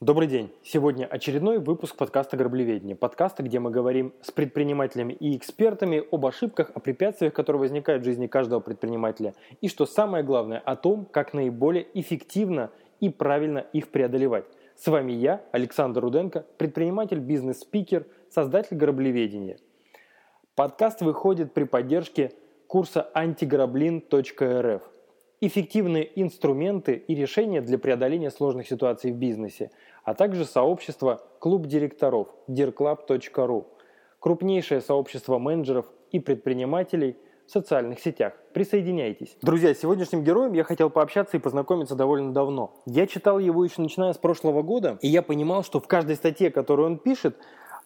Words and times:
Добрый 0.00 0.28
день! 0.28 0.52
Сегодня 0.62 1.06
очередной 1.06 1.58
выпуск 1.58 1.96
подкаста 1.96 2.36
«Граблеведение». 2.36 2.94
Подкаста, 2.94 3.42
где 3.42 3.58
мы 3.58 3.72
говорим 3.72 4.14
с 4.22 4.30
предпринимателями 4.30 5.12
и 5.12 5.36
экспертами 5.36 6.04
об 6.12 6.24
ошибках, 6.24 6.70
о 6.72 6.78
препятствиях, 6.78 7.32
которые 7.32 7.58
возникают 7.58 8.02
в 8.02 8.04
жизни 8.04 8.28
каждого 8.28 8.60
предпринимателя. 8.60 9.34
И, 9.60 9.66
что 9.66 9.86
самое 9.86 10.22
главное, 10.22 10.60
о 10.60 10.76
том, 10.76 11.04
как 11.04 11.34
наиболее 11.34 11.88
эффективно 11.94 12.70
и 13.00 13.10
правильно 13.10 13.58
их 13.72 13.88
преодолевать. 13.88 14.44
С 14.76 14.86
вами 14.86 15.10
я, 15.10 15.42
Александр 15.50 16.00
Руденко, 16.00 16.46
предприниматель, 16.58 17.18
бизнес-спикер, 17.18 18.06
создатель 18.30 18.76
«Граблеведения». 18.76 19.58
Подкаст 20.54 21.02
выходит 21.02 21.54
при 21.54 21.64
поддержке 21.64 22.30
курса 22.68 23.10
антиграблин.рф– 23.14 24.82
эффективные 25.40 26.10
инструменты 26.20 26.94
и 26.94 27.14
решения 27.14 27.60
для 27.60 27.78
преодоления 27.78 28.30
сложных 28.30 28.66
ситуаций 28.66 29.12
в 29.12 29.16
бизнесе, 29.16 29.70
а 30.04 30.14
также 30.14 30.44
сообщество 30.44 31.22
«Клуб 31.38 31.66
директоров» 31.66 32.28
dirclub.ru, 32.48 33.66
крупнейшее 34.18 34.80
сообщество 34.80 35.38
менеджеров 35.38 35.86
и 36.10 36.18
предпринимателей 36.18 37.16
в 37.46 37.50
социальных 37.50 38.00
сетях. 38.00 38.34
Присоединяйтесь. 38.52 39.36
Друзья, 39.40 39.72
с 39.74 39.78
сегодняшним 39.78 40.22
героем 40.22 40.52
я 40.52 40.64
хотел 40.64 40.90
пообщаться 40.90 41.36
и 41.36 41.40
познакомиться 41.40 41.94
довольно 41.94 42.32
давно. 42.32 42.74
Я 42.84 43.06
читал 43.06 43.38
его 43.38 43.64
еще 43.64 43.80
начиная 43.80 44.12
с 44.12 44.18
прошлого 44.18 44.62
года, 44.62 44.98
и 45.00 45.08
я 45.08 45.22
понимал, 45.22 45.62
что 45.62 45.80
в 45.80 45.86
каждой 45.86 46.16
статье, 46.16 46.50
которую 46.50 46.86
он 46.86 46.98
пишет, 46.98 47.36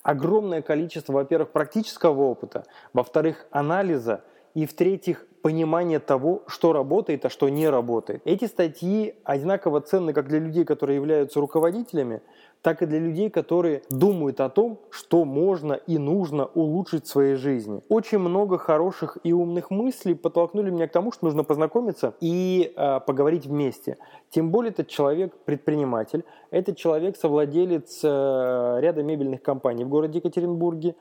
огромное 0.02 0.62
количество, 0.62 1.12
во-первых, 1.12 1.50
практического 1.50 2.22
опыта, 2.22 2.64
во-вторых, 2.92 3.46
анализа, 3.50 4.24
и 4.54 4.66
в-третьих, 4.66 5.26
понимание 5.42 5.98
того, 5.98 6.42
что 6.46 6.72
работает, 6.72 7.24
а 7.24 7.30
что 7.30 7.48
не 7.48 7.68
работает. 7.68 8.22
Эти 8.24 8.46
статьи 8.46 9.14
одинаково 9.24 9.80
ценны 9.80 10.12
как 10.12 10.28
для 10.28 10.38
людей, 10.38 10.64
которые 10.64 10.96
являются 10.96 11.40
руководителями, 11.40 12.22
так 12.62 12.80
и 12.80 12.86
для 12.86 13.00
людей, 13.00 13.28
которые 13.28 13.82
думают 13.90 14.40
о 14.40 14.48
том, 14.48 14.78
что 14.90 15.24
можно 15.24 15.72
и 15.72 15.98
нужно 15.98 16.46
улучшить 16.46 17.06
в 17.06 17.08
своей 17.08 17.34
жизни. 17.34 17.82
Очень 17.88 18.18
много 18.18 18.56
хороших 18.56 19.18
и 19.24 19.32
умных 19.32 19.70
мыслей 19.70 20.14
подтолкнули 20.14 20.70
меня 20.70 20.86
к 20.86 20.92
тому, 20.92 21.10
что 21.10 21.24
нужно 21.24 21.42
познакомиться 21.42 22.14
и 22.20 22.72
э, 22.74 23.00
поговорить 23.00 23.46
вместе. 23.46 23.98
Тем 24.30 24.50
более 24.50 24.70
этот 24.70 24.86
человек 24.86 25.34
предприниматель, 25.44 26.24
этот 26.50 26.76
человек 26.76 27.16
совладелец 27.16 28.00
э, 28.04 28.78
ряда 28.80 29.02
мебельных 29.02 29.42
компаний 29.42 29.84
в 29.84 29.88
городе 29.88 30.18
Екатеринбурге, 30.18 30.94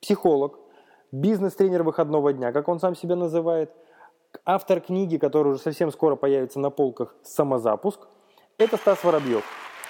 психолог, 0.00 0.58
бизнес-тренер 1.12 1.82
выходного 1.82 2.32
дня, 2.32 2.52
как 2.52 2.68
он 2.68 2.80
сам 2.80 2.96
себя 2.96 3.14
называет, 3.14 3.70
автор 4.44 4.80
книги, 4.80 5.18
которая 5.18 5.54
уже 5.54 5.62
совсем 5.62 5.92
скоро 5.92 6.16
появится 6.16 6.58
на 6.58 6.70
полках 6.70 7.14
«Самозапуск», 7.22 8.08
это 8.58 8.76
Стас 8.76 9.02
Воробьев. 9.04 9.44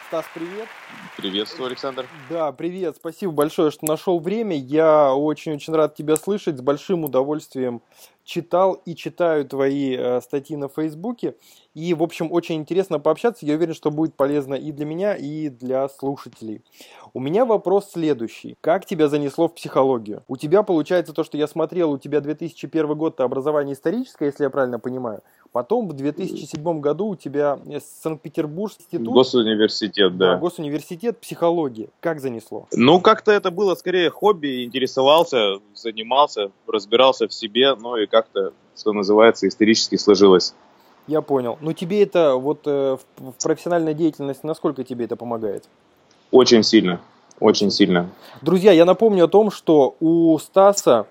Стас, 0.09 0.25
привет. 0.35 0.69
Приветствую, 1.17 1.69
Александр. 1.69 2.07
Да, 2.29 2.53
привет. 2.53 2.97
Спасибо 2.97 3.33
большое, 3.33 3.71
что 3.71 3.87
нашел 3.87 4.21
время. 4.21 4.57
Я 4.57 5.15
очень-очень 5.15 5.75
рад 5.75 5.95
тебя 5.95 6.17
слышать. 6.17 6.59
С 6.59 6.61
большим 6.61 7.05
удовольствием 7.05 7.81
читал 8.25 8.75
и 8.85 8.95
читаю 8.95 9.45
твои 9.45 9.97
э, 9.97 10.21
статьи 10.21 10.57
на 10.57 10.69
Фейсбуке. 10.69 11.35
И, 11.75 11.95
в 11.95 12.03
общем, 12.03 12.31
очень 12.31 12.57
интересно 12.57 12.99
пообщаться. 12.99 13.47
Я 13.47 13.55
уверен, 13.55 13.75
что 13.75 13.91
будет 13.91 14.15
полезно 14.15 14.55
и 14.55 14.73
для 14.73 14.85
меня, 14.85 15.15
и 15.15 15.49
для 15.49 15.89
слушателей. 15.89 16.63
У 17.15 17.21
меня 17.21 17.45
вопрос 17.47 17.91
следующий. 17.93 18.57
Как 18.61 18.85
тебя 18.85 19.09
занесло 19.09 19.49
в 19.49 19.55
психологию? 19.55 20.23
У 20.29 20.37
тебя 20.37 20.63
получается 20.63 21.15
то, 21.15 21.25
что 21.25 21.39
я 21.39 21.47
смотрел, 21.47 21.93
у 21.93 21.99
тебя 21.99 22.21
2001 22.21 22.95
год 22.95 23.21
образование 23.21 23.75
историческое, 23.75 24.27
если 24.27 24.45
я 24.45 24.51
правильно 24.51 24.79
понимаю. 24.79 25.23
Потом 25.53 25.89
в 25.89 25.93
2007 25.93 26.81
году 26.81 27.09
у 27.09 27.17
тебя 27.17 27.59
Санкт-Петербургский 28.03 28.85
институт. 28.85 29.15
Госуниверситет, 29.15 30.17
да. 30.17 30.35
да. 30.35 30.39
Госуниверситет 30.39 31.21
психологии. 31.21 31.91
Как 32.01 32.21
занесло? 32.21 32.69
Ну, 32.73 33.01
как-то 33.01 33.33
это 33.33 33.51
было 33.51 33.75
скорее 33.75 34.11
хобби, 34.11 34.65
интересовался, 34.65 35.59
занимался, 35.75 36.53
разбирался 36.67 37.29
в 37.29 37.35
себе, 37.35 37.75
ну 37.75 37.97
и 37.97 38.07
как-то, 38.13 38.53
что 38.77 38.93
называется, 38.93 39.49
исторически 39.49 39.97
сложилось. 39.97 40.55
Я 41.09 41.21
понял. 41.23 41.59
Но 41.61 41.73
тебе 41.73 42.03
это 42.03 42.37
вот 42.37 42.61
э, 42.67 42.97
в, 43.17 43.43
профессиональной 43.43 43.95
деятельности, 43.95 44.47
насколько 44.47 44.85
тебе 44.85 45.07
это 45.07 45.17
помогает? 45.17 45.65
Очень 46.31 46.63
сильно, 46.63 47.01
очень 47.41 47.73
сильно. 47.73 48.09
Друзья, 48.41 48.71
я 48.71 48.85
напомню 48.85 49.25
о 49.25 49.29
том, 49.29 49.51
что 49.51 49.97
у 49.99 50.39
Стаса 50.39 51.07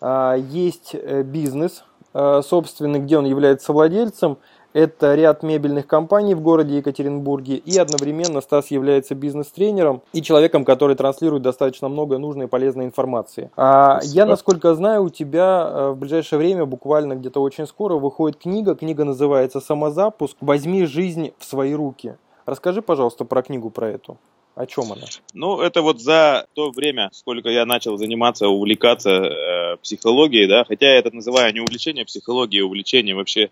э, 0.00 0.36
есть 0.48 0.94
бизнес, 0.94 1.84
Э, 2.16 2.42
собственный, 2.48 3.00
где 3.00 3.18
он 3.18 3.26
является 3.26 3.72
владельцем. 3.72 4.38
Это 4.74 5.14
ряд 5.14 5.44
мебельных 5.44 5.86
компаний 5.86 6.34
в 6.34 6.40
городе 6.40 6.78
Екатеринбурге. 6.78 7.56
И 7.58 7.78
одновременно 7.78 8.40
Стас 8.40 8.72
является 8.72 9.14
бизнес-тренером 9.14 10.02
и 10.12 10.20
человеком, 10.20 10.64
который 10.64 10.96
транслирует 10.96 11.44
достаточно 11.44 11.88
много 11.88 12.18
нужной 12.18 12.46
и 12.46 12.48
полезной 12.48 12.84
информации. 12.84 13.52
А 13.56 14.00
я, 14.02 14.26
насколько 14.26 14.74
знаю, 14.74 15.04
у 15.04 15.10
тебя 15.10 15.70
э, 15.70 15.90
в 15.90 15.96
ближайшее 15.96 16.40
время, 16.40 16.66
буквально 16.66 17.14
где-то 17.14 17.40
очень 17.40 17.68
скоро, 17.68 17.94
выходит 17.94 18.36
книга. 18.36 18.74
Книга 18.74 19.04
называется 19.04 19.60
«Самозапуск. 19.60 20.36
Возьми 20.40 20.86
жизнь 20.86 21.32
в 21.38 21.44
свои 21.44 21.72
руки». 21.72 22.16
Расскажи, 22.44 22.82
пожалуйста, 22.82 23.24
про 23.24 23.42
книгу 23.42 23.70
про 23.70 23.90
эту. 23.90 24.18
О 24.56 24.66
чем 24.66 24.92
она? 24.92 25.02
Ну, 25.32 25.60
это 25.60 25.82
вот 25.82 26.00
за 26.00 26.46
то 26.54 26.70
время, 26.70 27.10
сколько 27.12 27.48
я 27.48 27.64
начал 27.64 27.96
заниматься, 27.96 28.48
увлекаться 28.48 29.10
э, 29.10 29.76
психологией, 29.82 30.48
да, 30.48 30.64
хотя 30.64 30.86
я 30.86 30.98
это 30.98 31.14
называю 31.14 31.52
не 31.52 31.60
увлечение 31.60 32.04
психологией, 32.04 32.62
а 32.62 32.66
увлечение 32.66 33.14
вообще 33.14 33.50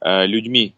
э, 0.00 0.26
людьми, 0.26 0.74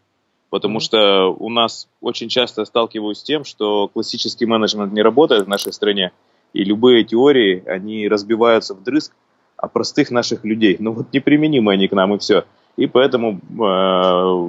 потому 0.49 0.79
что 0.79 1.27
у 1.27 1.49
нас 1.49 1.87
очень 2.01 2.29
часто 2.29 2.65
сталкиваюсь 2.65 3.19
с 3.19 3.23
тем, 3.23 3.43
что 3.43 3.87
классический 3.87 4.45
менеджмент 4.45 4.93
не 4.93 5.01
работает 5.01 5.45
в 5.45 5.49
нашей 5.49 5.73
стране, 5.73 6.11
и 6.53 6.63
любые 6.63 7.03
теории, 7.03 7.63
они 7.65 8.07
разбиваются 8.07 8.75
в 8.75 8.83
дрызг, 8.83 9.13
а 9.57 9.67
простых 9.67 10.11
наших 10.11 10.43
людей, 10.43 10.77
ну 10.79 10.91
вот 10.91 11.13
неприменимы 11.13 11.73
они 11.73 11.87
к 11.87 11.93
нам 11.93 12.13
и 12.13 12.17
все. 12.19 12.45
И 12.75 12.87
поэтому 12.87 13.33
э, 13.33 13.37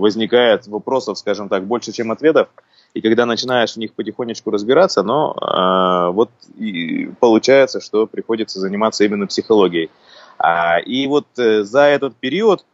возникает 0.01 0.67
вопросов, 0.67 1.19
скажем 1.19 1.49
так, 1.49 1.65
больше, 1.67 1.93
чем 1.93 2.11
ответов. 2.11 2.49
И 2.95 3.01
когда 3.01 3.27
начинаешь 3.27 3.75
в 3.75 3.77
них 3.77 3.93
потихонечку 3.93 4.51
разбираться, 4.51 5.03
но 5.03 5.35
э, 5.35 6.13
вот 6.13 6.31
и 6.57 7.11
получается, 7.21 7.81
что 7.81 8.07
приходится 8.07 8.61
заниматься 8.61 9.05
именно 9.05 9.27
психологией. 9.27 9.91
А, 10.39 10.79
и 10.79 11.07
вот 11.07 11.27
э, 11.39 11.65
за 11.65 11.83
этот 11.83 12.17
период, 12.17 12.65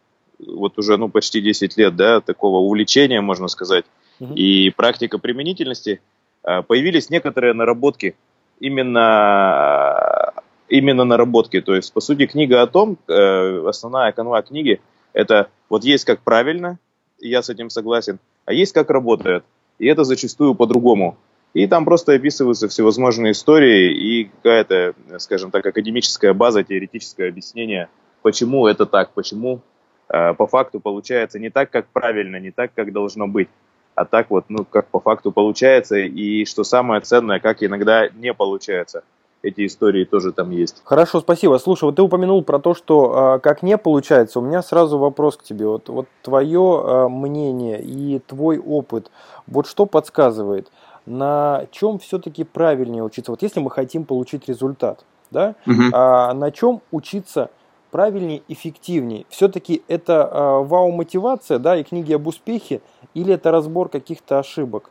вот 0.47 0.79
уже 0.79 0.97
ну, 0.97 1.09
почти 1.09 1.41
10 1.41 1.77
лет 1.77 1.97
да, 1.97 2.21
такого 2.21 2.59
увлечения, 2.59 3.21
можно 3.21 3.49
сказать, 3.49 3.85
угу. 4.19 4.35
и 4.35 4.71
практика 4.71 5.19
применительности, 5.19 6.01
э, 6.45 6.63
появились 6.63 7.11
некоторые 7.11 7.55
наработки, 7.55 8.17
именно, 8.61 10.33
именно 10.69 11.05
наработки. 11.05 11.61
То 11.61 11.75
есть, 11.75 11.93
по 11.93 12.01
сути, 12.01 12.27
книга 12.27 12.63
о 12.63 12.67
том, 12.67 12.99
э, 13.09 13.65
основная 13.67 14.13
канва 14.13 14.43
книги, 14.43 14.81
это 15.13 15.49
вот 15.69 15.85
есть 15.85 16.05
как 16.05 16.21
правильно, 16.21 16.79
я 17.19 17.43
с 17.43 17.51
этим 17.51 17.71
согласен, 17.71 18.19
а 18.45 18.53
есть 18.53 18.73
как 18.73 18.91
работает 18.91 19.45
и 19.81 19.87
это 19.87 20.05
зачастую 20.05 20.55
по-другому. 20.55 21.17
И 21.53 21.67
там 21.67 21.85
просто 21.85 22.13
описываются 22.13 22.69
всевозможные 22.69 23.33
истории 23.33 23.93
и 23.93 24.25
какая-то, 24.25 24.95
скажем 25.19 25.51
так, 25.51 25.67
академическая 25.67 26.33
база, 26.33 26.63
теоретическое 26.63 27.29
объяснение, 27.29 27.89
почему 28.23 28.69
это 28.69 28.87
так, 28.87 29.11
почему 29.15 29.61
по 30.11 30.47
факту 30.47 30.81
получается 30.81 31.39
не 31.39 31.51
так, 31.51 31.71
как 31.71 31.87
правильно, 31.87 32.41
не 32.41 32.51
так, 32.51 32.73
как 32.75 32.93
должно 32.93 33.29
быть, 33.29 33.49
а 33.95 34.05
так 34.05 34.31
вот, 34.31 34.47
ну, 34.49 34.65
как 34.65 34.87
по 34.89 35.01
факту 35.01 35.31
получается, 35.31 35.97
и 35.97 36.45
что 36.45 36.65
самое 36.65 37.01
ценное, 37.01 37.39
как 37.39 37.63
иногда 37.63 38.09
не 38.09 38.33
получается 38.35 39.03
эти 39.43 39.67
истории 39.67 40.05
тоже 40.05 40.33
там 40.33 40.51
есть. 40.51 40.83
Хорошо, 40.85 41.21
спасибо. 41.21 41.59
Слушай, 41.59 41.85
вот 41.85 41.97
ты 41.97 42.03
упомянул 42.03 42.43
про 42.43 42.59
то, 42.59 42.75
что 42.75 43.37
э, 43.37 43.41
как 43.41 43.63
не 43.63 43.79
получается. 43.79 44.39
У 44.39 44.43
меня 44.43 44.63
сразу 44.63 44.99
вопрос 44.99 45.37
к 45.37 45.43
тебе. 45.43 45.67
Вот, 45.67 45.89
вот 45.89 46.07
твое 46.23 46.83
э, 46.85 47.09
мнение 47.09 47.83
и 47.83 48.19
твой 48.19 48.59
опыт, 48.59 49.11
вот 49.47 49.67
что 49.67 49.87
подсказывает, 49.87 50.71
на 51.07 51.67
чем 51.71 51.99
все-таки 51.99 52.45
правильнее 52.45 53.03
учиться? 53.03 53.33
Вот 53.33 53.43
если 53.43 53.61
мы 53.61 53.71
хотим 53.71 54.05
получить 54.05 54.49
результат, 54.49 55.05
да, 55.31 55.55
угу. 55.67 55.83
а 55.93 56.35
на 56.35 56.51
чем 56.51 56.83
учиться 56.91 57.51
правильнее, 57.91 58.43
эффективнее? 58.49 59.25
Все-таки 59.29 59.83
это 59.89 60.13
э, 60.13 60.65
вау-мотивация, 60.67 61.59
да, 61.59 61.77
и 61.77 61.83
книги 61.83 62.13
об 62.13 62.27
успехе, 62.27 62.81
или 63.15 63.35
это 63.35 63.51
разбор 63.51 63.89
каких-то 63.89 64.39
ошибок? 64.39 64.91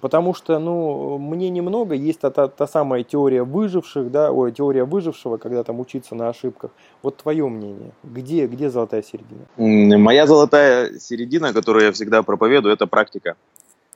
Потому 0.00 0.34
что, 0.34 0.58
ну, 0.58 1.18
мне 1.18 1.48
немного, 1.48 1.94
есть 1.94 2.20
та, 2.20 2.30
та, 2.30 2.48
та 2.48 2.66
самая 2.66 3.02
теория 3.02 3.42
выживших, 3.42 4.10
да, 4.10 4.30
ой, 4.30 4.52
теория 4.52 4.84
выжившего, 4.84 5.36
когда 5.38 5.64
там 5.64 5.80
учиться 5.80 6.14
на 6.14 6.28
ошибках. 6.28 6.70
Вот 7.02 7.16
твое 7.16 7.48
мнение, 7.48 7.92
где, 8.02 8.46
где 8.46 8.70
золотая 8.70 9.02
середина? 9.02 9.46
Моя 9.98 10.26
золотая 10.26 10.98
середина, 10.98 11.52
которую 11.52 11.86
я 11.86 11.92
всегда 11.92 12.22
проповедую, 12.22 12.74
это 12.74 12.86
практика. 12.86 13.36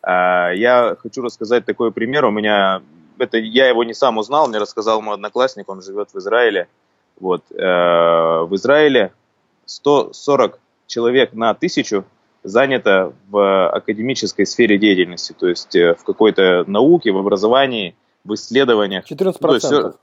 А, 0.03 0.51
я 0.53 0.97
хочу 0.99 1.23
рассказать 1.23 1.65
такой 1.65 1.93
пример. 1.93 2.25
У 2.25 2.31
меня, 2.31 2.83
это 3.19 3.39
я 3.39 3.69
его 3.69 3.85
не 3.85 3.95
сам 3.95 4.19
узнал, 4.19 4.49
мне 4.49 4.59
рассказал 4.59 5.03
мой 5.03 5.15
одноклассник, 5.15 5.69
он 5.69 5.83
живет 5.83 6.11
в 6.13 6.19
Израиле. 6.19 6.69
Вот, 7.21 7.45
э, 7.53 7.57
в 7.57 8.51
Израиле 8.55 9.13
140 9.67 10.59
человек 10.87 11.33
на 11.33 11.55
тысячу 11.55 12.05
занято 12.43 13.13
в 13.29 13.69
академической 13.69 14.45
сфере 14.45 14.79
деятельности, 14.79 15.35
то 15.39 15.47
есть 15.47 15.77
э, 15.77 15.95
в 15.95 16.05
какой-то 16.05 16.65
науке, 16.67 17.13
в 17.13 17.19
образовании, 17.19 17.95
в 18.25 18.35
исследованиях. 18.35 19.11
14%. 19.11 19.37
Ну, 19.41 19.55
есть, 19.55 19.99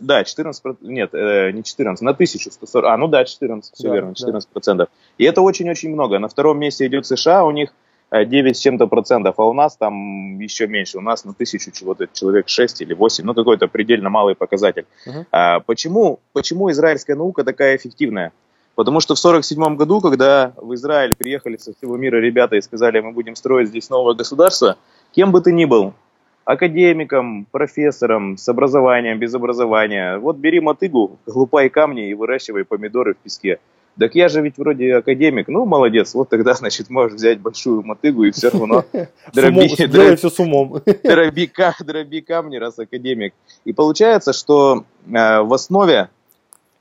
да, 0.00 0.24
14, 0.24 0.64
нет, 0.82 1.10
э, 1.14 1.50
не 1.52 1.62
14, 1.62 2.02
на 2.02 2.10
1140, 2.10 2.84
а, 2.84 2.96
ну 2.96 3.08
да, 3.08 3.24
14, 3.24 3.74
все 3.74 3.88
да, 3.88 3.94
верно, 3.94 4.14
14 4.14 4.48
процентов. 4.48 4.88
Да. 4.90 5.24
И 5.24 5.26
это 5.26 5.42
очень-очень 5.42 5.90
много. 5.90 6.18
На 6.18 6.28
втором 6.28 6.58
месте 6.58 6.86
идет 6.86 7.06
США, 7.06 7.44
у 7.44 7.50
них 7.50 7.72
9 8.10 8.50
э, 8.50 8.54
с 8.54 8.58
чем-то 8.60 8.86
процентов, 8.86 9.34
а 9.38 9.44
у 9.44 9.52
нас 9.52 9.76
там 9.76 10.38
еще 10.38 10.66
меньше, 10.66 10.98
у 10.98 11.00
нас 11.00 11.24
на 11.24 11.34
тысячу 11.34 11.70
чего-то 11.70 12.08
человек 12.12 12.48
6 12.48 12.82
или 12.82 12.94
8, 12.94 13.24
ну 13.24 13.34
какой-то 13.34 13.68
предельно 13.68 14.10
малый 14.10 14.34
показатель. 14.34 14.86
Угу. 15.06 15.26
А, 15.32 15.60
почему, 15.60 16.20
почему 16.32 16.70
израильская 16.70 17.14
наука 17.16 17.44
такая 17.44 17.76
эффективная? 17.76 18.32
Потому 18.76 19.00
что 19.00 19.14
в 19.14 19.18
1947 19.18 19.76
году, 19.76 20.00
когда 20.00 20.52
в 20.56 20.74
Израиль 20.74 21.14
приехали 21.14 21.56
со 21.56 21.72
всего 21.72 21.96
мира 21.96 22.16
ребята 22.16 22.56
и 22.56 22.60
сказали, 22.60 23.00
мы 23.00 23.12
будем 23.12 23.34
строить 23.34 23.68
здесь 23.68 23.88
новое 23.88 24.14
государство, 24.14 24.76
кем 25.12 25.32
бы 25.32 25.40
ты 25.40 25.52
ни 25.52 25.64
был, 25.64 25.94
академиком, 26.44 27.46
профессором, 27.50 28.36
с 28.36 28.48
образованием, 28.48 29.18
без 29.18 29.34
образования, 29.34 30.18
вот 30.18 30.36
бери 30.36 30.60
мотыгу, 30.60 31.18
глупай 31.26 31.70
камни 31.70 32.10
и 32.10 32.14
выращивай 32.14 32.64
помидоры 32.64 33.14
в 33.14 33.16
песке. 33.16 33.58
Так 33.98 34.14
я 34.14 34.28
же 34.28 34.42
ведь 34.42 34.58
вроде 34.58 34.96
академик. 34.96 35.48
Ну, 35.48 35.64
молодец, 35.64 36.14
вот 36.14 36.28
тогда, 36.28 36.54
значит, 36.54 36.90
можешь 36.90 37.16
взять 37.16 37.40
большую 37.40 37.82
мотыгу 37.82 38.24
и 38.24 38.30
все 38.30 38.50
равно 38.50 38.84
дроби, 39.32 39.86
дроби, 39.86 40.16
все 40.16 40.30
с 40.30 40.38
умом. 40.38 40.82
Дроби, 41.02 41.50
дроби 41.84 42.20
камни, 42.20 42.56
раз 42.56 42.78
академик. 42.78 43.34
И 43.64 43.72
получается, 43.72 44.32
что 44.32 44.84
э, 45.06 45.40
в 45.40 45.52
основе 45.52 46.08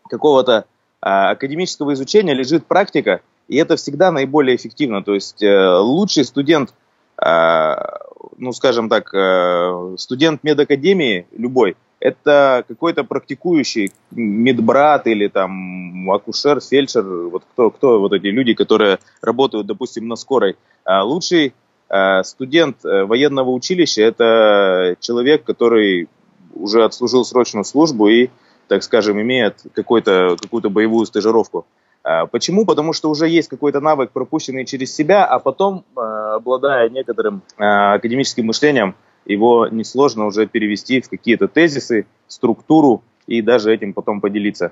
какого-то 0.10 0.66
а, 1.02 1.32
академического 1.32 1.94
изучения 1.94 2.34
лежит 2.34 2.68
практика, 2.68 3.22
и 3.48 3.58
это 3.58 3.76
всегда 3.76 4.12
наиболее 4.12 4.56
эффективно. 4.56 5.04
То 5.04 5.16
есть 5.16 5.42
э, 5.42 5.78
лучший 5.78 6.26
студент, 6.26 6.74
ну 7.18 8.52
скажем 8.52 8.90
так, 8.90 9.14
э, 9.14 9.96
студент 9.98 10.44
медакадемии 10.44 11.28
любой, 11.32 11.76
это 12.06 12.64
какой-то 12.68 13.04
практикующий 13.04 13.92
медбрат 14.12 15.08
или 15.08 15.28
там 15.28 16.10
акушер, 16.12 16.62
фельдшер, 16.62 17.04
вот 17.04 17.44
кто, 17.52 17.70
кто 17.70 18.00
вот 18.00 18.14
эти 18.14 18.28
люди, 18.28 18.54
которые 18.54 19.00
работают, 19.22 19.68
допустим, 19.68 20.08
на 20.08 20.16
скорой. 20.16 20.56
А 20.84 21.04
лучший 21.04 21.54
э, 21.90 22.24
студент 22.24 22.78
военного 22.84 23.50
училища 23.50 24.02
это 24.02 24.96
человек, 25.00 25.44
который 25.44 26.08
уже 26.54 26.84
отслужил 26.84 27.26
срочную 27.26 27.66
службу 27.66 28.08
и 28.08 28.30
так 28.68 28.84
скажем, 28.84 29.22
имеет 29.22 29.58
какую-то 29.74 30.38
какую-то 30.42 30.70
боевую 30.70 31.06
стажировку. 31.06 31.66
А, 32.04 32.26
почему? 32.28 32.66
Потому 32.66 32.94
что 32.94 33.10
уже 33.10 33.28
есть 33.28 33.50
какой-то 33.50 33.80
навык, 33.80 34.12
пропущенный 34.12 34.66
через 34.66 34.96
себя, 34.96 35.26
а 35.26 35.40
потом, 35.40 35.84
а, 35.96 36.36
обладая 36.36 36.90
некоторым 36.90 37.42
а, 37.58 37.96
академическим 37.96 38.46
мышлением, 38.46 38.96
его 39.26 39.68
несложно 39.68 40.26
уже 40.26 40.48
перевести 40.48 41.02
в 41.02 41.10
какие-то 41.10 41.48
тезисы, 41.48 42.06
структуру 42.28 43.04
и 43.28 43.42
даже 43.42 43.74
этим 43.74 43.94
потом 43.94 44.22
поделиться. 44.22 44.72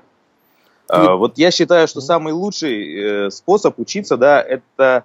И... 0.92 0.96
Вот 0.96 1.38
я 1.38 1.50
считаю, 1.50 1.88
что 1.88 2.00
самый 2.00 2.32
лучший 2.32 3.26
э, 3.26 3.30
способ 3.30 3.78
учиться, 3.78 4.16
да, 4.16 4.40
это 4.42 5.04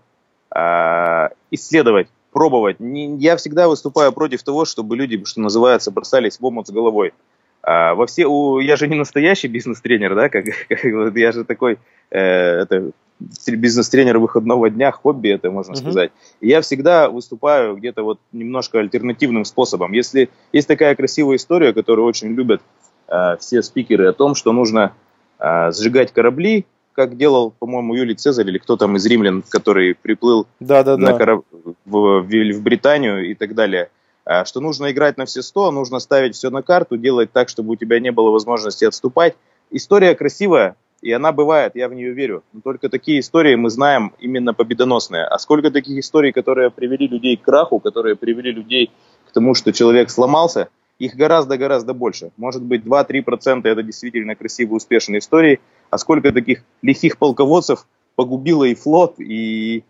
исследовать, 1.51 2.07
пробовать. 2.31 2.77
Я 2.79 3.37
всегда 3.37 3.67
выступаю 3.67 4.11
против 4.11 4.41
того, 4.41 4.65
чтобы 4.65 4.95
люди, 4.95 5.23
что 5.25 5.41
называется, 5.41 5.91
бросались 5.91 6.39
в 6.39 6.45
омут 6.45 6.65
с 6.65 6.71
головой. 6.71 7.13
А, 7.61 7.93
во 7.93 8.05
все, 8.05 8.25
у, 8.25 8.59
я 8.59 8.75
же 8.75 8.87
не 8.87 8.95
настоящий 8.95 9.47
бизнес-тренер, 9.47 10.15
да, 10.15 10.29
как, 10.29 10.45
как 10.69 11.15
я 11.15 11.31
же 11.31 11.43
такой, 11.43 11.77
э, 12.09 12.19
это 12.19 12.91
бизнес-тренер 13.19 14.17
выходного 14.19 14.69
дня, 14.69 14.91
хобби 14.91 15.29
это 15.29 15.51
можно 15.51 15.73
uh-huh. 15.73 15.81
сказать. 15.81 16.11
И 16.39 16.47
я 16.47 16.61
всегда 16.61 17.09
выступаю 17.09 17.75
где-то 17.75 18.03
вот 18.03 18.19
немножко 18.31 18.79
альтернативным 18.79 19.43
способом. 19.43 19.91
Если 19.91 20.29
есть 20.53 20.67
такая 20.67 20.95
красивая 20.95 21.35
история, 21.35 21.73
которую 21.73 22.07
очень 22.07 22.29
любят 22.33 22.61
э, 23.07 23.35
все 23.39 23.61
спикеры 23.61 24.07
о 24.07 24.13
том, 24.13 24.35
что 24.35 24.53
нужно 24.53 24.93
э, 25.37 25.71
сжигать 25.73 26.13
корабли, 26.13 26.65
как 26.93 27.17
делал, 27.17 27.51
по-моему, 27.51 27.93
Юлий 27.93 28.15
Цезарь 28.15 28.49
или 28.49 28.57
кто 28.57 28.77
там 28.77 28.95
из 28.95 29.05
римлян, 29.05 29.43
который 29.47 29.95
приплыл 29.95 30.47
да, 30.59 30.83
да, 30.83 30.97
на 30.97 31.11
да. 31.11 31.17
Кораб... 31.17 31.45
в, 31.51 31.75
в, 31.85 32.23
в 32.23 32.61
Британию 32.61 33.29
и 33.29 33.35
так 33.35 33.53
далее. 33.53 33.89
А, 34.31 34.45
что 34.45 34.59
нужно 34.59 34.91
играть 34.91 35.17
на 35.17 35.25
все 35.25 35.41
100, 35.41 35.71
нужно 35.71 35.97
ставить 35.97 36.35
все 36.35 36.51
на 36.51 36.61
карту, 36.61 36.97
делать 36.97 37.31
так, 37.31 37.49
чтобы 37.49 37.71
у 37.71 37.75
тебя 37.75 37.99
не 37.99 38.11
было 38.11 38.29
возможности 38.29 38.85
отступать. 38.85 39.35
История 39.71 40.13
красивая, 40.13 40.75
и 41.01 41.11
она 41.11 41.31
бывает, 41.31 41.71
я 41.73 41.89
в 41.89 41.95
нее 41.95 42.11
верю. 42.11 42.43
Но 42.53 42.61
только 42.61 42.89
такие 42.89 43.21
истории 43.21 43.55
мы 43.55 43.71
знаем 43.71 44.13
именно 44.19 44.53
победоносные. 44.53 45.23
А 45.23 45.39
сколько 45.39 45.71
таких 45.71 45.97
историй, 45.97 46.31
которые 46.31 46.69
привели 46.69 47.07
людей 47.07 47.37
к 47.37 47.41
краху, 47.41 47.79
которые 47.79 48.15
привели 48.15 48.51
людей 48.51 48.91
к 49.27 49.31
тому, 49.31 49.55
что 49.55 49.73
человек 49.73 50.11
сломался, 50.11 50.69
их 50.99 51.15
гораздо-гораздо 51.15 51.95
больше. 51.95 52.29
Может 52.37 52.61
быть, 52.61 52.83
2-3% 52.83 53.61
это 53.63 53.81
действительно 53.81 54.35
красивые, 54.35 54.77
успешные 54.77 55.19
истории. 55.19 55.59
А 55.89 55.97
сколько 55.97 56.31
таких 56.31 56.63
лихих 56.83 57.17
полководцев 57.17 57.87
погубило 58.15 58.65
и 58.65 58.75
флот, 58.75 59.19
и 59.19 59.83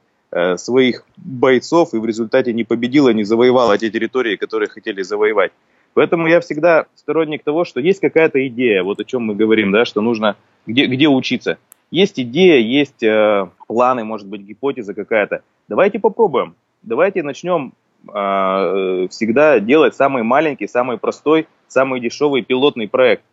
своих 0.58 1.06
бойцов 1.18 1.94
и 1.94 1.98
в 1.98 2.06
результате 2.06 2.54
не 2.54 2.64
победила, 2.64 3.10
не 3.10 3.24
завоевала 3.24 3.78
те 3.78 3.90
территории, 3.90 4.36
которые 4.36 4.70
хотели 4.70 5.02
завоевать. 5.02 5.52
Поэтому 5.94 6.28
я 6.28 6.40
всегда 6.40 6.86
сторонник 6.96 7.44
того, 7.44 7.66
что 7.66 7.80
есть 7.80 8.00
какая-то 8.00 8.46
идея, 8.48 8.84
вот 8.84 9.00
о 9.00 9.06
чем 9.06 9.24
мы 9.24 9.36
говорим, 9.36 9.72
да, 9.72 9.86
что 9.86 10.02
нужно, 10.02 10.36
где, 10.66 10.86
где 10.86 11.08
учиться. 11.08 11.58
Есть 11.92 12.20
идея, 12.20 12.60
есть 12.60 13.02
э, 13.02 13.48
планы, 13.68 14.04
может 14.04 14.28
быть, 14.28 14.42
гипотеза 14.42 14.94
какая-то. 14.94 15.42
Давайте 15.68 16.00
попробуем. 16.00 16.56
Давайте 16.84 17.24
начнем 17.24 17.74
э, 18.08 19.08
всегда 19.10 19.60
делать 19.60 19.96
самый 19.96 20.22
маленький, 20.22 20.68
самый 20.68 21.00
простой, 21.00 21.48
самый 21.68 22.00
дешевый 22.00 22.44
пилотный 22.44 22.88
проект. 22.88 23.24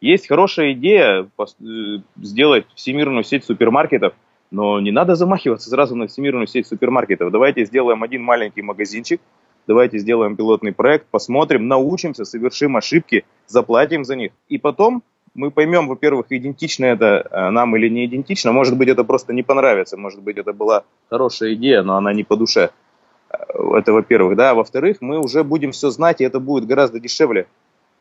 Есть 0.00 0.28
хорошая 0.28 0.72
идея 0.72 1.28
э, 1.38 1.98
сделать 2.16 2.66
всемирную 2.74 3.24
сеть 3.24 3.44
супермаркетов– 3.44 4.14
но 4.50 4.80
не 4.80 4.90
надо 4.90 5.14
замахиваться 5.14 5.70
сразу 5.70 5.94
на 5.94 6.06
всемирную 6.06 6.46
сеть 6.46 6.66
супермаркетов. 6.66 7.30
Давайте 7.30 7.64
сделаем 7.64 8.02
один 8.02 8.22
маленький 8.22 8.62
магазинчик, 8.62 9.20
давайте 9.66 9.98
сделаем 9.98 10.36
пилотный 10.36 10.72
проект, 10.72 11.06
посмотрим, 11.10 11.68
научимся, 11.68 12.24
совершим 12.24 12.76
ошибки, 12.76 13.24
заплатим 13.46 14.04
за 14.04 14.16
них. 14.16 14.32
И 14.48 14.58
потом 14.58 15.02
мы 15.34 15.50
поймем, 15.50 15.88
во-первых, 15.88 16.26
идентично 16.30 16.86
это 16.86 17.28
э, 17.30 17.50
нам 17.50 17.76
или 17.76 17.88
не 17.88 18.06
идентично. 18.06 18.52
Может 18.52 18.76
быть, 18.76 18.88
это 18.88 19.04
просто 19.04 19.32
не 19.32 19.42
понравится. 19.42 19.96
Может 19.96 20.20
быть, 20.20 20.36
это 20.36 20.52
была 20.52 20.84
хорошая 21.10 21.54
идея, 21.54 21.82
но 21.82 21.96
она 21.96 22.12
не 22.12 22.24
по 22.24 22.36
душе. 22.36 22.70
Э, 23.30 23.36
это 23.76 23.92
во-первых. 23.92 24.36
Да. 24.36 24.54
Во-вторых, 24.54 24.96
мы 25.00 25.18
уже 25.18 25.44
будем 25.44 25.70
все 25.70 25.90
знать, 25.90 26.20
и 26.20 26.24
это 26.24 26.40
будет 26.40 26.66
гораздо 26.66 26.98
дешевле 26.98 27.46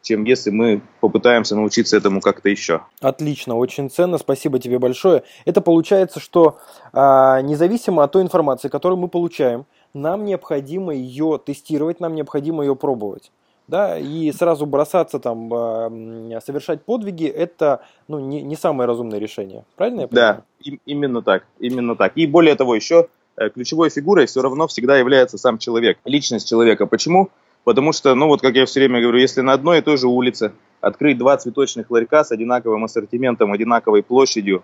чем 0.07 0.23
если 0.23 0.49
мы 0.49 0.81
попытаемся 1.01 1.55
научиться 1.55 1.97
этому 1.97 2.21
как-то 2.21 2.49
еще. 2.49 2.81
Отлично, 3.01 3.55
очень 3.55 3.89
ценно, 3.89 4.17
спасибо 4.17 4.57
тебе 4.59 4.79
большое. 4.79 5.23
Это 5.45 5.61
получается, 5.61 6.19
что 6.19 6.57
а, 6.93 7.41
независимо 7.41 8.03
от 8.03 8.11
той 8.13 8.21
информации, 8.21 8.69
которую 8.69 8.99
мы 8.99 9.09
получаем, 9.09 9.65
нам 9.93 10.23
необходимо 10.25 10.93
ее 10.93 11.39
тестировать, 11.43 11.99
нам 11.99 12.15
необходимо 12.15 12.63
ее 12.63 12.75
пробовать. 12.75 13.31
Да, 13.67 13.99
и 13.99 14.31
сразу 14.31 14.65
бросаться 14.65 15.19
там, 15.19 15.53
э, 15.53 16.39
совершать 16.39 16.83
подвиги, 16.83 17.27
это 17.27 17.81
ну, 18.07 18.17
не, 18.17 18.41
не 18.41 18.55
самое 18.55 18.87
разумное 18.87 19.19
решение. 19.19 19.65
Правильно 19.75 20.01
я 20.01 20.07
понимаю? 20.07 20.35
Да, 20.35 20.43
и, 20.63 20.79
именно 20.85 21.21
так, 21.21 21.43
именно 21.59 21.97
так. 21.97 22.13
И 22.15 22.27
более 22.27 22.55
того, 22.55 22.75
еще 22.75 23.09
э, 23.35 23.49
ключевой 23.49 23.89
фигурой 23.89 24.25
все 24.27 24.41
равно 24.41 24.67
всегда 24.67 24.97
является 24.97 25.37
сам 25.37 25.57
человек, 25.57 25.97
личность 26.05 26.47
человека. 26.47 26.85
Почему? 26.85 27.29
Потому 27.67 27.91
что, 27.91 28.15
ну 28.15 28.27
вот 28.27 28.39
как 28.39 28.55
я 28.55 28.65
все 28.65 28.79
время 28.79 29.01
говорю, 29.01 29.19
если 29.19 29.41
на 29.41 29.51
одной 29.51 29.79
и 29.79 29.81
той 29.81 29.97
же 29.97 30.07
улице 30.07 30.53
открыть 30.79 31.17
два 31.17 31.35
цветочных 31.35 31.91
ларька 31.91 32.23
с 32.23 32.31
одинаковым 32.31 32.85
ассортиментом, 32.85 33.51
одинаковой 33.51 34.03
площадью, 34.03 34.63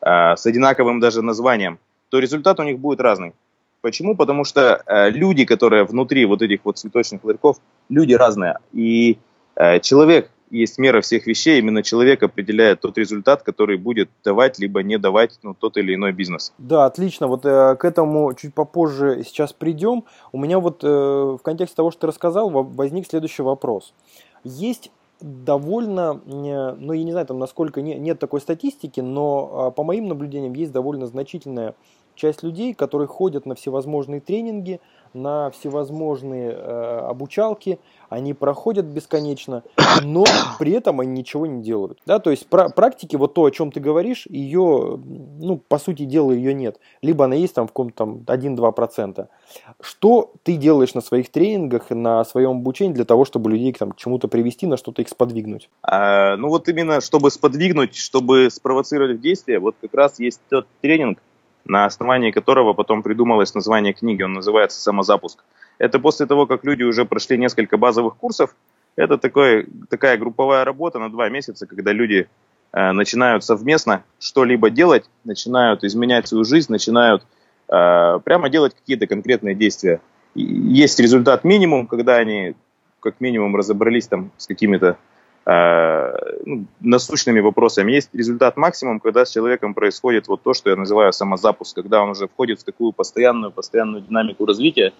э, 0.00 0.36
с 0.36 0.46
одинаковым 0.46 1.00
даже 1.00 1.20
названием, 1.20 1.80
то 2.10 2.20
результат 2.20 2.60
у 2.60 2.62
них 2.62 2.78
будет 2.78 3.00
разный. 3.00 3.32
Почему? 3.80 4.14
Потому 4.14 4.44
что 4.44 4.80
э, 4.86 5.10
люди, 5.10 5.44
которые 5.44 5.82
внутри 5.82 6.26
вот 6.26 6.42
этих 6.42 6.60
вот 6.62 6.78
цветочных 6.78 7.24
ларьков, 7.24 7.56
люди 7.88 8.12
разные. 8.12 8.60
И 8.72 9.18
э, 9.56 9.80
человек, 9.80 10.30
есть 10.54 10.78
мера 10.78 11.00
всех 11.00 11.26
вещей, 11.26 11.58
именно 11.58 11.82
человек 11.82 12.22
определяет 12.22 12.80
тот 12.80 12.96
результат, 12.98 13.42
который 13.42 13.76
будет 13.76 14.08
давать 14.24 14.58
либо 14.58 14.82
не 14.82 14.98
давать 14.98 15.38
ну, 15.42 15.54
тот 15.54 15.76
или 15.76 15.94
иной 15.94 16.12
бизнес. 16.12 16.52
Да, 16.58 16.86
отлично. 16.86 17.26
Вот 17.26 17.44
э, 17.44 17.76
к 17.76 17.84
этому 17.84 18.32
чуть 18.34 18.54
попозже 18.54 19.22
сейчас 19.24 19.52
придем. 19.52 20.04
У 20.32 20.38
меня 20.38 20.58
вот 20.60 20.84
э, 20.84 20.88
в 20.88 21.40
контексте 21.42 21.76
того, 21.76 21.90
что 21.90 22.02
ты 22.02 22.06
рассказал, 22.08 22.50
возник 22.50 23.06
следующий 23.06 23.42
вопрос. 23.42 23.94
Есть 24.44 24.90
довольно, 25.20 26.20
ну 26.26 26.92
я 26.92 27.04
не 27.04 27.12
знаю, 27.12 27.26
там 27.26 27.38
насколько 27.38 27.80
не, 27.80 27.94
нет 27.94 28.18
такой 28.18 28.40
статистики, 28.40 29.00
но 29.00 29.50
а, 29.52 29.70
по 29.70 29.82
моим 29.82 30.08
наблюдениям 30.08 30.54
есть 30.54 30.72
довольно 30.72 31.06
значительное 31.06 31.74
часть 32.14 32.42
людей, 32.42 32.74
которые 32.74 33.08
ходят 33.08 33.46
на 33.46 33.54
всевозможные 33.54 34.20
тренинги, 34.20 34.80
на 35.14 35.50
всевозможные 35.50 36.50
э, 36.50 36.98
обучалки, 37.08 37.78
они 38.08 38.34
проходят 38.34 38.84
бесконечно, 38.84 39.62
но 40.02 40.24
при 40.58 40.72
этом 40.72 41.00
они 41.00 41.12
ничего 41.12 41.46
не 41.46 41.62
делают. 41.62 42.00
Да, 42.04 42.18
то 42.18 42.30
есть 42.30 42.46
про 42.48 42.68
практики, 42.68 43.16
вот 43.16 43.34
то, 43.34 43.44
о 43.44 43.50
чем 43.50 43.70
ты 43.70 43.80
говоришь, 43.80 44.26
ее, 44.28 45.00
ну, 45.04 45.60
по 45.68 45.78
сути 45.78 46.04
дела, 46.04 46.32
ее 46.32 46.52
нет. 46.52 46.78
Либо 47.00 47.24
она 47.24 47.36
есть 47.36 47.54
там 47.54 47.66
в 47.66 47.70
каком-то 47.70 47.94
там 47.96 48.18
1-2%. 48.26 49.28
Что 49.80 50.32
ты 50.42 50.56
делаешь 50.56 50.94
на 50.94 51.00
своих 51.00 51.30
тренингах, 51.30 51.90
на 51.90 52.24
своем 52.24 52.50
обучении 52.50 52.92
для 52.92 53.04
того, 53.04 53.24
чтобы 53.24 53.50
людей 53.50 53.72
там, 53.72 53.92
к 53.92 53.96
чему-то 53.96 54.26
привести, 54.28 54.66
на 54.66 54.76
что-то 54.76 55.02
их 55.02 55.08
сподвигнуть? 55.08 55.70
А, 55.82 56.36
ну 56.36 56.48
вот 56.48 56.68
именно, 56.68 57.00
чтобы 57.00 57.30
сподвигнуть, 57.30 57.96
чтобы 57.96 58.48
спровоцировать 58.50 59.20
действие, 59.20 59.60
вот 59.60 59.76
как 59.80 59.94
раз 59.94 60.18
есть 60.18 60.40
тот 60.50 60.66
тренинг, 60.80 61.20
на 61.64 61.84
основании 61.86 62.30
которого 62.30 62.72
потом 62.72 63.02
придумалось 63.02 63.54
название 63.54 63.92
книги, 63.92 64.22
он 64.22 64.34
называется 64.34 64.80
«Самозапуск». 64.80 65.44
Это 65.78 65.98
после 65.98 66.26
того, 66.26 66.46
как 66.46 66.64
люди 66.64 66.82
уже 66.82 67.04
прошли 67.04 67.38
несколько 67.38 67.76
базовых 67.76 68.16
курсов, 68.16 68.54
это 68.96 69.18
такой, 69.18 69.66
такая 69.88 70.16
групповая 70.16 70.64
работа 70.64 70.98
на 70.98 71.10
два 71.10 71.28
месяца, 71.28 71.66
когда 71.66 71.92
люди 71.92 72.28
э, 72.72 72.92
начинают 72.92 73.44
совместно 73.44 74.04
что-либо 74.20 74.70
делать, 74.70 75.04
начинают 75.24 75.82
изменять 75.82 76.28
свою 76.28 76.44
жизнь, 76.44 76.70
начинают 76.70 77.22
э, 77.68 78.18
прямо 78.24 78.48
делать 78.48 78.74
какие-то 78.74 79.06
конкретные 79.06 79.54
действия. 79.54 80.00
И 80.34 80.42
есть 80.42 81.00
результат 81.00 81.44
минимум, 81.44 81.86
когда 81.86 82.16
они 82.16 82.54
как 83.00 83.20
минимум 83.20 83.56
разобрались 83.56 84.06
там 84.06 84.30
с 84.36 84.46
какими-то 84.46 84.96
ну, 85.46 86.66
насущными 86.80 87.40
вопросами. 87.40 87.92
Есть 87.92 88.10
результат 88.14 88.56
максимум, 88.56 88.98
когда 88.98 89.26
с 89.26 89.30
человеком 89.30 89.74
происходит 89.74 90.26
вот 90.26 90.42
то, 90.42 90.54
что 90.54 90.70
я 90.70 90.76
называю 90.76 91.12
самозапуск, 91.12 91.74
когда 91.76 92.02
он 92.02 92.10
уже 92.10 92.28
входит 92.28 92.60
в 92.60 92.64
такую 92.64 92.92
постоянную, 92.92 93.52
постоянную 93.52 94.02
динамику 94.02 94.46
развития 94.46 94.92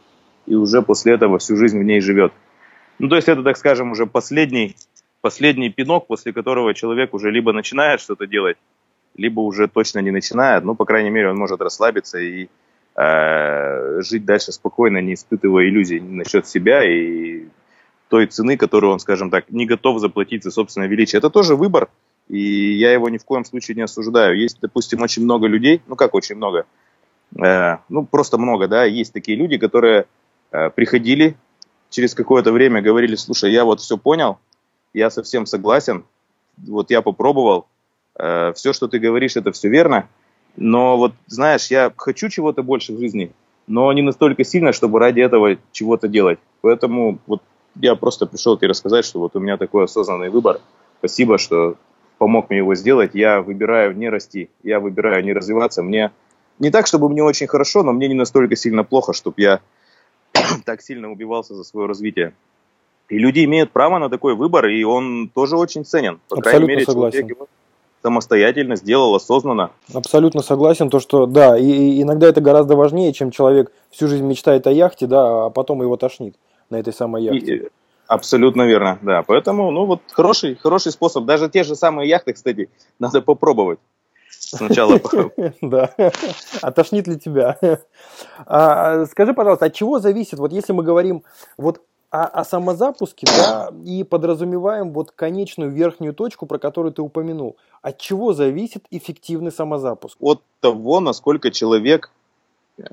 и 0.47 0.55
уже 0.55 0.83
после 0.83 1.15
этого 1.15 1.39
всю 1.39 1.57
жизнь 1.57 1.79
в 1.79 1.83
ней 1.83 2.01
живет. 2.01 2.33
Ну, 2.99 3.09
то 3.09 3.17
есть 3.17 3.29
это, 3.29 3.43
так 3.43 3.57
скажем, 3.57 3.93
уже 3.93 4.07
последний, 4.07 4.77
последний 5.21 5.71
пинок, 5.71 6.07
после 6.07 6.33
которого 6.33 6.75
человек 6.75 7.15
уже 7.15 7.31
либо 7.31 7.53
начинает 7.53 8.01
что-то 8.01 8.27
делать, 8.27 8.57
либо 9.17 9.41
уже 9.41 9.69
точно 9.69 10.01
не 10.01 10.11
начинает, 10.11 10.65
ну, 10.65 10.75
по 10.75 10.85
крайней 10.85 11.11
мере, 11.11 11.31
он 11.31 11.37
может 11.37 11.61
расслабиться 11.61 12.19
и 12.19 12.49
э, 12.97 14.01
жить 14.03 14.25
дальше 14.25 14.53
спокойно, 14.53 14.99
не 14.99 15.15
испытывая 15.15 15.69
иллюзий 15.69 16.01
насчет 16.01 16.47
себя 16.47 16.85
и 16.85 17.45
той 18.15 18.29
цены, 18.29 18.57
которую 18.57 18.93
он, 18.93 19.01
скажем 19.01 19.29
так, 19.29 19.51
не 19.51 19.67
готов 19.67 19.99
заплатить 19.99 20.45
за 20.45 20.53
собственное 20.53 20.87
величие. 20.87 21.19
Это 21.19 21.31
тоже 21.31 21.57
выбор, 21.57 21.89
и 22.29 22.39
я 22.79 22.93
его 22.93 23.09
ни 23.09 23.19
в 23.19 23.25
коем 23.25 23.45
случае 23.45 23.75
не 23.75 23.83
осуждаю. 23.83 24.39
Есть, 24.39 24.59
допустим, 24.61 25.03
очень 25.03 25.25
много 25.25 25.49
людей, 25.49 25.83
ну 25.89 25.97
как 25.97 26.15
очень 26.15 26.37
много, 26.37 26.65
э, 27.37 27.79
ну 27.89 28.07
просто 28.07 28.39
много, 28.39 28.69
да, 28.69 28.85
есть 28.85 29.13
такие 29.13 29.37
люди, 29.37 29.59
которые 29.59 30.07
э, 30.53 30.71
приходили 30.71 31.37
через 31.91 32.15
какое-то 32.15 32.53
время, 32.53 32.83
говорили, 32.83 33.17
слушай, 33.17 33.51
я 33.51 33.65
вот 33.65 33.81
все 33.81 33.99
понял, 33.99 34.39
я 34.93 35.11
совсем 35.11 35.45
согласен, 35.45 36.05
вот 36.57 36.93
я 36.93 37.03
попробовал, 37.03 37.67
э, 38.17 38.53
все, 38.55 38.73
что 38.73 38.87
ты 38.87 39.01
говоришь, 39.01 39.35
это 39.35 39.51
все 39.51 39.69
верно, 39.69 40.09
но 40.57 40.97
вот, 40.97 41.15
знаешь, 41.27 41.67
я 41.67 41.93
хочу 41.97 42.29
чего-то 42.29 42.63
больше 42.63 42.93
в 42.93 43.01
жизни, 43.01 43.33
но 43.67 43.93
не 43.93 44.03
настолько 44.03 44.45
сильно, 44.45 44.73
чтобы 44.73 45.01
ради 45.01 45.21
этого 45.21 45.57
чего-то 45.73 46.07
делать. 46.07 46.39
Поэтому 46.61 47.19
вот 47.27 47.43
я 47.81 47.95
просто 47.95 48.27
пришел 48.27 48.57
тебе 48.57 48.69
рассказать, 48.69 49.05
что 49.05 49.21
вот 49.21 49.37
у 49.37 49.41
меня 49.41 49.57
такой 49.57 49.85
осознанный 49.85 50.31
выбор. 50.31 50.61
Спасибо, 50.99 51.39
что 51.39 51.77
помог 52.19 52.51
мне 52.51 52.59
его 52.59 52.75
сделать. 52.75 53.11
Я 53.15 53.41
выбираю 53.41 53.97
не 53.97 54.09
расти, 54.09 54.51
я 54.63 54.81
выбираю 54.81 55.25
не 55.25 55.33
развиваться. 55.33 55.83
Мне 55.83 56.13
не 56.59 56.71
так, 56.71 56.87
чтобы 56.87 57.09
мне 57.09 57.23
очень 57.23 57.47
хорошо, 57.47 57.83
но 57.83 57.93
мне 57.93 58.09
не 58.09 58.15
настолько 58.15 58.57
сильно 58.57 58.85
плохо, 58.85 59.13
чтобы 59.13 59.41
я 59.41 59.61
так 60.65 60.83
сильно 60.83 61.11
убивался 61.11 61.55
за 61.55 61.65
свое 61.65 61.87
развитие. 61.87 62.35
И 63.09 63.19
люди 63.19 63.45
имеют 63.45 63.71
право 63.71 63.99
на 63.99 64.09
такой 64.09 64.35
выбор, 64.35 64.67
и 64.67 64.83
он 64.83 65.29
тоже 65.35 65.57
очень 65.57 65.85
ценен. 65.85 66.21
По 66.29 66.39
Абсолютно 66.39 66.51
крайней 66.51 66.67
мере, 66.67 66.87
согласен. 66.87 67.19
человек 67.19 67.37
его 67.37 67.49
самостоятельно 68.03 68.77
сделал, 68.77 69.15
осознанно. 69.15 69.73
Абсолютно 69.93 70.43
согласен, 70.43 70.89
то 70.89 71.01
что 71.01 71.27
да, 71.27 71.59
и, 71.59 71.65
и 71.65 72.03
иногда 72.03 72.29
это 72.29 72.41
гораздо 72.41 72.77
важнее, 72.77 73.13
чем 73.13 73.31
человек 73.31 73.73
всю 73.91 74.09
жизнь 74.09 74.25
мечтает 74.25 74.67
о 74.67 74.73
яхте, 74.73 75.07
да, 75.07 75.47
а 75.47 75.51
потом 75.51 75.83
его 75.83 75.97
тошнит 75.97 76.35
на 76.71 76.77
этой 76.77 76.93
самой 76.93 77.25
яхте. 77.25 77.57
И, 77.57 77.69
абсолютно 78.07 78.63
верно, 78.63 78.99
да. 79.03 79.23
Поэтому, 79.23 79.71
ну 79.71 79.87
вот 79.87 80.01
хороший, 80.13 80.55
хороший 80.57 80.93
способ. 80.93 81.25
Даже 81.25 81.49
те 81.49 81.65
же 81.65 81.75
самые 81.77 82.09
яхты, 82.09 82.33
кстати, 82.33 82.69
надо 82.99 83.23
попробовать. 83.23 83.79
Сначала. 84.31 85.01
Да. 85.61 85.91
А 86.61 86.73
тошнит 86.73 87.07
ли 87.07 87.19
тебя? 87.19 87.59
А, 88.47 89.07
скажи, 89.07 89.33
пожалуйста, 89.35 89.67
от 89.67 89.75
чего 89.75 89.99
зависит, 89.99 90.39
вот 90.39 90.53
если 90.53 90.73
мы 90.73 90.83
говорим 90.83 91.23
вот 91.57 91.81
о, 92.11 92.27
о 92.27 92.45
самозапуске, 92.45 93.27
да, 93.27 93.73
и 93.85 94.05
подразумеваем 94.05 94.93
вот 94.93 95.11
конечную 95.11 95.71
верхнюю 95.71 96.15
точку, 96.15 96.47
про 96.47 96.59
которую 96.59 96.93
ты 96.93 97.03
упомянул, 97.03 97.57
от 97.83 97.99
чего 97.99 98.33
зависит 98.33 98.85
эффективный 98.91 99.51
самозапуск? 99.51 100.17
От 100.21 100.41
того, 100.61 101.01
насколько 101.01 101.51
человек, 101.51 102.11
э, 102.79 102.85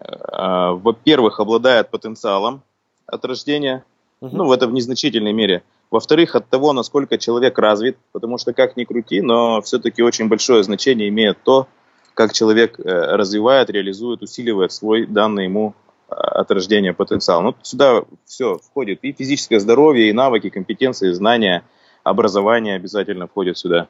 во-первых, 0.72 1.40
обладает 1.40 1.92
потенциалом, 1.92 2.64
от 3.12 3.26
рождения, 3.26 3.84
угу. 4.22 4.36
ну, 4.36 4.54
это 4.54 4.68
в 4.68 4.74
незначительной 4.74 5.34
мере. 5.34 5.64
Во-вторых, 5.92 6.36
от 6.36 6.48
того, 6.48 6.72
насколько 6.72 7.18
человек 7.18 7.60
развит, 7.60 7.98
потому 8.14 8.38
что 8.38 8.54
как 8.54 8.78
ни 8.78 8.86
крути, 8.86 9.22
но 9.22 9.62
все-таки 9.62 10.02
очень 10.02 10.30
большое 10.30 10.64
значение 10.64 11.10
имеет 11.10 11.44
то, 11.44 11.68
как 12.14 12.34
человек 12.34 12.80
э, 12.80 12.84
развивает, 13.16 13.70
реализует, 13.70 14.22
усиливает 14.22 14.72
свой 14.72 15.06
данный 15.06 15.46
ему 15.46 15.74
э, 16.10 16.14
от 16.14 16.50
рождения 16.52 16.94
потенциал. 16.94 17.42
Ну, 17.42 17.56
сюда 17.62 18.04
все 18.26 18.58
входит 18.58 19.00
и 19.02 19.12
физическое 19.12 19.60
здоровье, 19.60 20.10
и 20.10 20.14
навыки, 20.14 20.50
компетенции, 20.50 21.12
знания, 21.12 21.64
образование 22.04 22.76
обязательно 22.76 23.28
входит 23.28 23.58
сюда. 23.58 23.88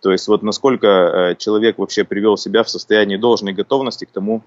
То 0.00 0.12
есть 0.12 0.28
вот 0.28 0.42
насколько 0.42 0.86
э, 0.86 1.34
человек 1.36 1.78
вообще 1.78 2.04
привел 2.04 2.36
себя 2.36 2.62
в 2.62 2.70
состоянии 2.70 3.16
должной 3.16 3.52
готовности 3.52 4.04
к 4.04 4.10
тому, 4.10 4.42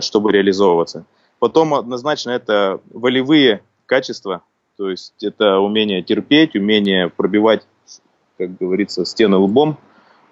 чтобы 0.00 0.32
реализовываться. 0.32 1.04
Потом 1.38 1.74
однозначно 1.74 2.30
это 2.30 2.80
волевые 2.90 3.62
качества, 3.86 4.42
то 4.76 4.90
есть 4.90 5.22
это 5.22 5.58
умение 5.58 6.02
терпеть, 6.02 6.54
умение 6.54 7.08
пробивать, 7.08 7.66
как 8.38 8.56
говорится, 8.56 9.04
стены 9.04 9.36
лбом, 9.36 9.78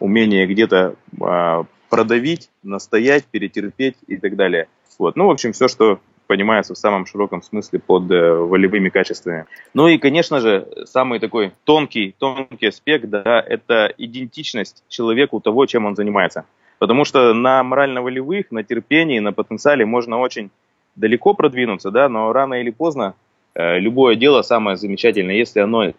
умение 0.01 0.47
где-то 0.47 0.97
а, 1.21 1.65
продавить, 1.89 2.51
настоять, 2.63 3.25
перетерпеть 3.25 3.97
и 4.07 4.17
так 4.17 4.37
далее. 4.37 4.69
Вот. 4.99 5.17
Ну, 5.17 5.27
в 5.29 5.31
общем, 5.31 5.53
все, 5.53 5.69
что 5.69 6.01
понимается 6.27 6.75
в 6.75 6.79
самом 6.79 7.07
широком 7.07 7.43
смысле 7.43 7.79
под 7.79 8.11
э, 8.11 8.33
волевыми 8.33 8.89
качествами. 8.89 9.47
Ну 9.75 9.89
и, 9.89 9.99
конечно 9.99 10.41
же, 10.41 10.67
самый 10.87 11.21
такой 11.21 11.53
тонкий, 11.65 12.15
тонкий 12.19 12.67
аспект, 12.67 13.09
да, 13.09 13.41
это 13.47 13.93
идентичность 13.99 14.83
человеку 14.89 15.41
того, 15.41 15.67
чем 15.67 15.85
он 15.85 15.97
занимается. 15.97 16.45
Потому 16.79 17.05
что 17.05 17.35
на 17.35 17.63
морально-волевых, 17.63 18.51
на 18.51 18.65
терпении, 18.65 19.19
на 19.19 19.33
потенциале 19.33 19.85
можно 19.85 20.19
очень 20.19 20.51
далеко 20.97 21.35
продвинуться, 21.35 21.91
да, 21.91 22.09
но 22.09 22.33
рано 22.33 22.55
или 22.55 22.71
поздно 22.71 23.15
э, 23.55 23.79
любое 23.79 24.17
дело 24.17 24.43
самое 24.43 24.77
замечательное, 24.77 25.37
если 25.37 25.61
оно, 25.61 25.93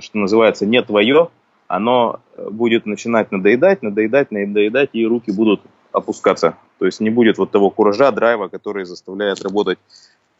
что 0.00 0.18
называется, 0.18 0.66
не 0.66 0.82
твое, 0.82 1.28
оно 1.68 2.20
будет 2.36 2.86
начинать 2.86 3.32
надоедать, 3.32 3.82
надоедать, 3.82 4.30
надоедать, 4.30 4.90
и 4.92 5.06
руки 5.06 5.32
будут 5.32 5.62
опускаться. 5.92 6.56
То 6.78 6.86
есть 6.86 7.00
не 7.00 7.10
будет 7.10 7.38
вот 7.38 7.50
того 7.50 7.70
куража, 7.70 8.10
драйва, 8.10 8.48
который 8.48 8.84
заставляет 8.84 9.42
работать 9.42 9.78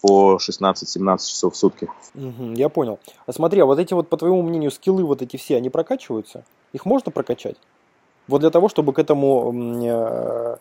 по 0.02 0.36
16-17 0.36 1.18
часов 1.18 1.54
в 1.54 1.56
сутки. 1.56 1.88
Угу, 2.14 2.54
я 2.54 2.68
понял. 2.68 2.98
А 3.26 3.32
смотри, 3.32 3.60
а 3.60 3.66
вот 3.66 3.78
эти 3.78 3.94
вот, 3.94 4.08
по 4.08 4.16
твоему 4.16 4.42
мнению, 4.42 4.72
скиллы 4.72 5.04
вот 5.04 5.22
эти 5.22 5.36
все, 5.36 5.56
они 5.56 5.70
прокачиваются? 5.70 6.44
Их 6.72 6.84
можно 6.84 7.12
прокачать? 7.12 7.56
Вот 8.26 8.40
для 8.40 8.50
того, 8.50 8.68
чтобы 8.68 8.92
к 8.92 8.98
этому, 8.98 9.52
э, 9.84 10.56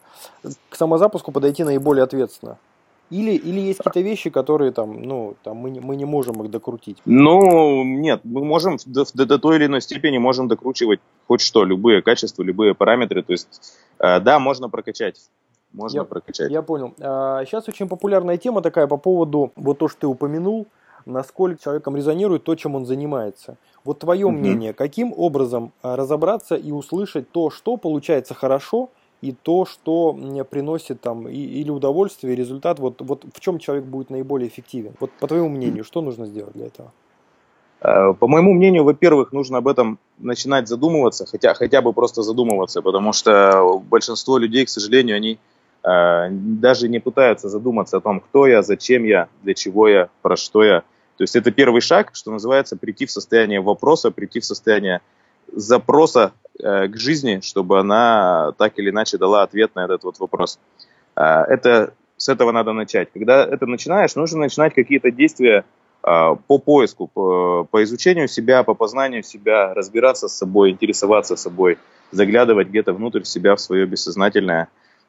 к 0.70 0.76
самозапуску 0.76 1.32
подойти 1.32 1.64
наиболее 1.64 2.04
ответственно. 2.04 2.58
Или, 3.12 3.32
или 3.32 3.60
есть 3.60 3.80
какие-то 3.80 4.00
вещи, 4.10 4.30
которые 4.30 4.72
там, 4.72 5.02
ну, 5.02 5.36
там 5.44 5.58
мы, 5.58 5.70
не, 5.70 5.82
мы 5.82 5.98
не 5.98 6.06
можем 6.06 6.42
их 6.44 6.50
докрутить? 6.50 6.98
Ну, 7.04 7.84
нет, 7.84 8.22
мы 8.24 8.46
можем 8.46 8.78
до, 8.86 9.06
до, 9.14 9.38
той 9.38 9.58
или 9.58 9.66
иной 9.66 9.82
степени 9.82 10.18
можем 10.18 10.48
докручивать 10.48 11.02
хоть 11.28 11.42
что, 11.42 11.66
любые 11.66 12.02
качества, 12.02 12.42
любые 12.42 12.74
параметры. 12.74 13.22
То 13.22 13.34
есть, 13.34 13.78
э, 14.00 14.22
да, 14.22 14.40
можно 14.40 14.70
прокачать. 14.70 15.20
Можно 15.74 15.98
я, 15.98 16.04
прокачать. 16.06 16.52
Я 16.52 16.62
понял. 16.62 16.94
А, 17.02 17.44
сейчас 17.44 17.68
очень 17.68 17.90
популярная 17.90 18.38
тема 18.38 18.62
такая 18.62 18.88
по 18.88 18.96
поводу, 18.98 19.52
вот 19.58 19.80
то, 19.80 19.90
что 19.90 20.00
ты 20.02 20.08
упомянул, 20.08 20.68
насколько 21.06 21.62
человеком 21.62 21.98
резонирует 21.98 22.46
то, 22.46 22.56
чем 22.56 22.76
он 22.76 22.86
занимается. 22.86 23.58
Вот 23.84 24.00
твое 24.00 24.26
угу. 24.26 24.36
мнение, 24.38 24.74
каким 24.74 25.14
образом 25.18 25.74
а, 25.82 25.98
разобраться 25.98 26.56
и 26.56 26.72
услышать 26.72 27.30
то, 27.32 27.50
что 27.50 27.76
получается 27.76 28.34
хорошо– 28.34 28.90
и 29.22 29.32
то, 29.32 29.66
что 29.66 30.14
приносит 30.50 31.02
там 31.02 31.28
или 31.28 31.70
удовольствие, 31.70 32.34
и 32.34 32.36
результат, 32.36 32.80
вот, 32.80 33.02
вот 33.02 33.26
в 33.34 33.40
чем 33.40 33.60
человек 33.60 33.86
будет 33.86 34.10
наиболее 34.10 34.48
эффективен? 34.48 34.94
Вот 35.00 35.12
по 35.20 35.28
твоему 35.28 35.50
мнению, 35.50 35.84
что 35.84 36.02
нужно 36.02 36.26
сделать 36.26 36.54
для 36.54 36.66
этого? 36.66 36.92
Э, 37.82 38.14
по 38.14 38.28
моему 38.28 38.54
мнению, 38.54 38.84
во-первых, 38.84 39.32
нужно 39.32 39.58
об 39.58 39.68
этом 39.68 40.00
начинать 40.20 40.68
задумываться, 40.68 41.26
хотя, 41.26 41.54
хотя 41.54 41.82
бы 41.82 41.94
просто 41.94 42.22
задумываться, 42.24 42.82
потому 42.82 43.14
что 43.14 43.82
большинство 43.90 44.38
людей, 44.38 44.66
к 44.66 44.70
сожалению, 44.70 45.18
они 45.18 45.40
э, 45.84 46.30
даже 46.32 46.88
не 46.90 47.00
пытаются 47.00 47.50
задуматься 47.50 47.98
о 47.98 48.02
том, 48.02 48.20
кто 48.20 48.48
я, 48.48 48.62
зачем 48.62 49.04
я, 49.04 49.28
для 49.44 49.54
чего 49.54 49.88
я, 49.88 50.10
про 50.22 50.36
что 50.36 50.64
я. 50.64 50.82
То 51.18 51.24
есть 51.24 51.36
это 51.36 51.52
первый 51.52 51.82
шаг, 51.82 52.12
что 52.14 52.32
называется, 52.32 52.78
прийти 52.78 53.06
в 53.06 53.12
состояние 53.12 53.62
вопроса, 53.62 54.12
прийти 54.12 54.40
в 54.40 54.46
состояние 54.46 55.02
запроса 55.52 56.34
э, 56.60 56.88
к 56.88 56.98
жизни, 56.98 57.40
чтобы 57.42 57.80
она 57.80 58.54
так 58.58 58.78
или 58.78 58.90
иначе 58.90 59.18
дала 59.18 59.44
ответ 59.44 59.76
на 59.76 59.86
этот 59.86 60.04
вот 60.04 60.20
вопрос. 60.20 60.60
Э, 61.16 61.44
это 61.48 61.94
с 62.18 62.30
этого 62.30 62.52
надо 62.52 62.74
начать. 62.74 63.10
Когда 63.14 63.44
это 63.44 63.66
начинаешь, 63.66 64.16
нужно 64.16 64.40
начинать 64.40 64.74
какие-то 64.74 65.12
действия 65.12 65.66
э, 66.04 66.36
по 66.48 66.58
поиску, 66.60 67.08
по, 67.08 67.66
по 67.70 67.84
изучению 67.84 68.28
себя, 68.28 68.64
по 68.64 68.74
познанию 68.74 69.24
себя, 69.24 69.74
разбираться 69.74 70.28
с 70.28 70.38
собой, 70.38 70.72
интересоваться 70.72 71.36
собой, 71.36 71.78
заглядывать 72.12 72.68
где-то 72.68 72.94
внутрь 72.94 73.24
себя, 73.24 73.56
в 73.56 73.62
свое 73.62 73.86
бессознательное. 73.86 74.68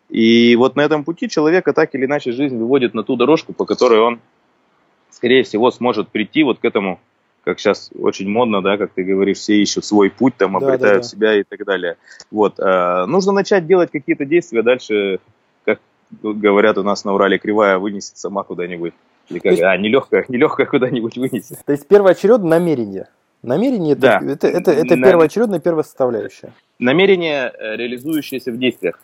И 0.09 0.57
вот 0.57 0.77
на 0.77 0.83
этом 0.83 1.05
пути 1.05 1.29
человека 1.29 1.73
так 1.73 1.95
или 1.95 2.05
иначе 2.05 2.33
жизнь 2.33 2.57
выводит 2.57 2.95
на 2.95 3.03
ту 3.03 3.17
дорожку, 3.17 3.53
по 3.53 3.65
которой 3.65 4.01
он, 4.01 4.21
скорее 5.11 5.43
всего, 5.43 5.71
сможет 5.71 6.09
прийти 6.09 6.43
вот 6.43 6.59
к 6.59 6.65
этому 6.65 7.01
как 7.45 7.59
сейчас 7.59 7.91
очень 7.99 8.29
модно, 8.29 8.63
да, 8.63 8.77
как 8.79 8.93
ты 8.93 9.03
говоришь, 9.03 9.39
все 9.39 9.61
ищут 9.61 9.85
свой 9.85 10.11
путь, 10.11 10.37
там, 10.37 10.57
обретают 10.57 10.81
да, 10.81 10.95
да. 10.95 11.03
себя 11.03 11.35
и 11.41 11.43
так 11.43 11.65
далее. 11.65 11.97
Вот, 12.31 12.59
э, 12.59 13.05
нужно 13.07 13.33
начать 13.33 13.67
делать 13.67 13.91
какие-то 13.91 14.25
действия, 14.25 14.63
дальше, 14.63 15.19
как 15.65 15.81
говорят 16.21 16.79
у 16.79 16.83
нас 16.83 17.05
на 17.05 17.15
Урале, 17.15 17.39
кривая 17.39 17.79
вынесет 17.79 18.17
сама 18.17 18.43
куда-нибудь. 18.45 18.95
Или 19.29 19.39
как, 19.39 19.53
есть, 19.53 19.63
а, 19.63 19.77
нелегкая, 19.77 20.25
нелегкая 20.29 20.67
куда-нибудь 20.67 21.17
вынесет. 21.17 21.65
То 21.65 21.73
есть 21.73 21.87
первоочередно 21.89 22.49
намерение. 22.49 23.09
Намерение 23.43 23.97
да. 23.97 24.21
это, 24.23 24.47
это, 24.47 24.49
это, 24.49 24.71
это 24.73 24.97
На... 24.97 25.09
первоочередная 25.09 25.59
первая 25.59 25.83
составляющая. 25.83 26.53
Намерение, 26.79 27.53
э, 27.59 27.77
реализующееся 27.77 28.53
в 28.53 28.59
действиях. 28.59 29.01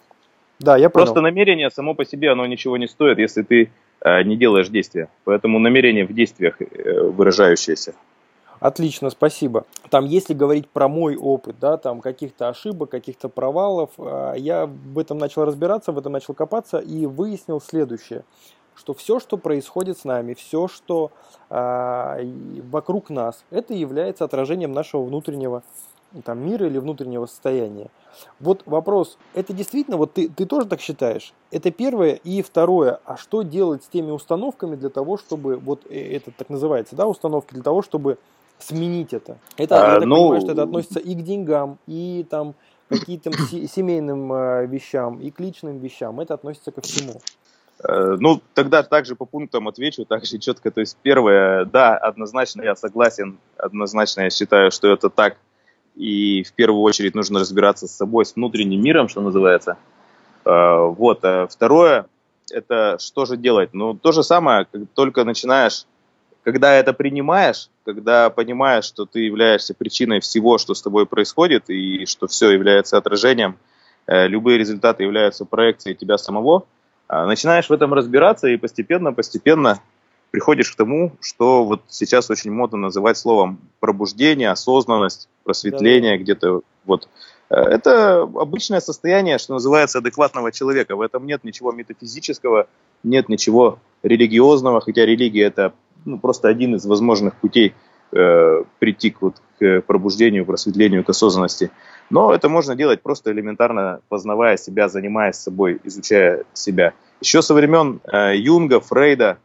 Да, 0.60 0.76
я 0.76 0.90
понял. 0.90 1.06
Просто 1.06 1.20
намерение 1.20 1.70
само 1.70 1.94
по 1.94 2.04
себе, 2.04 2.30
оно 2.30 2.46
ничего 2.46 2.76
не 2.76 2.86
стоит, 2.86 3.18
если 3.18 3.42
ты 3.42 3.70
э, 4.00 4.22
не 4.22 4.36
делаешь 4.36 4.68
действия. 4.68 5.08
Поэтому 5.24 5.58
намерение 5.58 6.04
в 6.04 6.12
действиях 6.12 6.60
э, 6.60 7.00
выражающееся. 7.00 7.94
Отлично, 8.60 9.10
спасибо. 9.10 9.64
Там, 9.90 10.04
если 10.04 10.34
говорить 10.34 10.68
про 10.68 10.88
мой 10.88 11.16
опыт, 11.16 11.56
да, 11.60 11.76
там 11.76 12.00
каких-то 12.00 12.48
ошибок, 12.48 12.90
каких-то 12.90 13.28
провалов, 13.28 13.90
а, 13.98 14.34
я 14.34 14.66
в 14.66 14.98
этом 14.98 15.18
начал 15.18 15.44
разбираться, 15.44 15.92
в 15.92 15.98
этом 15.98 16.12
начал 16.12 16.34
копаться 16.34 16.78
и 16.78 17.06
выяснил 17.06 17.60
следующее, 17.60 18.24
что 18.74 18.94
все, 18.94 19.20
что 19.20 19.36
происходит 19.36 19.98
с 19.98 20.04
нами, 20.04 20.34
все, 20.34 20.68
что 20.68 21.10
э, 21.50 22.30
вокруг 22.70 23.10
нас, 23.10 23.44
это 23.50 23.74
является 23.74 24.24
отражением 24.24 24.72
нашего 24.72 25.02
внутреннего 25.02 25.64
там, 26.24 26.38
мира 26.44 26.66
или 26.66 26.78
внутреннего 26.78 27.26
состояния. 27.26 27.88
Вот 28.40 28.62
вопрос, 28.66 29.18
это 29.34 29.52
действительно, 29.52 29.96
вот 29.96 30.14
ты, 30.14 30.28
ты 30.28 30.46
тоже 30.46 30.66
так 30.66 30.80
считаешь? 30.80 31.34
Это 31.50 31.70
первое. 31.70 32.14
И 32.24 32.42
второе, 32.42 33.00
а 33.04 33.16
что 33.16 33.42
делать 33.42 33.84
с 33.84 33.88
теми 33.88 34.10
установками 34.10 34.76
для 34.76 34.90
того, 34.90 35.16
чтобы, 35.18 35.56
вот 35.56 35.84
э, 35.90 36.16
это 36.16 36.30
так 36.30 36.48
называется, 36.48 36.96
да, 36.96 37.06
установки, 37.06 37.54
для 37.54 37.62
того, 37.62 37.82
чтобы 37.82 38.18
сменить 38.58 39.12
это. 39.12 39.38
Это, 39.56 39.76
а, 39.76 39.94
я 39.94 39.98
так 40.00 40.08
ну, 40.08 40.16
понимаю, 40.16 40.40
что 40.40 40.52
это 40.52 40.62
относится 40.62 41.00
и 41.00 41.14
к 41.14 41.22
деньгам, 41.22 41.78
и 41.86 42.26
там 42.28 42.54
каким-то 42.88 43.32
семейным 43.32 44.32
э, 44.32 44.66
вещам, 44.66 45.20
и 45.20 45.30
к 45.30 45.40
личным 45.40 45.78
вещам. 45.78 46.20
Это 46.20 46.34
относится 46.34 46.70
ко 46.70 46.80
всему. 46.80 47.20
Э, 47.84 48.16
ну, 48.18 48.40
тогда 48.54 48.82
также 48.82 49.14
по 49.14 49.24
пунктам 49.24 49.68
отвечу, 49.68 50.04
также 50.04 50.38
четко. 50.38 50.70
То 50.70 50.80
есть, 50.80 50.96
первое, 51.02 51.64
да, 51.64 51.96
однозначно 51.96 52.62
я 52.62 52.74
согласен, 52.74 53.38
однозначно 53.56 54.22
я 54.22 54.30
считаю, 54.30 54.70
что 54.70 54.88
это 54.88 55.10
так. 55.10 55.36
И 55.94 56.44
в 56.44 56.52
первую 56.52 56.82
очередь 56.82 57.14
нужно 57.14 57.40
разбираться 57.40 57.86
с 57.86 57.92
собой, 57.92 58.24
с 58.24 58.36
внутренним 58.36 58.82
миром, 58.82 59.08
что 59.08 59.20
называется. 59.20 59.76
Э, 60.44 60.86
вот. 60.86 61.24
А 61.24 61.46
второе, 61.46 62.06
это 62.50 62.96
что 63.00 63.26
же 63.26 63.36
делать? 63.36 63.70
Ну, 63.74 63.94
то 63.94 64.12
же 64.12 64.22
самое, 64.22 64.66
как 64.70 64.82
только 64.94 65.24
начинаешь 65.24 65.86
когда 66.52 66.72
это 66.72 66.94
принимаешь, 66.94 67.68
когда 67.84 68.30
понимаешь, 68.30 68.86
что 68.86 69.04
ты 69.04 69.20
являешься 69.20 69.74
причиной 69.74 70.20
всего, 70.20 70.56
что 70.56 70.72
с 70.72 70.80
тобой 70.80 71.04
происходит, 71.04 71.68
и 71.68 72.06
что 72.06 72.26
все 72.26 72.48
является 72.48 72.96
отражением, 72.96 73.58
э, 74.06 74.26
любые 74.28 74.56
результаты 74.56 75.02
являются 75.02 75.44
проекцией 75.44 75.94
тебя 75.94 76.16
самого, 76.16 76.64
э, 77.10 77.24
начинаешь 77.26 77.68
в 77.68 77.72
этом 77.74 77.92
разбираться 77.92 78.48
и 78.48 78.56
постепенно-постепенно 78.56 79.82
приходишь 80.30 80.72
к 80.72 80.76
тому, 80.76 81.12
что 81.20 81.64
вот 81.64 81.82
сейчас 81.88 82.30
очень 82.30 82.50
модно 82.50 82.78
называть 82.78 83.18
словом 83.18 83.60
пробуждение, 83.78 84.48
осознанность, 84.48 85.28
просветление 85.44 86.16
да. 86.16 86.22
где-то 86.22 86.62
вот. 86.86 87.10
Э, 87.50 87.56
это 87.56 88.22
обычное 88.22 88.80
состояние, 88.80 89.36
что 89.36 89.52
называется, 89.52 89.98
адекватного 89.98 90.50
человека. 90.50 90.96
В 90.96 91.02
этом 91.02 91.26
нет 91.26 91.44
ничего 91.44 91.72
метафизического, 91.72 92.68
нет 93.02 93.28
ничего 93.28 93.80
религиозного, 94.02 94.80
хотя 94.80 95.04
религия 95.04 95.42
это 95.42 95.74
ну, 96.04 96.18
просто 96.18 96.48
один 96.48 96.74
из 96.74 96.86
возможных 96.86 97.34
путей 97.34 97.74
э, 98.12 98.64
прийти 98.78 99.10
к, 99.10 99.22
вот, 99.22 99.36
к 99.58 99.82
пробуждению, 99.82 100.46
просветлению, 100.46 101.04
к 101.04 101.10
осознанности. 101.10 101.70
Но 102.10 102.32
это 102.32 102.48
можно 102.48 102.74
делать 102.74 103.02
просто 103.02 103.32
элементарно, 103.32 104.00
познавая 104.08 104.56
себя, 104.56 104.88
занимаясь 104.88 105.36
собой, 105.36 105.80
изучая 105.84 106.44
себя. 106.54 106.94
Еще 107.20 107.42
со 107.42 107.54
времен 107.54 108.00
э, 108.10 108.36
Юнга, 108.36 108.80
Фрейда, 108.80 109.38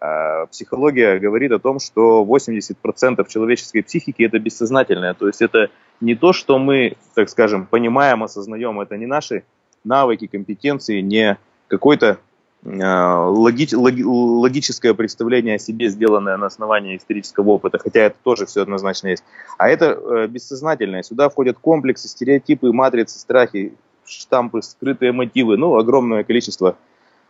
э, 0.00 0.46
психология 0.50 1.18
говорит 1.18 1.52
о 1.52 1.58
том, 1.58 1.78
что 1.78 2.24
80% 2.24 3.28
человеческой 3.28 3.82
психики 3.82 4.22
это 4.22 4.38
бессознательное. 4.38 5.14
То 5.14 5.26
есть 5.26 5.42
это 5.42 5.70
не 6.00 6.14
то, 6.14 6.32
что 6.32 6.58
мы, 6.58 6.96
так 7.14 7.28
скажем, 7.28 7.66
понимаем, 7.66 8.22
осознаем, 8.22 8.80
это 8.80 8.96
не 8.96 9.06
наши 9.06 9.44
навыки, 9.84 10.26
компетенции, 10.26 11.00
не 11.00 11.38
какой-то 11.68 12.18
логи, 12.66 13.74
логи, 13.74 14.02
логическое 14.02 14.92
представление 14.92 15.56
о 15.56 15.58
себе, 15.58 15.88
сделанное 15.88 16.36
на 16.36 16.46
основании 16.46 16.96
исторического 16.96 17.50
опыта, 17.50 17.78
хотя 17.78 18.00
это 18.00 18.16
тоже 18.22 18.46
все 18.46 18.62
однозначно 18.62 19.08
есть. 19.08 19.22
А 19.56 19.68
это 19.68 19.86
э, 19.86 20.26
бессознательное. 20.26 21.02
Сюда 21.02 21.28
входят 21.28 21.58
комплексы, 21.58 22.08
стереотипы, 22.08 22.72
матрицы, 22.72 23.18
страхи, 23.18 23.74
штампы, 24.04 24.62
скрытые 24.62 25.12
мотивы, 25.12 25.56
ну, 25.56 25.76
огромное 25.76 26.24
количество 26.24 26.76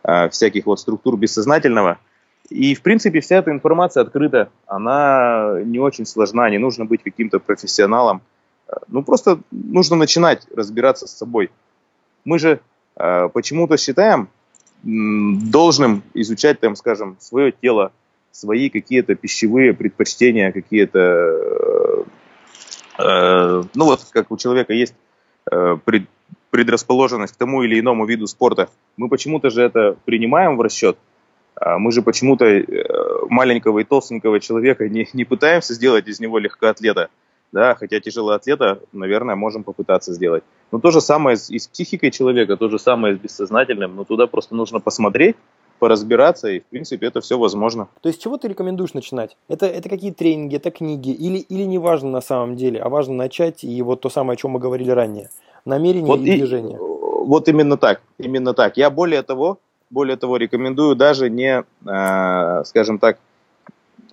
э, 0.03 0.29
всяких 0.29 0.65
вот 0.65 0.79
структур 0.79 1.17
бессознательного. 1.17 1.99
И, 2.49 2.73
в 2.75 2.81
принципе, 2.81 3.19
вся 3.19 3.37
эта 3.37 3.51
информация 3.51 4.01
открыта, 4.01 4.49
она 4.65 5.59
не 5.63 5.79
очень 5.79 6.05
сложна, 6.05 6.49
не 6.49 6.57
нужно 6.57 6.85
быть 6.85 7.03
каким-то 7.03 7.39
профессионалом. 7.39 8.21
Э, 8.67 8.73
ну, 8.87 9.03
просто 9.03 9.39
нужно 9.51 9.97
начинать 9.97 10.47
разбираться 10.55 11.07
с 11.07 11.15
собой. 11.15 11.51
Мы 12.25 12.39
же 12.39 12.59
э, 12.95 13.29
почему-то 13.29 13.77
считаем, 13.77 14.29
должным 14.83 16.03
изучать, 16.13 16.59
там, 16.59 16.75
скажем, 16.75 17.17
свое 17.19 17.51
тело, 17.51 17.91
свои 18.31 18.69
какие-то 18.69 19.15
пищевые 19.15 19.73
предпочтения, 19.73 20.51
какие-то, 20.51 22.05
э, 22.99 23.63
ну 23.73 23.85
вот, 23.85 24.05
как 24.11 24.31
у 24.31 24.37
человека 24.37 24.73
есть 24.73 24.93
э, 25.51 25.77
пред, 25.83 26.03
предрасположенность 26.51 27.33
к 27.33 27.37
тому 27.37 27.63
или 27.63 27.79
иному 27.79 28.05
виду 28.05 28.27
спорта, 28.27 28.69
мы 28.95 29.09
почему-то 29.09 29.49
же 29.49 29.63
это 29.63 29.97
принимаем 30.05 30.57
в 30.57 30.61
расчет, 30.61 30.97
а 31.55 31.79
мы 31.79 31.91
же 31.91 32.01
почему-то 32.01 32.45
э, 32.45 32.63
маленького 33.29 33.79
и 33.79 33.83
толстенького 33.83 34.39
человека 34.39 34.87
не, 34.87 35.07
не 35.13 35.25
пытаемся 35.25 35.73
сделать 35.73 36.07
из 36.07 36.19
него 36.19 36.37
легкоатлета, 36.37 37.09
да, 37.51 37.75
хотя 37.75 37.99
тяжелоатлета, 37.99 38.79
наверное, 38.93 39.35
можем 39.35 39.63
попытаться 39.63 40.13
сделать. 40.13 40.43
Но 40.71 40.79
то 40.79 40.91
же 40.91 41.01
самое 41.01 41.37
и 41.49 41.59
с 41.59 41.67
психикой 41.67 42.11
человека, 42.11 42.57
то 42.57 42.69
же 42.69 42.77
самое 42.79 43.15
с 43.15 43.19
бессознательным, 43.19 43.95
но 43.95 44.03
туда 44.03 44.27
просто 44.27 44.55
нужно 44.55 44.79
посмотреть, 44.79 45.35
поразбираться, 45.79 46.49
и, 46.49 46.59
в 46.59 46.65
принципе, 46.65 47.07
это 47.07 47.21
все 47.21 47.37
возможно. 47.37 47.87
То 48.01 48.09
есть, 48.09 48.21
чего 48.21 48.37
ты 48.37 48.47
рекомендуешь 48.47 48.93
начинать? 48.93 49.37
Это, 49.47 49.65
это 49.67 49.89
какие 49.89 50.11
тренинги, 50.11 50.55
это 50.55 50.71
книги, 50.71 51.11
или, 51.11 51.37
или 51.37 51.63
не 51.63 51.77
важно 51.77 52.09
на 52.09 52.21
самом 52.21 52.55
деле, 52.55 52.79
а 52.79 52.89
важно 52.89 53.13
начать, 53.13 53.63
и 53.63 53.81
вот 53.81 54.01
то 54.01 54.09
самое, 54.09 54.33
о 54.33 54.37
чем 54.37 54.51
мы 54.51 54.59
говорили 54.59 54.89
ранее, 54.89 55.29
намерение 55.65 56.07
вот 56.07 56.19
и, 56.19 56.33
и 56.33 56.37
движение. 56.37 56.77
Вот 56.79 57.47
именно 57.47 57.77
так, 57.77 58.01
именно 58.17 58.53
так. 58.53 58.77
Я 58.77 58.89
более 58.89 59.21
того, 59.21 59.59
более 59.89 60.17
того, 60.17 60.37
рекомендую 60.37 60.95
даже 60.95 61.29
не, 61.29 61.63
э, 61.85 62.63
скажем 62.65 62.99
так, 62.99 63.19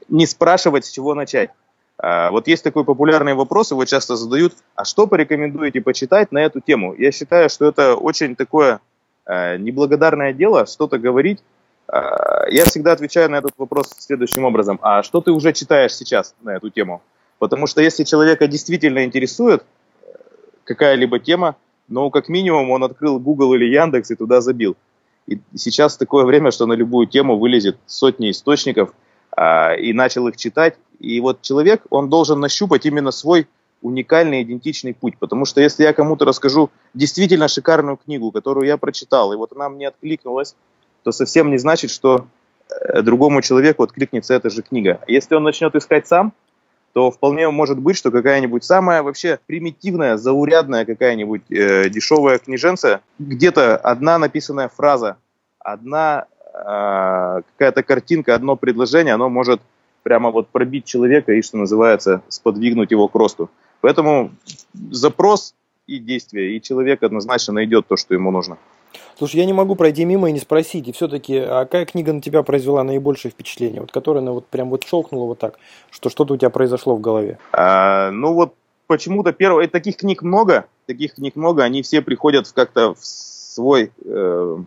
не 0.09 0.27
спрашивать, 0.27 0.85
с 0.85 0.91
чего 0.91 1.15
начать. 1.15 1.51
А, 1.99 2.31
вот 2.31 2.49
есть 2.49 2.65
такой 2.65 2.85
популярный 2.85 3.35
вопрос, 3.35 3.71
его 3.71 3.85
часто 3.85 4.17
задают, 4.17 4.55
а 4.75 4.85
что 4.85 5.07
порекомендуете 5.07 5.81
почитать 5.81 6.33
на 6.33 6.39
эту 6.39 6.61
тему? 6.61 6.95
Я 6.97 7.13
считаю, 7.13 7.49
что 7.49 7.67
это 7.67 7.95
очень 7.95 8.37
такое 8.37 8.81
а, 9.25 9.57
неблагодарное 9.57 10.33
дело, 10.33 10.67
что-то 10.67 10.99
говорить. 10.99 11.43
А, 11.87 12.47
я 12.51 12.65
всегда 12.65 12.93
отвечаю 12.93 13.31
на 13.31 13.37
этот 13.37 13.53
вопрос 13.57 13.91
следующим 13.99 14.45
образом. 14.45 14.79
А 14.83 15.03
что 15.03 15.21
ты 15.21 15.31
уже 15.31 15.53
читаешь 15.53 15.95
сейчас 15.95 16.35
на 16.43 16.57
эту 16.57 16.71
тему? 16.71 17.03
Потому 17.39 17.67
что 17.67 17.81
если 17.81 18.05
человека 18.05 18.47
действительно 18.47 19.05
интересует 19.05 19.65
э, 20.03 20.07
какая-либо 20.65 21.19
тема, 21.19 21.57
ну, 21.89 22.11
как 22.11 22.29
минимум, 22.29 22.71
он 22.71 22.83
открыл 22.85 23.19
Google 23.19 23.55
или 23.55 23.67
Яндекс 23.67 24.11
и 24.11 24.17
туда 24.17 24.41
забил. 24.41 24.77
И 25.27 25.39
сейчас 25.55 25.97
такое 25.97 26.25
время, 26.25 26.51
что 26.51 26.67
на 26.67 26.75
любую 26.75 27.07
тему 27.07 27.39
вылезет 27.39 27.77
сотни 27.87 28.31
источников, 28.31 28.95
и 29.37 29.93
начал 29.93 30.29
их 30.29 30.37
читать, 30.37 30.77
и 31.01 31.21
вот 31.21 31.43
человек, 31.43 31.83
он 31.91 32.09
должен 32.09 32.41
нащупать 32.41 32.87
именно 32.87 33.11
свой 33.11 33.47
уникальный, 33.83 34.43
идентичный 34.43 34.95
путь. 34.95 35.19
Потому 35.19 35.45
что 35.45 35.61
если 35.61 35.85
я 35.85 35.93
кому-то 35.93 36.25
расскажу 36.25 36.71
действительно 36.95 37.49
шикарную 37.49 37.97
книгу, 37.97 38.33
которую 38.33 38.67
я 38.67 38.77
прочитал, 38.79 39.33
и 39.33 39.37
вот 39.37 39.53
она 39.53 39.69
мне 39.69 39.89
откликнулась, 39.89 40.57
то 41.03 41.13
совсем 41.13 41.51
не 41.51 41.59
значит, 41.59 41.91
что 41.91 42.27
э, 42.71 43.03
другому 43.03 43.43
человеку 43.43 43.83
откликнется 43.83 44.35
эта 44.35 44.49
же 44.49 44.63
книга. 44.63 45.01
Если 45.07 45.35
он 45.35 45.43
начнет 45.43 45.75
искать 45.75 46.07
сам, 46.07 46.33
то 46.95 47.11
вполне 47.11 47.51
может 47.51 47.79
быть, 47.79 47.97
что 47.97 48.11
какая-нибудь 48.11 48.65
самая 48.65 49.03
вообще 49.03 49.39
примитивная, 49.47 50.17
заурядная 50.17 50.87
какая-нибудь 50.87 51.43
э, 51.51 51.91
дешевая 51.91 52.39
книженция, 52.39 53.03
где-то 53.19 53.77
одна 53.77 54.17
написанная 54.17 54.69
фраза, 54.69 55.19
одна 55.59 56.27
какая-то 56.55 57.83
картинка, 57.83 58.35
одно 58.35 58.57
предложение, 58.57 59.15
оно 59.15 59.29
может 59.29 59.61
прямо 60.05 60.31
вот 60.31 60.49
пробить 60.49 60.85
человека 60.85 61.33
и, 61.33 61.43
что 61.43 61.57
называется, 61.57 62.23
сподвигнуть 62.29 62.93
его 62.93 63.09
к 63.09 63.15
росту. 63.15 63.51
Поэтому 63.81 64.31
запрос 64.91 65.55
и 65.87 65.99
действие, 65.99 66.57
и 66.57 66.63
человек 66.63 67.03
однозначно 67.03 67.55
найдет 67.55 67.87
то, 67.89 67.97
что 67.97 68.15
ему 68.15 68.31
нужно. 68.31 68.57
Слушай, 69.17 69.37
я 69.37 69.47
не 69.47 69.53
могу 69.53 69.75
пройти 69.75 70.05
мимо 70.05 70.29
и 70.29 70.33
не 70.33 70.41
спросить. 70.41 70.89
И 70.89 70.93
все-таки, 70.93 71.37
а 71.39 71.65
какая 71.65 71.85
книга 71.85 72.13
на 72.13 72.21
тебя 72.21 72.43
произвела 72.43 72.83
наибольшее 72.85 73.33
впечатление? 73.33 73.81
Вот 73.81 73.93
которая 73.93 74.23
ну, 74.23 74.35
вот 74.35 74.47
прям 74.47 74.71
вот 74.71 74.85
щелкнула 74.85 75.27
вот 75.27 75.39
так, 75.39 75.59
что 75.91 76.11
что-то 76.11 76.35
у 76.35 76.37
тебя 76.37 76.51
произошло 76.51 76.97
в 76.97 77.01
голове? 77.01 77.39
А, 77.53 78.11
ну 78.11 78.33
вот 78.35 78.55
почему-то 78.87 79.33
первое, 79.33 79.69
таких 79.69 79.97
книг 79.97 80.23
много, 80.23 80.67
таких 80.87 81.15
книг 81.15 81.37
много, 81.37 81.63
они 81.63 81.83
все 81.83 82.03
приходят 82.03 82.51
как-то 82.53 82.95
в 82.95 83.05
свой 83.05 83.85
э, 83.85 83.89
э, 84.05 84.59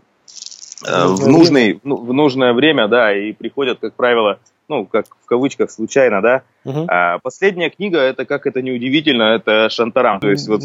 в, 0.81 1.27
нужный, 1.27 1.79
ну, 1.83 1.95
в 1.95 2.13
нужное 2.13 2.53
время, 2.53 2.87
да, 2.87 3.15
и 3.15 3.31
приходят, 3.33 3.79
как 3.79 3.95
правило, 3.95 4.39
ну, 4.67 4.85
как 4.85 5.05
в 5.07 5.25
кавычках, 5.25 5.71
случайно, 5.71 6.21
да. 6.21 6.43
Uh-huh. 6.65 6.85
А, 6.87 7.19
последняя 7.19 7.69
книга, 7.69 7.99
это, 7.99 8.25
как 8.25 8.45
это 8.45 8.61
неудивительно, 8.61 9.23
это 9.35 9.69
Шантарам. 9.69 10.19
То 10.19 10.29
есть 10.29 10.47
вот 10.47 10.63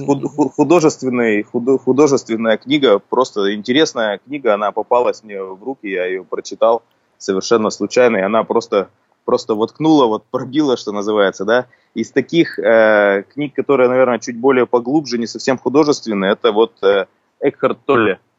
художественный, 0.55 1.42
художественная 1.42 2.57
книга, 2.57 2.98
просто 2.98 3.55
интересная 3.55 4.18
книга, 4.18 4.55
она 4.55 4.72
попалась 4.72 5.22
мне 5.22 5.40
в 5.42 5.62
руки, 5.62 5.88
я 5.88 6.07
ее 6.07 6.25
прочитал 6.25 6.83
совершенно 7.18 7.70
случайно, 7.70 8.16
и 8.16 8.22
она 8.22 8.42
просто, 8.42 8.88
просто 9.25 9.55
воткнула, 9.55 10.07
вот 10.07 10.25
пробила, 10.31 10.77
что 10.77 10.92
называется, 10.92 11.44
да. 11.44 11.66
Из 11.94 12.11
таких 12.11 12.59
э, 12.59 13.22
книг, 13.33 13.55
которые, 13.55 13.88
наверное, 13.88 14.18
чуть 14.18 14.37
более 14.37 14.66
поглубже, 14.66 15.18
не 15.18 15.27
совсем 15.27 15.59
художественные, 15.59 16.33
это 16.33 16.51
вот 16.51 16.72
э, 16.83 17.07
Экхард 17.40 17.79
Толле 17.85 18.14
Э, 18.14 18.32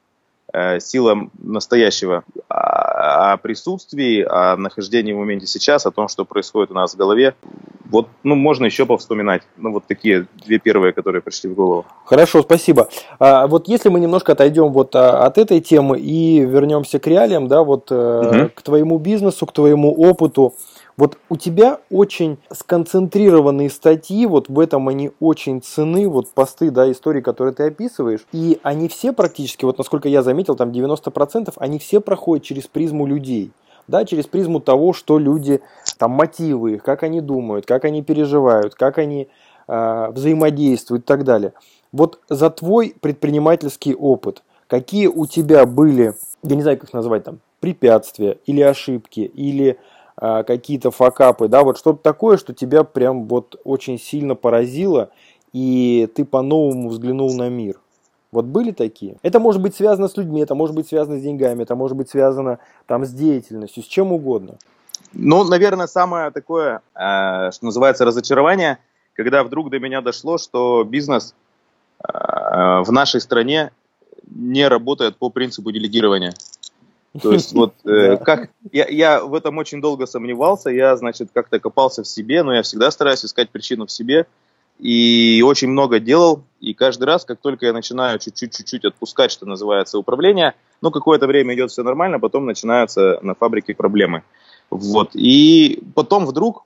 сила 0.79 1.29
настоящего, 1.39 2.23
о 2.47 3.37
присутствии, 3.37 4.21
о 4.21 4.55
нахождении 4.55 5.13
в 5.13 5.17
моменте 5.17 5.47
сейчас, 5.47 5.85
о 5.85 5.91
том, 5.91 6.07
что 6.07 6.25
происходит 6.25 6.71
у 6.71 6.73
нас 6.73 6.93
в 6.93 6.97
голове. 6.97 7.35
Вот, 7.85 8.07
ну, 8.23 8.35
можно 8.35 8.65
еще 8.65 8.85
повспоминать. 8.85 9.43
Ну, 9.57 9.71
вот 9.71 9.85
такие 9.87 10.27
две 10.45 10.59
первые, 10.59 10.93
которые 10.93 11.21
пришли 11.21 11.49
в 11.49 11.55
голову. 11.55 11.85
Хорошо, 12.05 12.41
спасибо. 12.41 12.87
А, 13.19 13.47
вот 13.47 13.67
если 13.67 13.89
мы 13.89 13.99
немножко 13.99 14.31
отойдем 14.31 14.71
вот 14.71 14.95
а, 14.95 15.25
от 15.25 15.37
этой 15.37 15.59
темы 15.59 15.99
и 15.99 16.39
вернемся 16.39 16.99
к 16.99 17.07
реалиям, 17.07 17.47
да, 17.47 17.63
вот 17.63 17.91
угу. 17.91 18.49
к 18.53 18.61
твоему 18.61 18.97
бизнесу, 18.97 19.45
к 19.45 19.53
твоему 19.53 19.91
опыту. 19.91 20.55
Вот 20.95 21.17
у 21.29 21.37
тебя 21.37 21.79
очень 21.89 22.37
сконцентрированные 22.51 23.69
статьи, 23.69 24.25
вот 24.25 24.47
в 24.49 24.59
этом 24.59 24.87
они 24.89 25.11
очень 25.19 25.61
цены, 25.61 26.07
вот 26.07 26.29
посты, 26.29 26.69
да, 26.69 26.91
истории, 26.91 27.21
которые 27.21 27.53
ты 27.53 27.63
описываешь, 27.63 28.25
и 28.31 28.59
они 28.63 28.87
все 28.87 29.11
практически, 29.11 29.65
вот 29.65 29.77
насколько 29.77 30.07
я 30.07 30.21
заметил, 30.21 30.55
там 30.55 30.69
90%, 30.69 31.53
они 31.57 31.79
все 31.79 31.99
проходят 31.99 32.45
через 32.45 32.67
призму 32.67 33.05
людей 33.07 33.51
да, 33.87 34.05
через 34.05 34.27
призму 34.27 34.59
того, 34.59 34.93
что 34.93 35.19
люди, 35.19 35.61
там, 35.97 36.11
мотивы 36.11 36.75
их, 36.75 36.83
как 36.83 37.03
они 37.03 37.21
думают, 37.21 37.65
как 37.65 37.85
они 37.85 38.01
переживают, 38.01 38.75
как 38.75 38.97
они 38.97 39.27
э, 39.67 40.07
взаимодействуют 40.11 41.03
и 41.03 41.05
так 41.05 41.23
далее. 41.23 41.53
Вот 41.91 42.19
за 42.29 42.49
твой 42.49 42.95
предпринимательский 42.99 43.93
опыт, 43.93 44.43
какие 44.67 45.07
у 45.07 45.25
тебя 45.25 45.65
были, 45.65 46.13
я 46.43 46.55
не 46.55 46.61
знаю, 46.61 46.79
как 46.79 46.93
назвать 46.93 47.23
там, 47.23 47.39
препятствия 47.59 48.37
или 48.45 48.61
ошибки, 48.61 49.21
или 49.21 49.77
какие-то 50.15 50.91
факапы, 50.91 51.47
да, 51.47 51.63
вот 51.63 51.77
что-то 51.77 51.99
такое, 52.01 52.37
что 52.37 52.53
тебя 52.53 52.83
прям 52.83 53.27
вот 53.27 53.59
очень 53.63 53.99
сильно 53.99 54.35
поразило, 54.35 55.09
и 55.53 56.09
ты 56.15 56.25
по-новому 56.25 56.89
взглянул 56.89 57.35
на 57.35 57.49
мир. 57.49 57.79
Вот 58.33 58.45
были 58.45 58.71
такие? 58.71 59.17
Это 59.21 59.39
может 59.39 59.61
быть 59.61 59.75
связано 59.75 60.07
с 60.07 60.17
людьми, 60.17 60.41
это 60.41 60.55
может 60.55 60.75
быть 60.75 60.87
связано 60.87 61.19
с 61.19 61.21
деньгами, 61.21 61.61
это 61.61 61.75
может 61.75 61.95
быть 61.95 62.09
связано 62.09 62.57
там 62.87 63.05
с 63.05 63.11
деятельностью, 63.11 63.83
с 63.83 63.85
чем 63.85 64.11
угодно. 64.11 64.57
Ну, 65.13 65.43
наверное, 65.43 65.85
самое 65.85 66.31
такое, 66.31 66.81
э, 66.95 67.51
что 67.51 67.65
называется, 67.65 68.05
разочарование, 68.05 68.79
когда 69.13 69.43
вдруг 69.43 69.69
до 69.69 69.79
меня 69.79 70.01
дошло, 70.01 70.39
что 70.39 70.83
бизнес 70.83 71.35
э, 71.99 72.07
в 72.81 72.91
нашей 72.91 73.21
стране 73.21 73.71
не 74.27 74.67
работает 74.67 75.17
по 75.17 75.29
принципу 75.29 75.71
делегирования. 75.71 76.33
То 77.21 77.31
есть 77.33 77.53
вот 77.53 77.73
э, 77.85 78.17
как 78.17 78.49
я, 78.71 78.87
я 78.87 79.23
в 79.23 79.33
этом 79.33 79.57
очень 79.57 79.81
долго 79.81 80.05
сомневался, 80.05 80.69
я, 80.69 80.95
значит, 80.97 81.29
как-то 81.33 81.59
копался 81.59 82.03
в 82.03 82.07
себе, 82.07 82.43
но 82.43 82.53
я 82.53 82.63
всегда 82.63 82.89
стараюсь 82.91 83.23
искать 83.23 83.49
причину 83.49 83.85
в 83.85 83.91
себе 83.91 84.25
и 84.79 85.43
очень 85.45 85.69
много 85.69 85.99
делал, 85.99 86.43
и 86.59 86.73
каждый 86.73 87.03
раз, 87.03 87.25
как 87.25 87.39
только 87.39 87.67
я 87.67 87.73
начинаю 87.73 88.17
чуть-чуть-чуть 88.17 88.85
отпускать, 88.85 89.31
что 89.31 89.45
называется, 89.45 89.99
управление, 89.99 90.55
ну, 90.81 90.89
какое-то 90.89 91.27
время 91.27 91.53
идет 91.53 91.71
все 91.71 91.83
нормально, 91.83 92.19
потом 92.19 92.45
начинаются 92.45 93.19
на 93.21 93.35
фабрике 93.35 93.75
проблемы. 93.75 94.23
Вот, 94.71 95.11
и 95.13 95.83
потом 95.93 96.25
вдруг, 96.25 96.65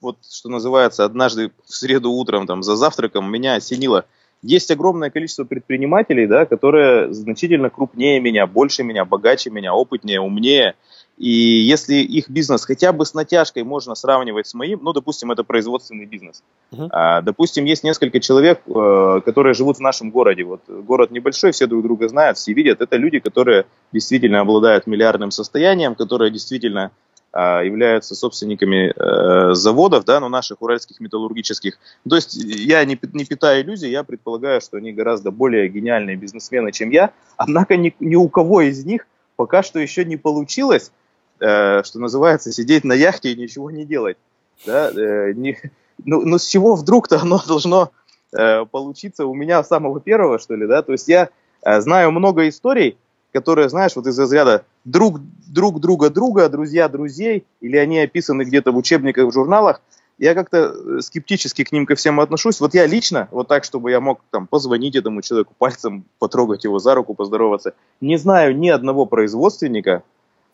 вот, 0.00 0.18
что 0.28 0.48
называется, 0.48 1.04
однажды 1.04 1.52
в 1.64 1.72
среду 1.72 2.10
утром, 2.10 2.48
там, 2.48 2.64
за 2.64 2.74
завтраком 2.74 3.30
меня 3.30 3.54
осенило– 3.54 4.04
есть 4.44 4.70
огромное 4.70 5.10
количество 5.10 5.44
предпринимателей, 5.44 6.26
да, 6.26 6.44
которые 6.44 7.12
значительно 7.12 7.70
крупнее 7.70 8.20
меня, 8.20 8.46
больше 8.46 8.82
меня, 8.82 9.04
богаче 9.04 9.50
меня, 9.50 9.74
опытнее, 9.74 10.20
умнее. 10.20 10.74
И 11.16 11.30
если 11.30 11.94
их 11.94 12.28
бизнес 12.28 12.64
хотя 12.64 12.92
бы 12.92 13.06
с 13.06 13.14
натяжкой 13.14 13.62
можно 13.62 13.94
сравнивать 13.94 14.48
с 14.48 14.54
моим, 14.54 14.80
ну, 14.82 14.92
допустим, 14.92 15.30
это 15.30 15.44
производственный 15.44 16.06
бизнес. 16.06 16.42
Uh-huh. 16.72 16.88
А, 16.90 17.22
допустим, 17.22 17.64
есть 17.64 17.84
несколько 17.84 18.18
человек, 18.18 18.60
э, 18.66 19.20
которые 19.24 19.54
живут 19.54 19.76
в 19.76 19.80
нашем 19.80 20.10
городе. 20.10 20.42
Вот 20.42 20.62
город 20.68 21.12
небольшой, 21.12 21.52
все 21.52 21.66
друг 21.66 21.84
друга 21.84 22.08
знают, 22.08 22.36
все 22.36 22.52
видят. 22.52 22.80
Это 22.80 22.96
люди, 22.96 23.20
которые 23.20 23.66
действительно 23.92 24.40
обладают 24.40 24.88
миллиардным 24.88 25.30
состоянием, 25.30 25.94
которые 25.94 26.32
действительно 26.32 26.90
являются 27.36 28.14
собственниками 28.14 28.92
э, 28.94 29.54
заводов, 29.54 30.04
да, 30.04 30.20
но 30.20 30.28
наших 30.28 30.62
уральских 30.62 31.00
металлургических. 31.00 31.78
То 32.08 32.14
есть 32.14 32.34
я 32.36 32.84
не, 32.84 32.98
не 33.12 33.24
питаю 33.24 33.64
иллюзий, 33.64 33.90
я 33.90 34.04
предполагаю, 34.04 34.60
что 34.60 34.76
они 34.76 34.92
гораздо 34.92 35.32
более 35.32 35.68
гениальные 35.68 36.16
бизнесмены, 36.16 36.70
чем 36.70 36.90
я. 36.90 37.10
Однако 37.36 37.76
ни, 37.76 37.94
ни 37.98 38.14
у 38.14 38.28
кого 38.28 38.60
из 38.60 38.84
них 38.84 39.06
пока 39.36 39.62
что 39.62 39.78
еще 39.78 40.04
не 40.04 40.16
получилось, 40.16 40.92
э, 41.40 41.82
что 41.82 41.98
называется, 41.98 42.52
сидеть 42.52 42.84
на 42.84 42.92
яхте 42.92 43.32
и 43.32 43.36
ничего 43.36 43.70
не 43.70 43.84
делать. 43.84 44.16
Да? 44.64 44.90
Э, 44.90 45.32
не, 45.32 45.58
ну, 46.04 46.20
ну 46.24 46.38
с 46.38 46.46
чего 46.46 46.76
вдруг-то 46.76 47.20
оно 47.20 47.40
должно 47.46 47.90
э, 48.32 48.64
получиться 48.66 49.26
у 49.26 49.34
меня 49.34 49.64
самого 49.64 50.00
первого, 50.00 50.38
что 50.38 50.54
ли, 50.54 50.66
да? 50.66 50.82
То 50.82 50.92
есть 50.92 51.08
я 51.08 51.30
э, 51.62 51.80
знаю 51.80 52.12
много 52.12 52.48
историй, 52.48 52.96
которые, 53.34 53.68
знаешь, 53.68 53.96
вот 53.96 54.06
из 54.06 54.16
разряда 54.16 54.64
друг, 54.84 55.20
друг 55.48 55.80
друга 55.80 56.08
друга, 56.08 56.48
друзья 56.48 56.88
друзей, 56.88 57.44
или 57.60 57.76
они 57.76 57.98
описаны 57.98 58.42
где-то 58.44 58.70
в 58.70 58.76
учебниках, 58.76 59.26
в 59.26 59.32
журналах, 59.32 59.82
я 60.18 60.34
как-то 60.34 60.58
э, 60.58 61.00
скептически 61.00 61.64
к 61.64 61.72
ним 61.72 61.84
ко 61.84 61.96
всем 61.96 62.20
отношусь. 62.20 62.60
Вот 62.60 62.74
я 62.74 62.86
лично, 62.86 63.26
вот 63.32 63.48
так, 63.48 63.64
чтобы 63.64 63.90
я 63.90 64.00
мог 64.00 64.20
там 64.30 64.46
позвонить 64.46 64.94
этому 64.94 65.20
человеку 65.20 65.52
пальцем, 65.58 66.04
потрогать 66.20 66.62
его 66.62 66.78
за 66.78 66.94
руку, 66.94 67.14
поздороваться, 67.14 67.74
не 68.00 68.16
знаю 68.18 68.56
ни 68.56 68.68
одного 68.68 69.04
производственника, 69.04 70.04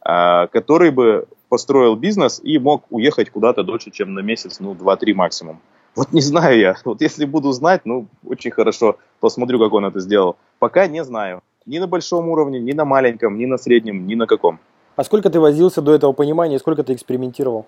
а, 0.00 0.46
который 0.46 0.90
бы 0.90 1.26
построил 1.50 1.96
бизнес 1.96 2.40
и 2.42 2.58
мог 2.58 2.86
уехать 2.88 3.28
куда-то 3.28 3.62
дольше, 3.62 3.90
чем 3.90 4.14
на 4.14 4.20
месяц, 4.20 4.58
ну, 4.58 4.74
два-три 4.74 5.12
максимум. 5.12 5.60
Вот 5.94 6.12
не 6.12 6.22
знаю 6.22 6.58
я. 6.58 6.76
Вот 6.86 7.02
если 7.02 7.26
буду 7.26 7.52
знать, 7.52 7.82
ну, 7.84 8.06
очень 8.24 8.52
хорошо 8.52 8.96
посмотрю, 9.20 9.58
как 9.58 9.74
он 9.74 9.84
это 9.84 10.00
сделал. 10.00 10.36
Пока 10.58 10.86
не 10.86 11.04
знаю. 11.04 11.42
Ни 11.66 11.78
на 11.78 11.86
большом 11.86 12.28
уровне, 12.28 12.60
ни 12.60 12.72
на 12.72 12.84
маленьком, 12.84 13.38
ни 13.38 13.46
на 13.46 13.58
среднем, 13.58 14.06
ни 14.06 14.14
на 14.14 14.26
каком. 14.26 14.58
А 14.96 15.04
сколько 15.04 15.30
ты 15.30 15.40
возился 15.40 15.82
до 15.82 15.94
этого 15.94 16.12
понимания, 16.12 16.58
сколько 16.58 16.82
ты 16.82 16.94
экспериментировал? 16.94 17.66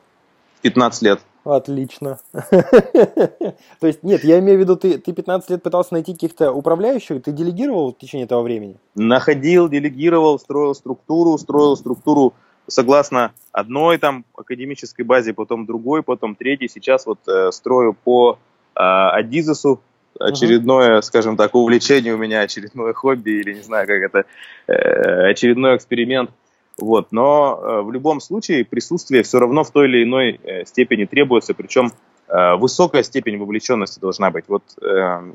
15 0.63 1.03
лет. 1.03 1.21
Отлично. 1.45 2.19
То 2.33 3.87
есть, 3.87 4.03
нет, 4.03 4.23
я 4.25 4.39
имею 4.39 4.59
в 4.59 4.61
виду, 4.61 4.77
ты, 4.77 4.99
ты 4.99 5.13
15 5.13 5.51
лет 5.51 5.63
пытался 5.63 5.93
найти 5.95 6.13
каких-то 6.13 6.53
управляющих, 6.53 7.23
ты 7.23 7.33
делегировал 7.33 7.93
в 7.93 7.99
течение 7.99 8.27
этого 8.27 8.43
времени? 8.43 8.77
Находил, 8.95 9.69
делегировал, 9.69 10.39
строил 10.39 10.75
структуру, 10.75 11.37
строил 11.39 11.77
структуру 11.77 12.33
согласно 12.69 13.33
одной 13.51 13.99
там 13.99 14.25
академической 14.37 15.03
базе, 15.03 15.35
потом 15.35 15.67
другой, 15.67 16.03
потом 16.03 16.37
третьей. 16.37 16.69
Сейчас 16.69 17.07
вот 17.07 17.19
э, 17.27 17.51
строю 17.51 17.95
по 17.95 18.39
э, 18.75 18.81
Адизесу, 18.81 19.81
очередное, 20.19 20.99
uh-huh. 20.99 21.03
скажем 21.03 21.37
так, 21.37 21.55
увлечение 21.55 22.15
у 22.15 22.19
меня, 22.19 22.41
очередное 22.41 22.93
хобби 22.93 23.31
или 23.31 23.55
не 23.55 23.63
знаю, 23.63 23.87
как 23.87 24.03
это, 24.03 24.25
э, 24.67 25.31
очередной 25.31 25.77
эксперимент. 25.77 26.31
Вот. 26.79 27.09
Но 27.13 27.61
э, 27.61 27.83
в 27.83 27.93
любом 27.93 28.21
случае 28.21 28.65
присутствие 28.65 29.23
все 29.23 29.39
равно 29.39 29.65
в 29.65 29.71
той 29.71 29.89
или 29.89 30.05
иной 30.05 30.41
э, 30.43 30.65
степени 30.65 31.05
требуется, 31.05 31.55
причем 31.55 31.93
высокая 32.59 33.03
степень 33.03 33.37
вовлеченности 33.37 34.01
должна 34.01 34.31
быть. 34.31 34.47
Вот 34.49 34.63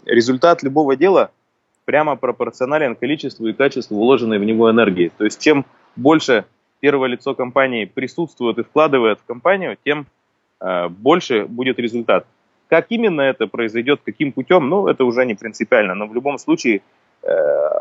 результат 0.07 0.63
любого 0.63 0.95
дела 0.95 1.29
прямо 1.85 2.15
пропорционален 2.15 2.95
количеству 2.95 3.45
и 3.47 3.53
качеству 3.53 3.97
вложенной 3.97 4.39
в 4.39 4.43
него 4.43 4.71
энергии. 4.71 5.11
То 5.15 5.23
есть 5.23 5.39
чем 5.39 5.65
больше 5.95 6.45
первое 6.79 7.09
лицо 7.09 7.33
компании 7.33 7.85
присутствует 7.85 8.57
и 8.57 8.63
вкладывает 8.63 9.19
в 9.19 9.25
компанию, 9.25 9.77
тем 9.83 10.05
э, 10.59 10.89
больше 10.89 11.45
будет 11.45 11.79
результат. 11.79 12.27
Как 12.69 12.87
именно 12.89 13.21
это 13.21 13.47
произойдет, 13.47 14.01
каким 14.03 14.31
путем, 14.31 14.69
ну, 14.69 14.87
это 14.87 15.05
уже 15.05 15.25
не 15.25 15.35
принципиально, 15.35 15.95
но 15.95 16.07
в 16.07 16.13
любом 16.13 16.37
случае 16.37 16.81
э, 17.23 17.29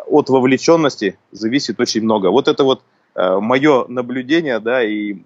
от 0.07 0.29
вовлеченности 0.29 1.19
зависит 1.33 1.81
очень 1.81 2.03
много. 2.03 2.31
Вот 2.31 2.49
это 2.49 2.65
вот 2.65 2.83
э, 3.15 3.39
мое 3.41 3.87
наблюдение, 3.89 4.61
да, 4.61 4.85
и 4.85 5.17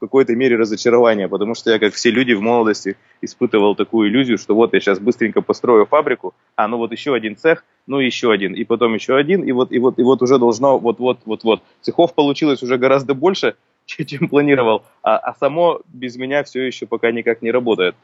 какой-то 0.00 0.34
мере 0.34 0.56
разочарование, 0.56 1.28
потому 1.28 1.54
что 1.54 1.70
я, 1.70 1.78
как 1.78 1.94
все 1.94 2.10
люди 2.10 2.32
в 2.32 2.40
молодости, 2.40 2.96
испытывал 3.20 3.76
такую 3.76 4.08
иллюзию, 4.08 4.38
что 4.38 4.54
вот 4.54 4.74
я 4.74 4.80
сейчас 4.80 4.98
быстренько 4.98 5.42
построю 5.42 5.86
фабрику, 5.86 6.34
а 6.56 6.66
ну 6.66 6.78
вот 6.78 6.90
еще 6.90 7.14
один 7.14 7.36
цех, 7.36 7.64
ну 7.86 8.00
еще 8.00 8.32
один, 8.32 8.54
и 8.54 8.64
потом 8.64 8.94
еще 8.94 9.14
один, 9.16 9.42
и 9.42 9.52
вот, 9.52 9.70
и 9.70 9.78
вот, 9.78 9.98
и 9.98 10.02
вот 10.02 10.22
уже 10.22 10.38
должно 10.38 10.78
вот-вот-вот-вот. 10.78 11.62
Цехов 11.82 12.14
получилось 12.14 12.62
уже 12.62 12.78
гораздо 12.78 13.14
больше, 13.14 13.54
чем 13.84 14.28
планировал, 14.28 14.82
а, 15.02 15.18
а 15.18 15.34
само 15.34 15.82
без 15.86 16.16
меня 16.16 16.42
все 16.42 16.62
еще 16.62 16.86
пока 16.86 17.12
никак 17.12 17.42
не 17.42 17.52
работает. 17.52 17.94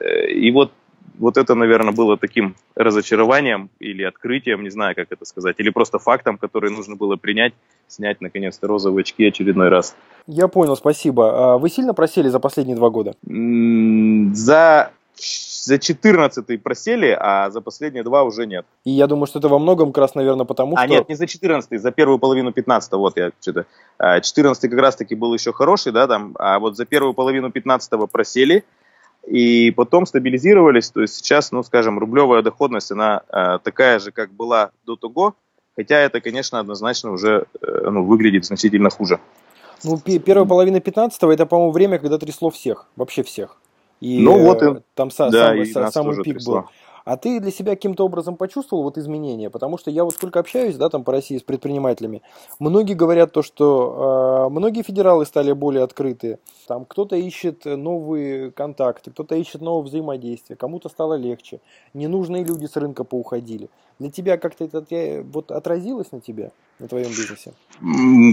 И 0.00 0.50
вот 0.50 0.72
вот 1.18 1.36
это, 1.36 1.54
наверное, 1.54 1.92
было 1.92 2.16
таким 2.16 2.56
разочарованием 2.74 3.70
или 3.78 4.02
открытием, 4.02 4.62
не 4.62 4.70
знаю, 4.70 4.94
как 4.94 5.12
это 5.12 5.24
сказать, 5.24 5.56
или 5.58 5.70
просто 5.70 5.98
фактом, 5.98 6.38
который 6.38 6.70
нужно 6.70 6.96
было 6.96 7.16
принять, 7.16 7.52
снять, 7.86 8.20
наконец-то, 8.20 8.66
розовые 8.66 9.02
очки 9.02 9.26
очередной 9.26 9.68
раз. 9.68 9.94
Я 10.26 10.48
понял, 10.48 10.76
спасибо. 10.76 11.54
А 11.54 11.58
вы 11.58 11.68
сильно 11.70 11.94
просели 11.94 12.28
за 12.28 12.40
последние 12.40 12.76
два 12.76 12.90
года? 12.90 13.14
За 14.34 14.90
за 15.64 15.78
14 15.78 16.62
просели, 16.62 17.16
а 17.18 17.48
за 17.50 17.60
последние 17.60 18.02
два 18.02 18.24
уже 18.24 18.46
нет. 18.46 18.66
И 18.84 18.90
я 18.90 19.06
думаю, 19.06 19.26
что 19.26 19.38
это 19.38 19.48
во 19.48 19.58
многом 19.58 19.92
как 19.92 20.02
раз, 20.02 20.14
наверное, 20.14 20.44
потому 20.44 20.74
а, 20.76 20.80
что... 20.80 20.84
А 20.84 20.86
нет, 20.86 21.08
не 21.08 21.14
за 21.14 21.26
14 21.26 21.80
за 21.80 21.90
первую 21.90 22.18
половину 22.18 22.52
15 22.52 22.92
вот 22.92 23.16
я 23.16 23.30
что-то... 23.40 23.64
14 23.98 24.64
а, 24.64 24.68
как 24.68 24.78
раз-таки 24.78 25.14
был 25.14 25.32
еще 25.32 25.52
хороший, 25.52 25.92
да, 25.92 26.06
там, 26.06 26.34
а 26.38 26.58
вот 26.58 26.76
за 26.76 26.84
первую 26.84 27.14
половину 27.14 27.50
15 27.50 28.10
просели, 28.10 28.64
и 29.26 29.70
потом 29.70 30.06
стабилизировались, 30.06 30.90
то 30.90 31.00
есть 31.00 31.16
сейчас, 31.16 31.52
ну, 31.52 31.62
скажем, 31.62 31.98
рублевая 31.98 32.42
доходность, 32.42 32.90
она 32.90 33.22
э, 33.28 33.58
такая 33.62 33.98
же, 33.98 34.12
как 34.12 34.32
была 34.32 34.70
до 34.84 34.96
того, 34.96 35.34
хотя 35.76 35.96
это, 35.96 36.20
конечно, 36.20 36.60
однозначно 36.60 37.12
уже 37.12 37.46
э, 37.60 37.90
ну, 37.90 38.04
выглядит 38.04 38.44
значительно 38.44 38.90
хуже. 38.90 39.20
Ну, 39.82 39.98
первая 39.98 40.46
половина 40.46 40.76
15-го 40.76 41.32
это, 41.32 41.46
по-моему, 41.46 41.72
время, 41.72 41.98
когда 41.98 42.18
трясло 42.18 42.50
всех, 42.50 42.86
вообще 42.96 43.22
всех. 43.22 43.56
И 44.00 44.20
ну, 44.20 44.38
вот 44.38 44.62
и, 44.62 44.82
там 44.94 45.08
да, 45.08 45.54
самый, 45.54 45.66
самый 45.66 46.16
пик 46.22 46.36
трясло. 46.36 46.54
был. 46.54 46.64
А 47.04 47.18
ты 47.18 47.38
для 47.38 47.50
себя 47.50 47.74
каким-то 47.74 48.04
образом 48.06 48.36
почувствовал 48.36 48.82
вот 48.82 48.96
изменения? 48.96 49.50
Потому 49.50 49.76
что 49.76 49.90
я 49.90 50.04
вот 50.04 50.14
сколько 50.14 50.40
общаюсь, 50.40 50.76
да, 50.76 50.88
там 50.88 51.04
по 51.04 51.12
России 51.12 51.36
с 51.36 51.42
предпринимателями, 51.42 52.22
многие 52.58 52.94
говорят 52.94 53.32
то, 53.32 53.42
что 53.42 54.46
э, 54.48 54.50
многие 54.50 54.82
федералы 54.82 55.26
стали 55.26 55.52
более 55.52 55.84
открытые. 55.84 56.38
Там 56.66 56.86
кто-то 56.86 57.14
ищет 57.16 57.66
новые 57.66 58.50
контакты, 58.52 59.10
кто-то 59.10 59.34
ищет 59.34 59.60
новое 59.60 59.84
взаимодействие, 59.84 60.56
кому-то 60.56 60.88
стало 60.88 61.14
легче. 61.14 61.60
Ненужные 61.92 62.42
люди 62.42 62.64
с 62.64 62.76
рынка 62.76 63.04
поуходили. 63.04 63.68
Для 63.98 64.10
тебя 64.10 64.38
как-то 64.38 64.64
это 64.64 65.22
вот 65.30 65.50
отразилось 65.50 66.10
на 66.10 66.20
тебя, 66.20 66.52
на 66.78 66.88
твоем 66.88 67.08
бизнесе? 67.08 67.52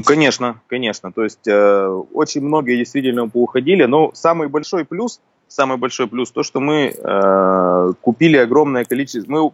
Конечно, 0.06 0.62
конечно. 0.68 1.12
То 1.12 1.24
есть 1.24 1.46
э, 1.46 1.88
очень 2.14 2.42
многие 2.42 2.78
действительно 2.78 3.28
поуходили, 3.28 3.84
но 3.84 4.12
самый 4.14 4.48
большой 4.48 4.86
плюс– 4.86 5.20
самый 5.52 5.78
большой 5.78 6.08
плюс, 6.08 6.32
то, 6.32 6.44
что 6.44 6.60
мы 6.60 6.94
э, 6.96 7.94
купили 8.02 8.38
огромное 8.38 8.86
количество, 8.86 9.32
мы 9.32 9.52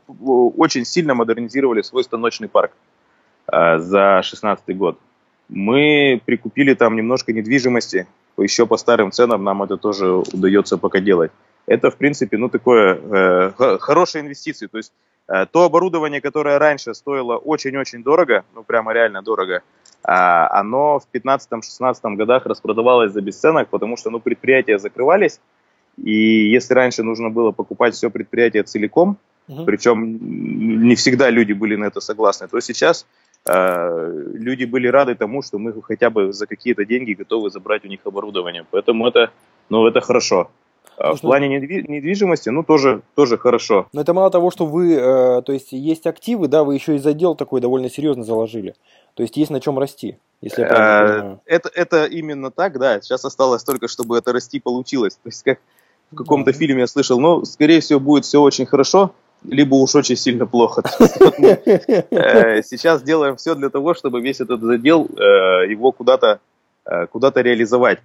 очень 0.58 0.86
сильно 0.86 1.14
модернизировали 1.14 1.82
свой 1.82 2.04
станочный 2.04 2.48
парк 2.48 2.72
э, 3.52 3.80
за 3.80 4.22
2016 4.22 4.78
год. 4.78 5.00
Мы 5.50 6.22
прикупили 6.26 6.74
там 6.74 6.96
немножко 6.96 7.34
недвижимости, 7.34 8.08
еще 8.38 8.66
по 8.66 8.78
старым 8.78 9.12
ценам 9.12 9.44
нам 9.44 9.64
это 9.64 9.78
тоже 9.78 10.12
удается 10.12 10.78
пока 10.78 11.00
делать. 11.00 11.32
Это, 11.66 11.90
в 11.90 11.98
принципе, 11.98 12.38
ну, 12.38 12.50
такое 12.50 12.96
э, 12.96 13.78
хорошая 13.80 14.24
инвестиция. 14.24 14.70
То 14.70 14.78
есть 14.78 14.94
э, 15.28 15.46
то 15.52 15.64
оборудование, 15.64 16.22
которое 16.22 16.60
раньше 16.60 16.94
стоило 16.94 17.38
очень-очень 17.38 18.04
дорого, 18.04 18.46
ну, 18.56 18.64
прямо 18.64 18.94
реально 18.94 19.22
дорого, 19.22 19.56
э, 19.56 19.62
оно 20.04 21.00
в 21.00 21.08
15-16 21.14 22.16
годах 22.16 22.46
распродавалось 22.46 23.12
за 23.12 23.22
бесценок, 23.22 23.68
потому 23.70 23.98
что, 23.98 24.10
ну, 24.10 24.20
предприятия 24.20 24.78
закрывались, 24.78 25.42
и 26.04 26.50
если 26.50 26.74
раньше 26.74 27.04
нужно 27.04 27.30
было 27.30 27.52
покупать 27.52 27.96
все 27.96 28.10
предприятие 28.10 28.64
целиком, 28.64 29.18
угу. 29.48 29.66
причем 29.66 30.88
не 30.88 30.96
всегда 30.96 31.30
люди 31.30 31.54
были 31.54 31.76
на 31.76 31.86
это 31.86 32.02
согласны, 32.02 32.48
то 32.48 32.60
сейчас 32.60 33.06
э, 33.46 34.24
люди 34.34 34.66
были 34.66 34.88
рады 34.88 35.16
тому, 35.16 35.42
что 35.42 35.58
мы 35.58 35.74
хотя 35.82 36.10
бы 36.10 36.34
за 36.34 36.46
какие-то 36.46 36.86
деньги 36.86 37.14
готовы 37.14 37.50
забрать 37.50 37.86
у 37.86 37.88
них 37.88 38.00
оборудование. 38.06 38.66
Поэтому 38.72 39.08
это, 39.08 39.32
ну, 39.70 39.88
это 39.88 40.02
хорошо. 40.02 40.50
А 40.98 41.14
в 41.14 41.22
плане 41.22 41.48
недвижимости, 41.48 42.50
ну, 42.50 42.64
тоже, 42.64 43.02
тоже 43.14 43.38
хорошо. 43.38 43.88
Но 43.94 44.02
это 44.02 44.14
мало 44.14 44.32
того, 44.32 44.50
что 44.50 44.66
вы, 44.66 44.94
э, 44.94 45.42
то 45.44 45.54
есть 45.54 45.72
есть 45.72 46.08
активы, 46.08 46.48
да, 46.48 46.64
вы 46.64 46.74
еще 46.74 46.96
и 46.96 47.00
задел 47.00 47.36
такой 47.36 47.62
довольно 47.62 47.88
серьезно 47.90 48.24
заложили. 48.24 48.74
То 49.14 49.22
есть 49.22 49.38
есть 49.38 49.52
на 49.52 49.62
чем 49.62 49.78
расти, 49.78 50.18
если 50.42 50.64
я 50.64 50.68
правильно 50.68 51.04
э, 51.04 51.20
понимаю. 51.20 51.42
Это, 51.46 51.70
это 51.74 52.06
именно 52.06 52.50
так, 52.50 52.80
да. 52.80 53.00
Сейчас 53.00 53.26
осталось 53.26 53.64
только, 53.64 53.88
чтобы 53.88 54.18
это 54.18 54.34
расти 54.34 54.60
получилось. 54.60 55.16
То 55.16 55.30
есть 55.30 55.44
как 55.44 55.60
в 56.12 56.16
каком-то 56.16 56.54
фильме 56.54 56.82
я 56.82 56.88
слышал, 56.88 57.20
ну, 57.20 57.46
скорее 57.46 57.82
всего, 57.82 58.00
будет 58.00 58.26
все 58.26 58.42
очень 58.42 58.66
хорошо, 58.66 59.14
либо 59.44 59.76
уж 59.76 59.96
очень 59.96 60.16
сильно 60.16 60.46
плохо. 60.46 60.84
Э, 62.10 62.64
сейчас 62.64 63.04
делаем 63.04 63.36
все 63.36 63.56
для 63.56 63.70
того, 63.70 63.94
чтобы 63.94 64.22
весь 64.22 64.42
этот 64.42 64.62
задел, 64.62 65.06
э, 65.06 65.70
его 65.70 65.92
куда-то 65.92 66.40
э, 66.86 67.08
куда-то 67.08 67.42
реализовать. 67.42 68.00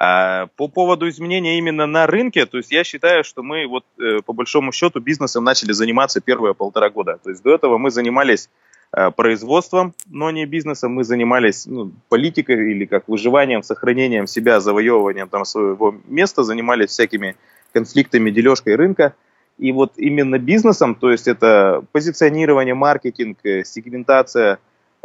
А 0.00 0.46
по 0.56 0.68
поводу 0.68 1.08
изменения 1.08 1.58
именно 1.58 1.86
на 1.86 2.06
рынке, 2.06 2.46
то 2.46 2.58
есть 2.58 2.70
я 2.70 2.84
считаю, 2.84 3.24
что 3.24 3.42
мы 3.42 3.66
вот 3.66 3.84
по 4.24 4.32
большому 4.32 4.70
счету 4.70 5.00
бизнесом 5.00 5.42
начали 5.42 5.72
заниматься 5.72 6.20
первые 6.20 6.54
полтора 6.54 6.88
года. 6.88 7.18
То 7.24 7.30
есть 7.30 7.42
до 7.42 7.52
этого 7.52 7.78
мы 7.78 7.90
занимались 7.90 8.48
производством, 8.90 9.94
но 10.06 10.30
не 10.30 10.46
бизнесом. 10.46 10.92
Мы 10.94 11.04
занимались 11.04 11.66
ну, 11.66 11.92
политикой 12.08 12.72
или 12.72 12.86
как 12.86 13.06
выживанием, 13.06 13.62
сохранением 13.62 14.26
себя, 14.26 14.60
завоевыванием 14.60 15.28
там 15.28 15.44
своего 15.44 15.94
места, 16.06 16.42
занимались 16.42 16.90
всякими 16.90 17.36
конфликтами 17.72 18.30
дележкой 18.30 18.76
рынка. 18.76 19.14
И 19.58 19.72
вот 19.72 19.92
именно 19.96 20.38
бизнесом, 20.38 20.94
то 20.94 21.10
есть 21.10 21.26
это 21.26 21.84
позиционирование, 21.92 22.74
маркетинг, 22.74 23.38
э, 23.44 23.64
сегментация, 23.64 24.58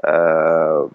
э, 0.03 0.87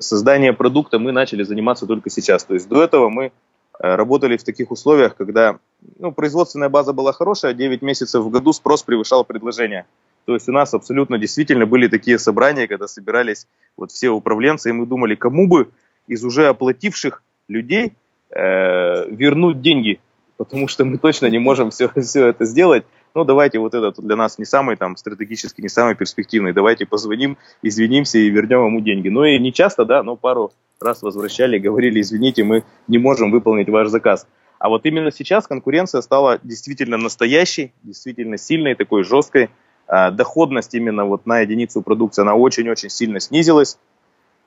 создание 0.00 0.52
продукта 0.52 0.98
мы 0.98 1.12
начали 1.12 1.44
заниматься 1.44 1.86
только 1.86 2.10
сейчас. 2.10 2.44
То 2.44 2.54
есть 2.54 2.68
до 2.68 2.82
этого 2.82 3.08
мы 3.08 3.26
э, 3.26 3.30
работали 3.78 4.36
в 4.36 4.42
таких 4.42 4.72
условиях, 4.72 5.14
когда 5.16 5.58
ну, 5.98 6.10
производственная 6.10 6.68
база 6.68 6.92
была 6.92 7.12
хорошая, 7.12 7.54
9 7.54 7.82
месяцев 7.82 8.24
в 8.24 8.30
году 8.30 8.52
спрос 8.52 8.82
превышал 8.82 9.24
предложение. 9.24 9.86
То 10.30 10.34
есть 10.34 10.48
у 10.48 10.52
нас 10.52 10.72
абсолютно 10.74 11.18
действительно 11.18 11.66
были 11.66 11.88
такие 11.88 12.16
собрания, 12.16 12.68
когда 12.68 12.86
собирались 12.86 13.48
вот 13.76 13.90
все 13.90 14.10
управленцы, 14.10 14.70
и 14.70 14.72
мы 14.72 14.86
думали, 14.86 15.16
кому 15.16 15.48
бы 15.48 15.72
из 16.06 16.22
уже 16.24 16.46
оплативших 16.46 17.24
людей 17.48 17.94
э, 18.30 19.10
вернуть 19.10 19.60
деньги 19.60 19.98
потому 20.36 20.68
что 20.68 20.84
мы 20.84 20.98
точно 20.98 21.26
не 21.26 21.40
можем 21.40 21.70
все, 21.70 21.90
все 22.00 22.28
это 22.28 22.44
сделать. 22.44 22.84
Ну, 23.14 23.24
давайте 23.24 23.58
вот 23.58 23.74
этот 23.74 23.98
для 23.98 24.14
нас 24.14 24.38
не 24.38 24.44
самый 24.44 24.76
там 24.76 24.96
стратегически, 24.96 25.60
не 25.60 25.68
самый 25.68 25.96
перспективный. 25.96 26.52
Давайте 26.52 26.86
позвоним, 26.86 27.36
извинимся 27.60 28.18
и 28.18 28.30
вернем 28.30 28.66
ему 28.66 28.80
деньги. 28.80 29.08
Ну 29.08 29.24
и 29.24 29.36
не 29.40 29.52
часто, 29.52 29.84
да, 29.84 30.04
но 30.04 30.14
пару 30.14 30.52
раз 30.80 31.02
возвращали, 31.02 31.58
говорили, 31.58 32.00
извините, 32.00 32.44
мы 32.44 32.62
не 32.86 32.98
можем 32.98 33.32
выполнить 33.32 33.68
ваш 33.68 33.88
заказ. 33.88 34.28
А 34.60 34.68
вот 34.68 34.84
именно 34.84 35.10
сейчас 35.10 35.46
конкуренция 35.46 36.02
стала 36.02 36.38
действительно 36.42 36.98
настоящей, 36.98 37.72
действительно 37.82 38.36
сильной, 38.36 38.74
такой 38.74 39.04
жесткой. 39.04 39.48
А, 39.92 40.12
доходность 40.12 40.72
именно 40.74 41.04
вот 41.04 41.26
на 41.26 41.40
единицу 41.40 41.82
продукции, 41.82 42.22
она 42.22 42.36
очень-очень 42.36 42.90
сильно 42.90 43.18
снизилась. 43.18 43.76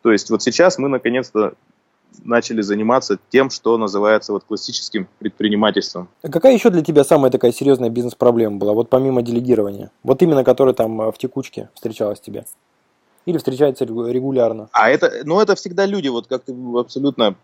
То 0.02 0.14
есть 0.14 0.30
вот 0.30 0.42
сейчас 0.42 0.78
мы 0.78 0.88
наконец-то 0.88 1.56
начали 2.24 2.62
заниматься 2.62 3.20
тем, 3.30 3.50
что 3.50 3.78
называется 3.78 4.32
вот 4.32 4.46
классическим 4.46 5.06
предпринимательством. 5.20 6.08
А 6.22 6.30
какая 6.30 6.54
еще 6.54 6.70
для 6.70 6.82
тебя 6.82 7.04
самая 7.04 7.30
такая 7.30 7.52
серьезная 7.52 7.90
бизнес-проблема 7.90 8.56
была, 8.56 8.72
вот 8.72 8.90
помимо 8.90 9.22
делегирования? 9.22 9.92
Вот 10.04 10.22
именно 10.22 10.46
которая 10.46 10.74
там 10.74 11.02
э, 11.02 11.12
в 11.12 11.18
текучке 11.18 11.70
встречалась 11.74 12.22
тебе? 12.22 12.46
Или 13.26 13.38
встречается 13.38 13.84
регулярно? 13.84 14.70
А 14.72 14.90
это, 14.90 15.12
ну 15.26 15.42
это 15.42 15.56
всегда 15.56 15.86
люди, 15.86 16.08
вот 16.08 16.28
как 16.28 16.44
ты 16.44 16.56
абсолютно 16.78 17.36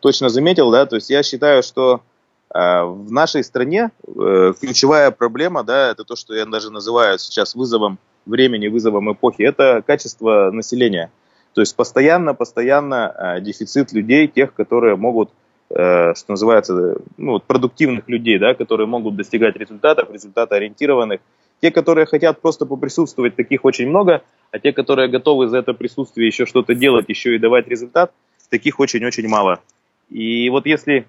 точно 0.00 0.28
заметил, 0.28 0.70
да, 0.70 0.86
то 0.86 0.94
есть 0.94 1.10
я 1.10 1.24
считаю, 1.24 1.64
что 1.64 1.96
э, 1.96 2.17
в 2.50 3.12
нашей 3.12 3.44
стране 3.44 3.90
э, 4.06 4.52
ключевая 4.58 5.10
проблема, 5.10 5.64
да, 5.64 5.90
это 5.90 6.04
то, 6.04 6.16
что 6.16 6.34
я 6.34 6.46
даже 6.46 6.70
называю 6.70 7.18
сейчас 7.18 7.54
вызовом 7.54 7.98
времени, 8.24 8.68
вызовом 8.68 9.12
эпохи, 9.12 9.42
это 9.42 9.82
качество 9.86 10.50
населения. 10.50 11.10
То 11.54 11.60
есть 11.60 11.76
постоянно, 11.76 12.34
постоянно 12.34 13.14
э, 13.16 13.40
дефицит 13.40 13.92
людей, 13.92 14.28
тех, 14.28 14.54
которые 14.54 14.96
могут 14.96 15.30
э, 15.70 16.14
что 16.14 16.32
называется, 16.32 16.96
ну, 17.16 17.38
продуктивных 17.40 18.08
людей, 18.08 18.38
да, 18.38 18.54
которые 18.54 18.86
могут 18.86 19.16
достигать 19.16 19.56
результатов, 19.56 20.10
результатоориентированных. 20.10 21.20
Те, 21.60 21.70
которые 21.70 22.06
хотят 22.06 22.40
просто 22.40 22.66
поприсутствовать, 22.66 23.34
таких 23.34 23.64
очень 23.64 23.88
много, 23.88 24.22
а 24.52 24.58
те, 24.58 24.72
которые 24.72 25.08
готовы 25.08 25.48
за 25.48 25.58
это 25.58 25.74
присутствие 25.74 26.28
еще 26.28 26.46
что-то 26.46 26.74
делать, 26.74 27.06
еще 27.08 27.34
и 27.34 27.38
давать 27.38 27.66
результат, 27.68 28.12
таких 28.48 28.80
очень-очень 28.80 29.28
мало. 29.28 29.60
И 30.08 30.48
вот 30.50 30.66
если 30.66 31.06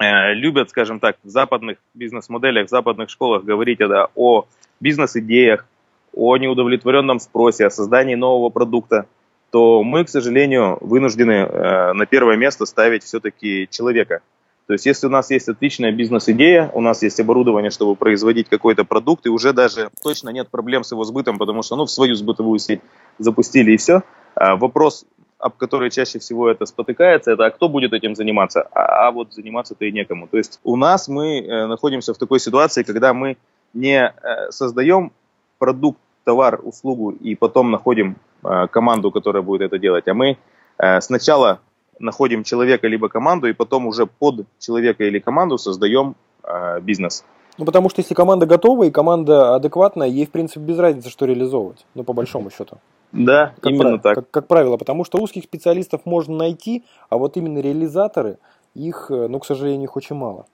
любят, 0.00 0.70
скажем 0.70 1.00
так, 1.00 1.16
в 1.24 1.28
западных 1.28 1.78
бизнес-моделях, 1.94 2.66
в 2.66 2.70
западных 2.70 3.10
школах 3.10 3.44
говорить 3.44 3.78
да, 3.78 4.08
о 4.14 4.46
бизнес-идеях, 4.80 5.66
о 6.14 6.36
неудовлетворенном 6.36 7.18
спросе, 7.20 7.66
о 7.66 7.70
создании 7.70 8.14
нового 8.14 8.48
продукта, 8.48 9.06
то 9.50 9.82
мы, 9.82 10.04
к 10.04 10.08
сожалению, 10.08 10.78
вынуждены 10.80 11.32
э, 11.32 11.92
на 11.92 12.06
первое 12.06 12.36
место 12.36 12.66
ставить 12.66 13.02
все-таки 13.04 13.66
человека. 13.70 14.20
То 14.66 14.74
есть, 14.74 14.84
если 14.84 15.06
у 15.06 15.10
нас 15.10 15.30
есть 15.30 15.48
отличная 15.48 15.92
бизнес-идея, 15.92 16.70
у 16.74 16.82
нас 16.82 17.02
есть 17.02 17.18
оборудование, 17.20 17.70
чтобы 17.70 17.96
производить 17.96 18.50
какой-то 18.50 18.84
продукт, 18.84 19.24
и 19.24 19.30
уже 19.30 19.54
даже 19.54 19.88
точно 20.02 20.28
нет 20.28 20.50
проблем 20.50 20.84
с 20.84 20.92
его 20.92 21.04
сбытом, 21.04 21.38
потому 21.38 21.62
что 21.62 21.76
ну, 21.76 21.86
в 21.86 21.90
свою 21.90 22.14
сбытовую 22.14 22.58
сеть 22.58 22.80
запустили 23.18 23.72
и 23.72 23.76
все. 23.78 24.02
А 24.34 24.56
вопрос, 24.56 25.06
об 25.38 25.56
который 25.56 25.90
чаще 25.90 26.18
всего 26.18 26.48
это 26.48 26.66
спотыкается, 26.66 27.32
это 27.32 27.46
а 27.46 27.50
кто 27.50 27.68
будет 27.68 27.92
этим 27.92 28.14
заниматься? 28.14 28.62
А, 28.72 29.06
а 29.06 29.10
вот 29.10 29.32
заниматься-то 29.32 29.84
и 29.84 29.92
некому. 29.92 30.26
То 30.26 30.36
есть 30.36 30.60
у 30.64 30.76
нас 30.76 31.08
мы 31.08 31.40
э, 31.40 31.66
находимся 31.66 32.12
в 32.12 32.18
такой 32.18 32.40
ситуации, 32.40 32.82
когда 32.82 33.14
мы 33.14 33.36
не 33.72 34.00
э, 34.00 34.50
создаем 34.50 35.12
продукт, 35.58 35.98
товар, 36.24 36.60
услугу 36.62 37.10
и 37.10 37.34
потом 37.34 37.70
находим 37.70 38.16
э, 38.44 38.66
команду, 38.70 39.10
которая 39.10 39.42
будет 39.42 39.62
это 39.62 39.78
делать, 39.78 40.08
а 40.08 40.14
мы 40.14 40.36
э, 40.78 41.00
сначала 41.00 41.60
находим 42.00 42.44
человека 42.44 42.86
либо 42.88 43.08
команду, 43.08 43.48
и 43.48 43.52
потом 43.52 43.86
уже 43.86 44.06
под 44.06 44.46
человека 44.58 45.04
или 45.04 45.20
команду 45.20 45.56
создаем 45.56 46.16
э, 46.42 46.80
бизнес. 46.80 47.24
Ну, 47.56 47.64
потому 47.64 47.88
что 47.90 48.02
если 48.02 48.14
команда 48.14 48.46
готова 48.46 48.84
и 48.84 48.90
команда 48.90 49.54
адекватная, 49.54 50.08
ей, 50.08 50.26
в 50.26 50.30
принципе, 50.30 50.60
без 50.60 50.78
разницы, 50.78 51.08
что 51.10 51.26
реализовывать, 51.26 51.86
ну, 51.94 52.04
по 52.04 52.12
большому 52.12 52.50
счету. 52.50 52.76
Да, 53.12 53.54
как 53.60 53.72
именно 53.72 53.98
прав... 53.98 54.02
так. 54.02 54.14
Как, 54.14 54.30
как 54.30 54.46
правило, 54.48 54.76
потому 54.76 55.04
что 55.04 55.18
узких 55.18 55.44
специалистов 55.44 56.02
можно 56.04 56.36
найти, 56.36 56.84
а 57.08 57.18
вот 57.18 57.36
именно 57.36 57.58
реализаторы, 57.58 58.38
их, 58.74 59.06
ну, 59.10 59.38
к 59.38 59.46
сожалению, 59.46 59.84
их 59.84 59.96
очень 59.96 60.16
мало. 60.16 60.46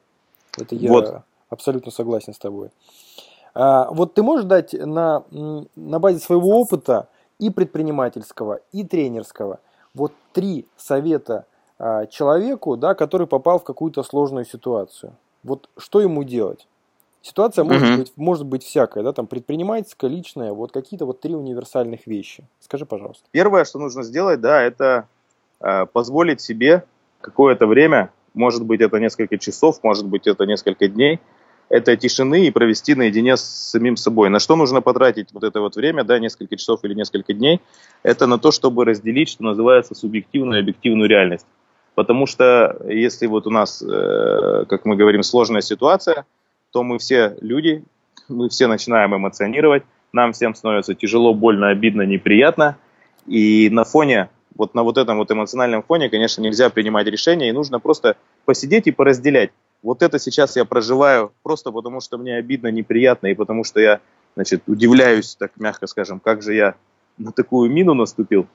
Это 0.58 0.74
я 0.74 0.90
вот. 0.90 1.22
абсолютно 1.50 1.90
согласен 1.90 2.32
с 2.32 2.38
тобой. 2.38 2.70
А, 3.54 3.88
вот 3.90 4.14
ты 4.14 4.22
можешь 4.22 4.46
дать 4.46 4.72
на, 4.72 5.24
на 5.30 5.98
базе 5.98 6.18
своего 6.20 6.60
опыта 6.60 7.08
и 7.38 7.50
предпринимательского, 7.50 8.60
и 8.72 8.84
тренерского– 8.84 9.60
вот 9.94 10.12
три 10.32 10.66
совета 10.76 11.46
а, 11.78 12.06
человеку, 12.06 12.76
да, 12.76 12.94
который 12.94 13.26
попал 13.26 13.58
в 13.58 13.64
какую-то 13.64 14.02
сложную 14.02 14.44
ситуацию. 14.44 15.14
Вот 15.42 15.68
что 15.76 16.00
ему 16.00 16.24
делать? 16.24 16.66
Ситуация 17.24 17.64
может, 17.64 17.88
угу. 17.88 17.96
быть, 17.96 18.12
может 18.16 18.44
быть 18.44 18.64
всякая, 18.64 19.02
да, 19.02 19.14
там 19.14 19.26
предпринимательская, 19.26 20.10
личная, 20.10 20.52
вот 20.52 20.72
какие-то 20.72 21.06
вот 21.06 21.22
три 21.22 21.34
универсальных 21.34 22.06
вещи. 22.06 22.44
Скажи, 22.60 22.84
пожалуйста. 22.84 23.24
Первое, 23.30 23.64
что 23.64 23.78
нужно 23.78 24.02
сделать, 24.02 24.42
да, 24.42 24.60
это 24.60 25.08
э, 25.62 25.86
позволить 25.86 26.42
себе 26.42 26.84
какое-то 27.22 27.66
время, 27.66 28.10
может 28.34 28.66
быть, 28.66 28.82
это 28.82 28.98
несколько 28.98 29.38
часов, 29.38 29.82
может 29.82 30.06
быть, 30.06 30.26
это 30.26 30.44
несколько 30.44 30.86
дней, 30.86 31.18
этой 31.70 31.96
тишины 31.96 32.44
и 32.44 32.50
провести 32.50 32.94
наедине 32.94 33.38
с 33.38 33.42
самим 33.42 33.96
собой. 33.96 34.28
На 34.28 34.38
что 34.38 34.54
нужно 34.54 34.82
потратить 34.82 35.32
вот 35.32 35.44
это 35.44 35.62
вот 35.62 35.76
время, 35.76 36.04
да, 36.04 36.18
несколько 36.18 36.56
часов 36.58 36.80
или 36.82 36.92
несколько 36.92 37.32
дней, 37.32 37.62
это 38.02 38.26
на 38.26 38.38
то, 38.38 38.50
чтобы 38.50 38.84
разделить, 38.84 39.30
что 39.30 39.44
называется, 39.44 39.94
субъективную 39.94 40.58
и 40.58 40.62
объективную 40.62 41.08
реальность. 41.08 41.46
Потому 41.94 42.26
что 42.26 42.76
если 42.86 43.26
вот 43.26 43.46
у 43.46 43.50
нас, 43.50 43.80
э, 43.82 44.66
как 44.68 44.84
мы 44.84 44.94
говорим, 44.94 45.22
сложная 45.22 45.62
ситуация, 45.62 46.26
то 46.74 46.82
мы 46.82 46.98
все 46.98 47.36
люди, 47.40 47.84
мы 48.28 48.50
все 48.50 48.66
начинаем 48.66 49.16
эмоционировать, 49.16 49.84
нам 50.12 50.32
всем 50.32 50.54
становится 50.54 50.94
тяжело, 50.94 51.32
больно, 51.32 51.70
обидно, 51.70 52.02
неприятно. 52.02 52.76
И 53.26 53.70
на 53.70 53.84
фоне, 53.84 54.28
вот 54.54 54.74
на 54.74 54.82
вот 54.82 54.98
этом 54.98 55.16
вот 55.18 55.30
эмоциональном 55.30 55.82
фоне, 55.82 56.10
конечно, 56.10 56.42
нельзя 56.42 56.68
принимать 56.68 57.06
решения, 57.06 57.48
и 57.48 57.52
нужно 57.52 57.80
просто 57.80 58.16
посидеть 58.44 58.86
и 58.88 58.92
поразделять 58.92 59.50
вот 59.84 60.02
это 60.02 60.18
сейчас 60.18 60.56
я 60.56 60.64
проживаю 60.64 61.32
просто 61.42 61.70
потому, 61.70 62.00
что 62.00 62.16
мне 62.16 62.36
обидно, 62.36 62.68
неприятно, 62.68 63.26
и 63.28 63.34
потому 63.34 63.64
что 63.64 63.80
я, 63.80 64.00
значит, 64.34 64.62
удивляюсь, 64.66 65.36
так 65.36 65.52
мягко 65.58 65.86
скажем, 65.86 66.20
как 66.20 66.42
же 66.42 66.54
я 66.54 66.74
на 67.18 67.32
такую 67.32 67.70
мину 67.70 67.92
наступил. 67.92 68.46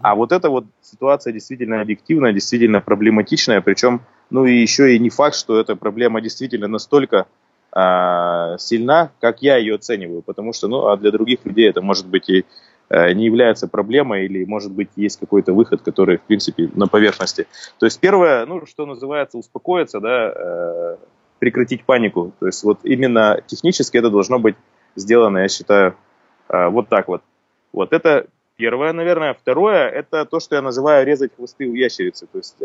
А 0.00 0.14
вот 0.14 0.32
эта 0.32 0.48
вот 0.48 0.64
ситуация 0.80 1.32
действительно 1.32 1.82
объективная, 1.82 2.32
действительно 2.32 2.80
проблематичная, 2.80 3.60
причем, 3.60 4.00
ну 4.30 4.46
и 4.46 4.56
еще 4.56 4.96
и 4.96 4.98
не 4.98 5.10
факт, 5.10 5.36
что 5.36 5.60
эта 5.60 5.76
проблема 5.76 6.22
действительно 6.22 6.68
настолько 6.68 7.26
э, 7.74 8.56
сильна, 8.58 9.10
как 9.20 9.42
я 9.42 9.56
ее 9.56 9.76
оцениваю, 9.76 10.22
потому 10.22 10.52
что, 10.52 10.68
ну, 10.68 10.86
а 10.88 10.96
для 10.96 11.10
других 11.10 11.44
людей 11.44 11.68
это 11.68 11.80
может 11.80 12.06
быть 12.06 12.28
и 12.28 12.44
Э, 12.90 13.12
не 13.12 13.26
является 13.26 13.68
проблемой 13.68 14.24
или, 14.24 14.44
может 14.44 14.72
быть, 14.72 14.88
есть 14.96 15.20
какой-то 15.20 15.52
выход, 15.52 15.82
который, 15.82 16.16
в 16.16 16.22
принципе, 16.22 16.70
на 16.74 16.86
поверхности. 16.86 17.46
То 17.78 17.84
есть 17.84 18.00
первое, 18.00 18.46
ну, 18.46 18.64
что 18.64 18.86
называется, 18.86 19.36
успокоиться, 19.36 20.00
да, 20.00 20.32
э, 20.34 20.96
прекратить 21.38 21.84
панику. 21.84 22.32
То 22.40 22.46
есть 22.46 22.64
вот 22.64 22.78
именно 22.84 23.42
технически 23.46 23.98
это 23.98 24.08
должно 24.08 24.38
быть 24.38 24.56
сделано, 24.96 25.38
я 25.38 25.48
считаю, 25.48 25.96
э, 26.48 26.68
вот 26.68 26.88
так 26.88 27.08
вот. 27.08 27.22
Вот 27.74 27.92
это 27.92 28.26
первое, 28.56 28.94
наверное. 28.94 29.34
Второе, 29.34 29.86
это 29.88 30.24
то, 30.24 30.40
что 30.40 30.56
я 30.56 30.62
называю 30.62 31.06
резать 31.06 31.32
хвосты 31.36 31.68
у 31.68 31.74
ящерицы. 31.74 32.26
То 32.26 32.38
есть 32.38 32.56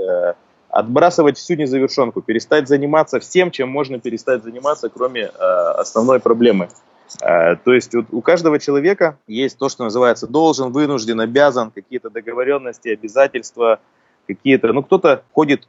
отбрасывать 0.74 1.38
всю 1.38 1.56
незавершенку, 1.56 2.22
перестать 2.22 2.68
заниматься 2.68 3.20
всем, 3.20 3.52
чем 3.52 3.70
можно 3.70 4.00
перестать 4.00 4.44
заниматься, 4.44 4.90
кроме 4.90 5.28
основной 5.28 6.20
проблемы. 6.20 6.70
Э, 7.22 7.56
то 7.56 7.74
есть 7.74 7.94
у 7.96 8.22
каждого 8.22 8.60
человека 8.60 9.18
есть 9.28 9.58
то, 9.58 9.70
что 9.70 9.84
называется 9.84 10.28
должен, 10.28 10.72
вынужден, 10.72 11.20
обязан, 11.20 11.72
какие-то 11.72 12.10
договоренности, 12.10 12.90
обязательства, 12.90 13.80
какие-то, 14.28 14.72
ну 14.74 14.84
кто-то 14.84 15.24
ходит 15.34 15.68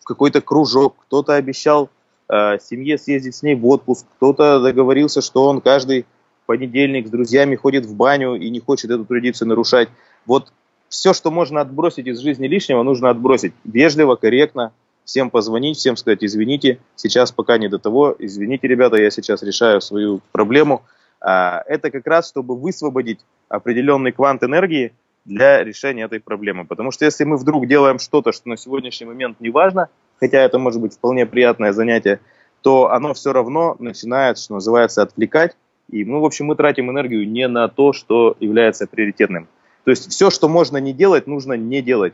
в 0.00 0.04
какой-то 0.04 0.40
кружок, 0.40 0.96
кто-то 1.06 1.34
обещал 1.34 1.90
э, 2.28 2.58
семье 2.60 2.98
съездить 2.98 3.34
с 3.34 3.42
ней 3.42 3.54
в 3.54 3.66
отпуск, 3.66 4.06
кто-то 4.16 4.60
договорился, 4.60 5.20
что 5.20 5.44
он 5.44 5.60
каждый 5.60 6.06
понедельник 6.46 7.08
с 7.08 7.10
друзьями 7.10 7.56
ходит 7.56 7.84
в 7.84 7.94
баню 7.94 8.34
и 8.34 8.48
не 8.48 8.60
хочет 8.60 8.90
эту 8.90 9.04
традицию 9.04 9.48
нарушать. 9.48 9.88
Вот 10.24 10.52
все, 10.88 11.12
что 11.12 11.30
можно 11.30 11.60
отбросить 11.60 12.06
из 12.06 12.18
жизни 12.18 12.46
лишнего, 12.46 12.82
нужно 12.82 13.10
отбросить 13.10 13.52
вежливо, 13.64 14.16
корректно, 14.16 14.72
всем 15.04 15.30
позвонить, 15.30 15.78
всем 15.78 15.96
сказать, 15.96 16.22
извините, 16.22 16.78
сейчас 16.96 17.32
пока 17.32 17.58
не 17.58 17.68
до 17.68 17.78
того, 17.78 18.14
извините, 18.18 18.68
ребята, 18.68 18.96
я 18.96 19.10
сейчас 19.10 19.42
решаю 19.42 19.80
свою 19.80 20.20
проблему. 20.32 20.82
А, 21.20 21.62
это 21.66 21.90
как 21.90 22.06
раз, 22.06 22.28
чтобы 22.28 22.56
высвободить 22.56 23.20
определенный 23.48 24.12
квант 24.12 24.42
энергии 24.42 24.92
для 25.24 25.62
решения 25.64 26.04
этой 26.04 26.20
проблемы. 26.20 26.64
Потому 26.64 26.90
что 26.90 27.04
если 27.04 27.24
мы 27.24 27.36
вдруг 27.36 27.66
делаем 27.66 27.98
что-то, 27.98 28.32
что 28.32 28.48
на 28.48 28.56
сегодняшний 28.56 29.06
момент 29.06 29.40
не 29.40 29.50
важно, 29.50 29.88
хотя 30.20 30.38
это 30.42 30.58
может 30.58 30.80
быть 30.80 30.94
вполне 30.94 31.26
приятное 31.26 31.72
занятие, 31.72 32.20
то 32.62 32.90
оно 32.90 33.14
все 33.14 33.32
равно 33.32 33.76
начинает, 33.78 34.38
что 34.38 34.54
называется, 34.54 35.02
отвлекать. 35.02 35.56
И, 35.90 36.04
ну, 36.04 36.20
в 36.20 36.24
общем, 36.24 36.46
мы 36.46 36.56
тратим 36.56 36.90
энергию 36.90 37.28
не 37.28 37.48
на 37.48 37.68
то, 37.68 37.92
что 37.92 38.36
является 38.40 38.86
приоритетным. 38.86 39.48
То 39.88 39.92
есть 39.92 40.10
все, 40.10 40.28
что 40.28 40.50
можно 40.50 40.76
не 40.76 40.92
делать, 40.92 41.26
нужно 41.26 41.54
не 41.54 41.80
делать. 41.80 42.12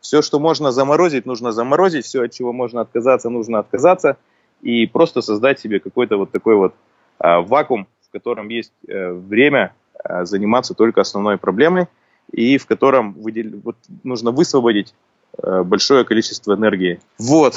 Все, 0.00 0.22
что 0.22 0.38
можно 0.38 0.70
заморозить, 0.70 1.26
нужно 1.26 1.50
заморозить, 1.50 2.04
все, 2.04 2.22
от 2.22 2.30
чего 2.30 2.52
можно 2.52 2.82
отказаться, 2.82 3.30
нужно 3.30 3.58
отказаться, 3.58 4.16
и 4.62 4.86
просто 4.86 5.22
создать 5.22 5.58
себе 5.58 5.80
какой-то 5.80 6.18
вот 6.18 6.30
такой 6.30 6.54
вот 6.54 6.74
а, 7.18 7.40
вакуум, 7.40 7.88
в 8.08 8.12
котором 8.12 8.48
есть 8.48 8.72
а, 8.88 9.12
время 9.12 9.74
а, 10.04 10.24
заниматься 10.24 10.74
только 10.74 11.00
основной 11.00 11.36
проблемой, 11.36 11.88
и 12.30 12.58
в 12.58 12.66
котором 12.66 13.14
выдел... 13.14 13.60
вот, 13.64 13.74
нужно 14.04 14.30
высвободить 14.30 14.94
а, 15.36 15.64
большое 15.64 16.04
количество 16.04 16.54
энергии. 16.54 17.00
Вот, 17.18 17.56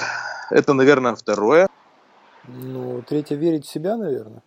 это, 0.49 0.73
наверное, 0.73 1.13
второе. 1.13 1.67
Ну, 2.47 3.03
третье, 3.07 3.35
верить 3.35 3.67
в 3.67 3.71
себя, 3.71 3.97
наверное. 3.97 4.41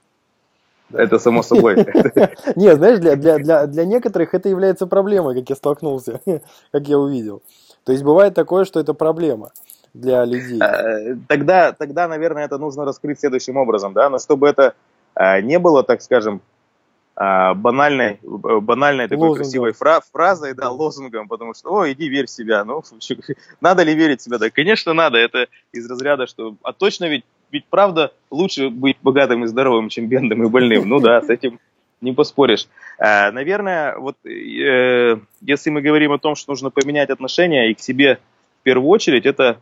Это 0.92 1.18
само 1.18 1.42
собой. 1.42 1.76
Нет, 2.56 2.76
знаешь, 2.76 2.98
для, 2.98 3.16
для, 3.16 3.38
для, 3.38 3.66
для 3.66 3.84
некоторых 3.84 4.34
это 4.34 4.48
является 4.48 4.86
проблемой, 4.86 5.34
как 5.34 5.50
я 5.50 5.56
столкнулся, 5.56 6.20
как 6.72 6.88
я 6.88 6.98
увидел. 6.98 7.42
То 7.84 7.92
есть 7.92 8.04
бывает 8.04 8.34
такое, 8.34 8.64
что 8.64 8.80
это 8.80 8.94
проблема 8.94 9.50
для 9.94 10.24
людей. 10.24 10.60
Э, 10.60 11.16
тогда, 11.28 11.72
тогда, 11.72 12.08
наверное, 12.08 12.44
это 12.44 12.58
нужно 12.58 12.84
раскрыть 12.84 13.20
следующим 13.20 13.56
образом, 13.56 13.92
да, 13.92 14.08
но 14.08 14.18
чтобы 14.18 14.48
это 14.48 14.74
э, 15.14 15.40
не 15.42 15.58
было, 15.58 15.82
так 15.82 16.02
скажем, 16.02 16.40
э, 17.16 17.54
банальной, 17.54 18.18
банальной 18.22 19.08
такой 19.08 19.28
лозунгом. 19.28 19.42
красивой 19.42 19.72
фра 19.72 20.00
фразой, 20.12 20.54
да, 20.54 20.70
лозунгом, 20.70 21.28
потому 21.28 21.54
что, 21.54 21.74
о, 21.74 21.90
иди 21.90 22.08
верь 22.08 22.26
в 22.26 22.30
себя, 22.30 22.64
ну, 22.64 22.82
надо 23.60 23.82
ли 23.82 23.94
верить 23.94 24.20
в 24.20 24.24
себя? 24.24 24.38
Да, 24.38 24.50
конечно, 24.50 24.92
надо, 24.92 25.18
это 25.18 25.48
из 25.72 25.88
разряда, 25.90 26.26
что, 26.26 26.56
а 26.62 26.72
точно 26.72 27.06
ведь, 27.06 27.24
ведь 27.52 27.66
правда 27.66 28.12
лучше 28.30 28.70
быть 28.70 28.96
богатым 29.02 29.44
и 29.44 29.46
здоровым, 29.46 29.90
чем 29.90 30.08
бедным 30.08 30.42
и 30.42 30.48
больным, 30.48 30.88
ну 30.88 30.98
да, 30.98 31.20
с 31.20 31.28
этим 31.28 31.60
не 32.00 32.12
поспоришь. 32.12 32.66
Э, 32.98 33.30
наверное, 33.30 33.96
вот 33.96 34.16
э, 34.24 35.18
если 35.42 35.70
мы 35.70 35.82
говорим 35.82 36.12
о 36.12 36.18
том, 36.18 36.34
что 36.34 36.50
нужно 36.50 36.70
поменять 36.70 37.10
отношения 37.10 37.70
и 37.70 37.74
к 37.74 37.80
себе 37.80 38.18
в 38.60 38.62
первую 38.64 38.88
очередь, 38.88 39.26
это 39.26 39.60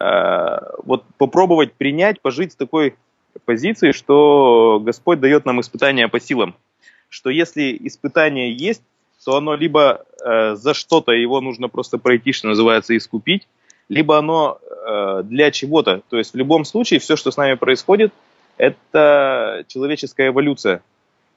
э, 0.00 0.58
вот 0.82 1.04
попробовать 1.18 1.74
принять, 1.74 2.20
пожить 2.20 2.52
с 2.52 2.56
такой 2.56 2.96
позиции, 3.44 3.92
что 3.92 4.80
Господь 4.82 5.20
дает 5.20 5.44
нам 5.44 5.60
испытания 5.60 6.08
по 6.08 6.18
силам. 6.18 6.56
Что 7.08 7.30
если 7.30 7.76
испытание 7.82 8.52
есть, 8.52 8.82
то 9.24 9.36
оно 9.36 9.54
либо 9.54 10.04
э, 10.24 10.54
за 10.54 10.72
что-то 10.72 11.12
его 11.12 11.40
нужно 11.40 11.68
просто 11.68 11.98
пройти, 11.98 12.32
что 12.32 12.48
называется, 12.48 12.96
искупить, 12.96 13.46
либо 13.88 14.18
оно 14.18 14.58
э, 14.60 15.22
для 15.24 15.50
чего-то. 15.50 16.02
То 16.08 16.18
есть 16.18 16.34
в 16.34 16.36
любом 16.36 16.64
случае 16.64 17.00
все, 17.00 17.16
что 17.16 17.30
с 17.30 17.36
нами 17.36 17.54
происходит, 17.54 18.12
это 18.56 19.64
человеческая 19.68 20.28
эволюция. 20.28 20.82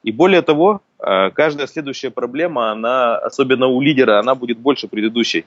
И 0.04 0.12
более 0.12 0.42
того, 0.42 0.82
э, 1.00 1.30
каждая 1.32 1.68
следующая 1.68 2.10
проблема, 2.10 2.72
она, 2.72 3.18
особенно 3.18 3.68
у 3.68 3.82
лидера, 3.82 4.20
она 4.20 4.36
будет 4.36 4.58
больше 4.58 4.88
предыдущей. 4.88 5.46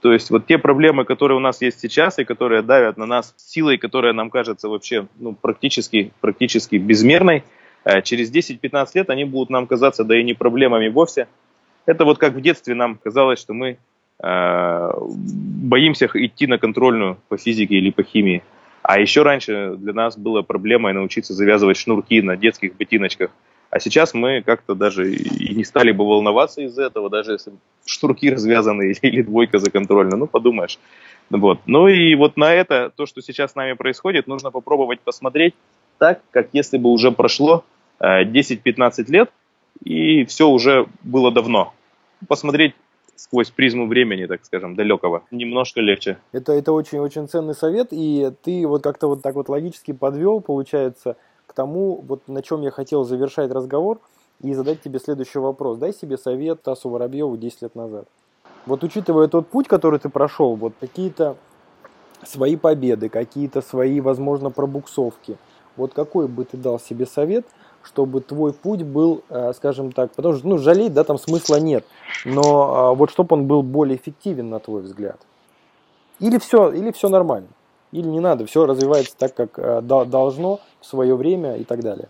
То 0.00 0.12
есть 0.12 0.30
вот 0.30 0.46
те 0.46 0.56
проблемы, 0.56 1.04
которые 1.04 1.36
у 1.36 1.40
нас 1.40 1.60
есть 1.60 1.80
сейчас 1.80 2.18
и 2.18 2.24
которые 2.24 2.62
давят 2.62 2.96
на 2.96 3.04
нас 3.04 3.34
силой, 3.36 3.76
которая 3.76 4.12
нам 4.12 4.30
кажется 4.30 4.68
вообще 4.68 5.06
ну, 5.18 5.34
практически, 5.34 6.12
практически 6.20 6.76
безмерной, 6.76 7.44
э, 7.84 8.00
через 8.02 8.32
10-15 8.32 8.88
лет 8.94 9.10
они 9.10 9.24
будут 9.24 9.50
нам 9.50 9.66
казаться, 9.66 10.04
да 10.04 10.18
и 10.18 10.24
не 10.24 10.34
проблемами 10.34 10.88
вовсе. 10.88 11.28
Это 11.84 12.04
вот 12.04 12.18
как 12.18 12.34
в 12.34 12.40
детстве 12.40 12.74
нам 12.74 12.96
казалось, 12.96 13.40
что 13.40 13.52
мы 13.52 13.78
боимся 14.22 16.10
идти 16.12 16.46
на 16.46 16.58
контрольную 16.58 17.18
по 17.28 17.36
физике 17.36 17.76
или 17.76 17.90
по 17.90 18.02
химии. 18.02 18.42
А 18.82 18.98
еще 18.98 19.22
раньше 19.22 19.76
для 19.76 19.92
нас 19.92 20.16
была 20.16 20.42
проблемой 20.42 20.92
научиться 20.92 21.34
завязывать 21.34 21.76
шнурки 21.76 22.22
на 22.22 22.36
детских 22.36 22.76
ботиночках. 22.76 23.30
А 23.70 23.78
сейчас 23.78 24.14
мы 24.14 24.42
как-то 24.42 24.74
даже 24.74 25.14
и 25.14 25.54
не 25.54 25.64
стали 25.64 25.92
бы 25.92 26.04
волноваться 26.04 26.60
из-за 26.62 26.84
этого, 26.84 27.08
даже 27.08 27.32
если 27.32 27.52
шнурки 27.86 28.30
развязаны 28.30 28.92
или 29.02 29.22
двойка 29.22 29.58
за 29.58 29.70
контрольно. 29.70 30.16
Ну, 30.16 30.26
подумаешь. 30.26 30.78
Вот. 31.30 31.60
Ну 31.66 31.86
и 31.86 32.14
вот 32.16 32.36
на 32.36 32.52
это, 32.52 32.92
то, 32.94 33.06
что 33.06 33.22
сейчас 33.22 33.52
с 33.52 33.54
нами 33.54 33.74
происходит, 33.74 34.26
нужно 34.26 34.50
попробовать 34.50 35.00
посмотреть 35.00 35.54
так, 35.98 36.20
как 36.32 36.48
если 36.52 36.78
бы 36.78 36.90
уже 36.90 37.12
прошло 37.12 37.64
10-15 38.00 38.64
э, 38.98 39.04
лет, 39.08 39.30
и 39.84 40.24
все 40.24 40.48
уже 40.48 40.86
было 41.02 41.30
давно. 41.30 41.72
Посмотреть 42.26 42.74
сквозь 43.20 43.50
призму 43.50 43.86
времени, 43.86 44.26
так 44.26 44.44
скажем, 44.44 44.74
далекого. 44.74 45.24
Немножко 45.30 45.80
легче. 45.80 46.16
Это, 46.32 46.52
это 46.52 46.72
очень-очень 46.72 47.28
ценный 47.28 47.54
совет, 47.54 47.88
и 47.90 48.32
ты 48.42 48.66
вот 48.66 48.82
как-то 48.82 49.08
вот 49.08 49.22
так 49.22 49.34
вот 49.34 49.48
логически 49.48 49.92
подвел, 49.92 50.40
получается, 50.40 51.16
к 51.46 51.52
тому, 51.52 52.00
вот 52.00 52.28
на 52.28 52.42
чем 52.42 52.62
я 52.62 52.70
хотел 52.70 53.04
завершать 53.04 53.50
разговор 53.50 54.00
и 54.40 54.54
задать 54.54 54.80
тебе 54.80 54.98
следующий 54.98 55.38
вопрос. 55.38 55.76
Дай 55.76 55.92
себе 55.92 56.16
совет 56.16 56.62
Тасу 56.62 56.88
Воробьеву 56.88 57.36
10 57.36 57.62
лет 57.62 57.74
назад. 57.74 58.08
Вот 58.64 58.82
учитывая 58.84 59.28
тот 59.28 59.48
путь, 59.48 59.68
который 59.68 59.98
ты 59.98 60.08
прошел, 60.08 60.56
вот 60.56 60.72
какие-то 60.80 61.36
свои 62.24 62.56
победы, 62.56 63.10
какие-то 63.10 63.60
свои, 63.60 64.00
возможно, 64.00 64.50
пробуксовки, 64.50 65.36
вот 65.76 65.92
какой 65.92 66.26
бы 66.26 66.44
ты 66.44 66.56
дал 66.56 66.80
себе 66.80 67.04
совет– 67.04 67.44
чтобы 67.82 68.20
твой 68.20 68.52
путь 68.52 68.82
был, 68.82 69.22
э, 69.28 69.52
скажем 69.54 69.92
так, 69.92 70.12
потому 70.12 70.34
что, 70.34 70.48
ну, 70.48 70.58
жалеть, 70.58 70.92
да, 70.92 71.04
там 71.04 71.18
смысла 71.18 71.56
нет, 71.56 71.84
но 72.24 72.74
а, 72.74 72.94
вот 72.94 73.10
чтобы 73.10 73.36
он 73.36 73.46
был 73.46 73.62
более 73.62 73.96
эффективен, 73.96 74.50
на 74.50 74.58
твой 74.58 74.82
взгляд. 74.82 75.20
Или 76.18 76.38
все, 76.38 76.70
или 76.70 76.92
все 76.92 77.08
нормально, 77.08 77.48
или 77.92 78.06
не 78.06 78.20
надо, 78.20 78.46
все 78.46 78.66
развивается 78.66 79.16
так, 79.16 79.34
как 79.34 79.58
э, 79.58 79.80
должно 79.80 80.60
в 80.80 80.86
свое 80.86 81.14
время 81.14 81.56
и 81.56 81.64
так 81.64 81.80
далее. 81.80 82.08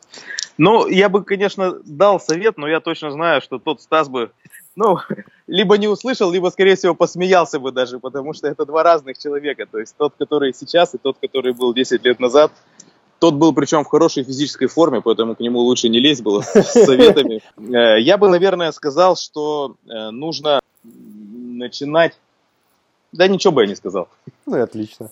Ну, 0.59 0.87
я 0.89 1.09
бы, 1.09 1.25
конечно, 1.25 1.79
дал 1.87 2.21
совет, 2.21 2.59
но 2.59 2.69
я 2.69 2.81
точно 2.81 3.11
знаю, 3.11 3.41
что 3.41 3.59
тот 3.59 3.81
Стас 3.81 4.11
бы, 4.11 4.31
ну, 4.77 4.99
либо 5.47 5.79
не 5.79 5.89
услышал, 5.89 6.31
либо, 6.31 6.49
скорее 6.51 6.77
всего, 6.77 6.95
посмеялся 6.95 7.59
бы 7.59 7.73
даже, 7.73 7.99
потому 7.99 8.35
что 8.35 8.47
это 8.47 8.67
два 8.67 8.83
разных 8.83 9.17
человека. 9.17 9.65
То 9.65 9.79
есть 9.79 9.97
тот, 9.97 10.13
который 10.19 10.53
сейчас, 10.53 10.95
и 10.95 10.99
тот, 10.99 11.17
который 11.19 11.55
был 11.55 11.73
10 11.73 12.05
лет 12.05 12.21
назад, 12.21 12.53
тот 13.21 13.35
был 13.35 13.53
причем 13.53 13.85
в 13.85 13.89
хорошей 13.89 14.25
физической 14.25 14.67
форме, 14.67 15.03
поэтому 15.03 15.37
к 15.37 15.41
нему 15.41 15.61
лучше 15.61 15.91
не 15.91 16.01
лезть 16.01 16.23
было 16.23 16.41
с 16.41 16.73
советами. 16.87 17.43
Э, 17.59 18.01
я 18.01 18.17
бы, 18.17 18.29
наверное, 18.29 18.73
сказал, 18.73 19.15
что 19.15 19.77
э, 19.87 20.11
нужно 20.11 20.61
начинать... 20.83 22.19
Да 23.13 23.29
ничего 23.29 23.53
бы 23.53 23.63
я 23.63 23.69
не 23.69 23.77
сказал. 23.77 24.09
Ну 24.47 24.57
и 24.57 24.61
отлично. 24.61 25.11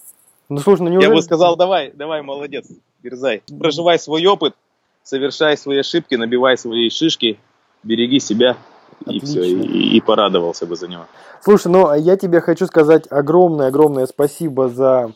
Ну, 0.49 0.59
слушай, 0.59 0.83
ну 0.83 0.89
неужели... 0.89 1.11
Я 1.11 1.15
бы 1.15 1.21
сказал, 1.21 1.57
давай, 1.57 1.93
давай, 1.93 2.23
молодец, 2.23 2.67
дерзай. 3.03 3.43
Проживай 3.59 3.99
свой 3.99 4.25
опыт, 4.25 4.55
совершай 5.03 5.59
свои 5.59 5.81
ошибки, 5.81 6.15
набивай 6.15 6.57
свои 6.57 6.89
шишки, 6.89 7.39
береги 7.83 8.21
себя. 8.21 8.57
Отлично. 9.03 9.27
И 9.27 9.27
все, 9.27 9.45
и, 9.45 9.97
и 9.97 10.01
порадовался 10.01 10.65
бы 10.65 10.77
за 10.77 10.89
него. 10.89 11.05
Слушай, 11.43 11.71
ну 11.71 11.95
я 11.95 12.17
тебе 12.17 12.41
хочу 12.41 12.67
сказать 12.67 13.05
огромное-огромное 13.11 14.07
спасибо 14.07 14.69
за 14.71 15.13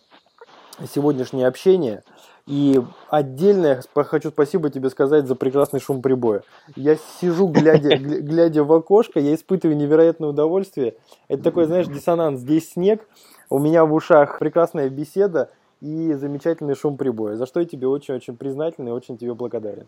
сегодняшнее 0.93 1.47
общение. 1.47 2.03
И 2.47 2.81
отдельно 3.09 3.67
я 3.67 4.05
хочу 4.05 4.31
спасибо 4.31 4.69
тебе 4.69 4.91
сказать 4.91 5.27
за 5.27 5.37
прекрасный 5.37 5.81
шум 5.81 6.03
прибоя. 6.03 6.43
Я 6.75 6.97
сижу, 7.21 7.47
глядя, 7.47 7.97
глядя 7.99 8.65
в 8.65 8.73
окошко, 8.73 9.21
я 9.21 9.35
испытываю 9.35 9.77
невероятное 9.77 10.31
удовольствие. 10.31 10.97
Это 11.29 11.45
такой, 11.45 11.67
знаешь, 11.67 11.87
диссонанс. 11.87 12.41
Здесь 12.41 12.73
снег, 12.73 13.07
у 13.49 13.59
меня 13.59 13.85
в 13.85 13.93
ушах 13.95 14.39
прекрасная 14.41 14.89
беседа 14.89 15.51
и 15.81 16.15
замечательный 16.15 16.75
шум 16.75 16.97
прибоя, 16.97 17.37
за 17.37 17.47
что 17.47 17.61
я 17.61 17.67
тебе 17.67 17.87
очень-очень 17.87 18.37
признателен 18.37 18.89
и 18.89 18.93
очень 18.93 19.19
тебе 19.19 19.35
благодарен. 19.35 19.87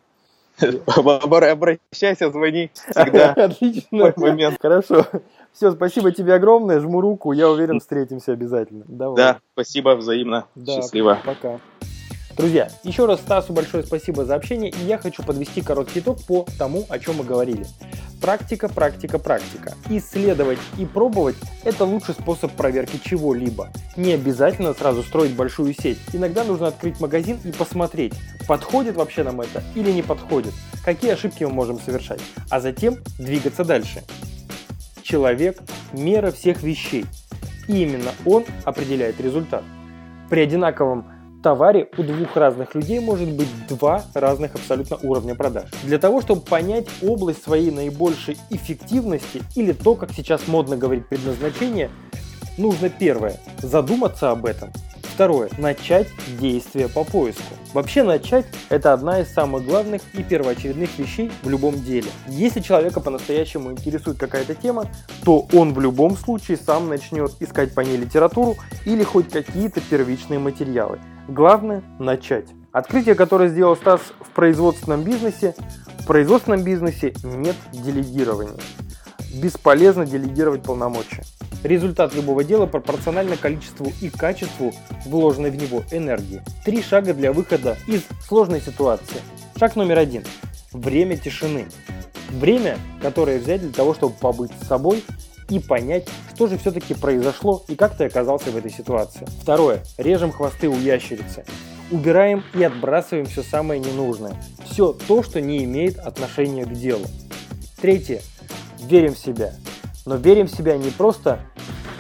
Обращайся, 0.61 2.31
звони 2.31 2.71
всегда. 2.73 3.33
Отлично. 3.37 4.13
Момент. 4.17 4.59
Хорошо. 4.61 5.05
Все, 5.53 5.73
спасибо 5.73 6.13
тебе 6.13 6.35
огромное. 6.35 6.81
Жму 6.81 7.01
руку. 7.01 7.33
Я 7.33 7.51
уверен, 7.51 7.81
встретимся 7.81 8.33
обязательно. 8.33 8.85
Давай. 8.87 9.17
Да, 9.17 9.41
спасибо 9.53 9.97
взаимно. 9.97 10.47
Да, 10.55 10.77
Счастливо. 10.77 11.19
Пока. 11.25 11.59
Друзья, 12.37 12.69
еще 12.83 13.07
раз 13.07 13.21
Стасу 13.21 13.53
большое 13.53 13.85
спасибо 13.85 14.25
за 14.25 14.35
общение, 14.35 14.71
и 14.71 14.85
я 14.87 14.99
хочу 14.99 15.23
подвести 15.23 15.61
короткий 15.61 16.01
итог 16.01 16.21
по 16.25 16.45
тому, 16.59 16.85
о 16.89 16.99
чем 16.99 17.19
мы 17.19 17.25
говорили. 17.25 17.65
Практика, 18.21 18.69
практика, 18.69 19.21
практика. 19.21 19.75
Исследовать 19.89 20.59
и 20.77 20.85
пробовать– 20.85 21.37
это 21.65 21.85
лучший 21.85 22.15
способ 22.15 22.51
проверки 22.53 22.99
чего-либо. 23.05 23.69
Не 23.97 24.15
обязательно 24.15 24.75
сразу 24.75 25.05
строить 25.05 25.37
большую 25.37 25.75
сеть. 25.75 25.99
Иногда 26.13 26.43
нужно 26.43 26.69
открыть 26.69 26.99
магазин 27.01 27.39
и 27.45 27.53
посмотреть, 27.53 28.15
подходит 28.49 28.97
вообще 28.97 29.23
нам 29.23 29.41
это 29.41 29.63
или 29.77 29.93
не 29.93 30.03
подходит, 30.03 30.55
какие 30.85 31.13
ошибки 31.13 31.45
мы 31.45 31.51
можем 31.51 31.79
совершать, 31.79 32.21
а 32.51 32.61
затем 32.61 32.97
двигаться 33.17 33.65
дальше. 33.65 34.03
Человек– 35.03 35.63
мера 35.93 36.33
всех 36.33 36.65
вещей. 36.65 37.05
И 37.69 37.83
именно 37.83 38.11
он 38.25 38.45
определяет 38.65 39.21
результат. 39.21 39.63
При 40.31 40.41
одинаковом 40.41 41.14
товаре 41.45 41.91
у 41.99 42.03
двух 42.03 42.37
разных 42.37 42.75
людей 42.75 43.01
может 43.01 43.31
быть 43.31 43.49
два 43.69 44.03
разных 44.15 44.55
абсолютно 44.55 44.97
уровня 45.03 45.35
продаж. 45.35 45.65
Для 45.83 45.99
того, 45.99 46.23
чтобы 46.23 46.41
понять 46.41 46.87
область 47.03 47.45
своей 47.45 47.71
наибольшей 47.71 48.39
эффективности 48.49 49.43
или 49.55 49.73
то, 49.73 49.95
как 49.95 50.11
сейчас 50.13 50.49
модно 50.49 50.79
говорить 50.79 51.07
предназначение, 51.07 51.91
нужно 52.57 52.89
первое– 52.89 53.37
задуматься 53.63 54.31
об 54.31 54.47
этом, 54.47 54.73
Второе. 55.15 55.49
Начать 55.59 56.09
действие 56.41 56.89
по 56.89 57.05
поиску. 57.05 57.55
Вообще 57.73 58.03
начать– 58.03 58.47
это 58.69 58.93
одна 58.93 59.21
из 59.21 59.29
самых 59.29 59.65
главных 59.65 60.03
и 60.15 60.25
первоочередных 60.25 60.99
вещей 60.99 61.31
в 61.45 61.49
любом 61.49 61.81
деле. 61.85 62.09
Если 62.27 62.61
человека 62.61 63.01
по-настоящему 63.01 63.71
интересует 63.71 64.19
какая-то 64.19 64.57
тема, 64.57 64.87
то 65.25 65.47
он 65.53 65.73
в 65.73 65.79
любом 65.79 66.17
случае 66.17 66.57
сам 66.57 66.89
начнет 66.89 67.31
искать 67.39 67.75
по 67.75 67.83
ней 67.83 67.97
литературу 67.97 68.57
или 68.87 69.05
хоть 69.05 69.29
какие-то 69.29 69.81
первичные 69.81 70.41
материалы. 70.41 70.99
Главное– 71.29 71.83
начать. 71.99 72.49
Открытие, 72.71 73.15
которое 73.15 73.49
сделал 73.49 73.77
Стас 73.77 74.01
в 74.21 74.31
производственном 74.31 75.05
бизнесе, 75.05 75.55
в 76.01 76.07
производственном 76.07 76.63
бизнесе 76.63 77.15
нет 77.23 77.57
делегирования. 77.73 78.61
Бесполезно 79.35 80.05
делегировать 80.05 80.63
полномочия. 80.63 81.23
Результат 81.63 82.15
любого 82.15 82.45
дела 82.45 82.67
пропорционально 82.67 83.39
количеству 83.39 83.91
и 84.03 84.11
качеству 84.11 84.75
вложенной 85.07 85.51
в 85.51 85.57
него 85.57 85.83
энергии. 85.91 86.43
Три 86.63 86.83
шага 86.83 87.15
для 87.15 87.33
выхода 87.33 87.79
из 87.87 88.03
сложной 88.29 88.61
ситуации. 88.61 89.23
Шаг 89.59 89.77
номер 89.77 89.99
один. 89.99 90.25
Время 90.73 91.17
тишины. 91.17 91.65
Время, 92.29 92.77
которое 93.01 93.39
взять 93.39 93.63
для 93.63 93.73
того, 93.73 93.95
чтобы 93.95 94.15
побыть 94.15 94.53
с 94.61 94.67
собой 94.67 95.03
и 95.49 95.59
понять, 95.59 96.09
что 96.35 96.47
же 96.47 96.59
все-таки 96.59 96.95
произошло 96.95 97.65
и 97.69 97.77
как 97.77 97.97
ты 97.97 98.05
оказался 98.05 98.51
в 98.51 98.57
этой 98.57 98.71
ситуации. 98.71 99.27
Второе. 99.43 99.83
Режем 99.99 100.33
хвосты 100.33 100.69
у 100.69 100.77
ящерицы. 100.77 101.45
Убираем 101.91 102.43
и 102.55 102.63
отбрасываем 102.63 103.27
все 103.27 103.43
самое 103.43 103.81
ненужное. 103.81 104.43
Все 104.65 104.93
то, 104.93 105.23
что 105.23 105.41
не 105.41 105.65
имеет 105.65 105.99
отношения 105.99 106.65
к 106.65 106.73
делу. 106.73 107.05
Третье. 107.81 108.23
Верим 108.81 109.15
в 109.15 109.19
себя. 109.19 109.53
Но 110.07 110.17
верим 110.17 110.47
в 110.47 110.51
себя 110.51 110.77
не 110.77 110.91
просто 110.91 111.41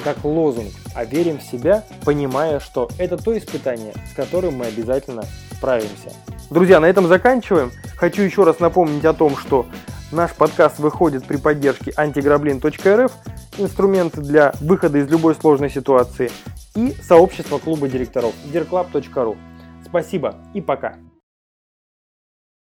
как 0.03 0.23
лозунг, 0.25 0.73
а 0.95 1.05
верим 1.05 1.39
в 1.39 1.43
себя, 1.43 1.85
понимая, 2.05 2.61
что 2.61 2.91
это 2.99 3.17
то 3.17 3.37
испытание, 3.37 3.95
с 4.13 4.15
которым 4.15 4.57
мы 4.57 4.67
обязательно 4.67 5.25
справимся. 5.53 6.13
Друзья, 6.51 6.79
на 6.79 6.87
этом 6.87 7.09
заканчиваем. 7.09 7.73
Хочу 7.97 8.23
еще 8.23 8.45
раз 8.45 8.61
напомнить 8.61 9.05
о 9.07 9.15
том, 9.15 9.37
что 9.37 9.67
наш 10.15 10.33
подкаст 10.33 10.79
выходит 10.79 11.27
при 11.27 11.37
поддержке 11.37 11.93
антиграблин.рф, 11.97 13.13
инструменты 13.59 14.21
для 14.21 14.53
выхода 14.61 14.99
из 14.99 15.11
любой 15.11 15.35
сложной 15.35 15.71
ситуации. 15.71 16.31
и 16.75 16.93
сообщество 17.03 17.59
клуба 17.59 17.89
директоров 17.89 18.33
dirclub.ru. 18.53 19.37
Спасибо 19.87 20.37
и 20.55 20.61
пока! 20.61 20.97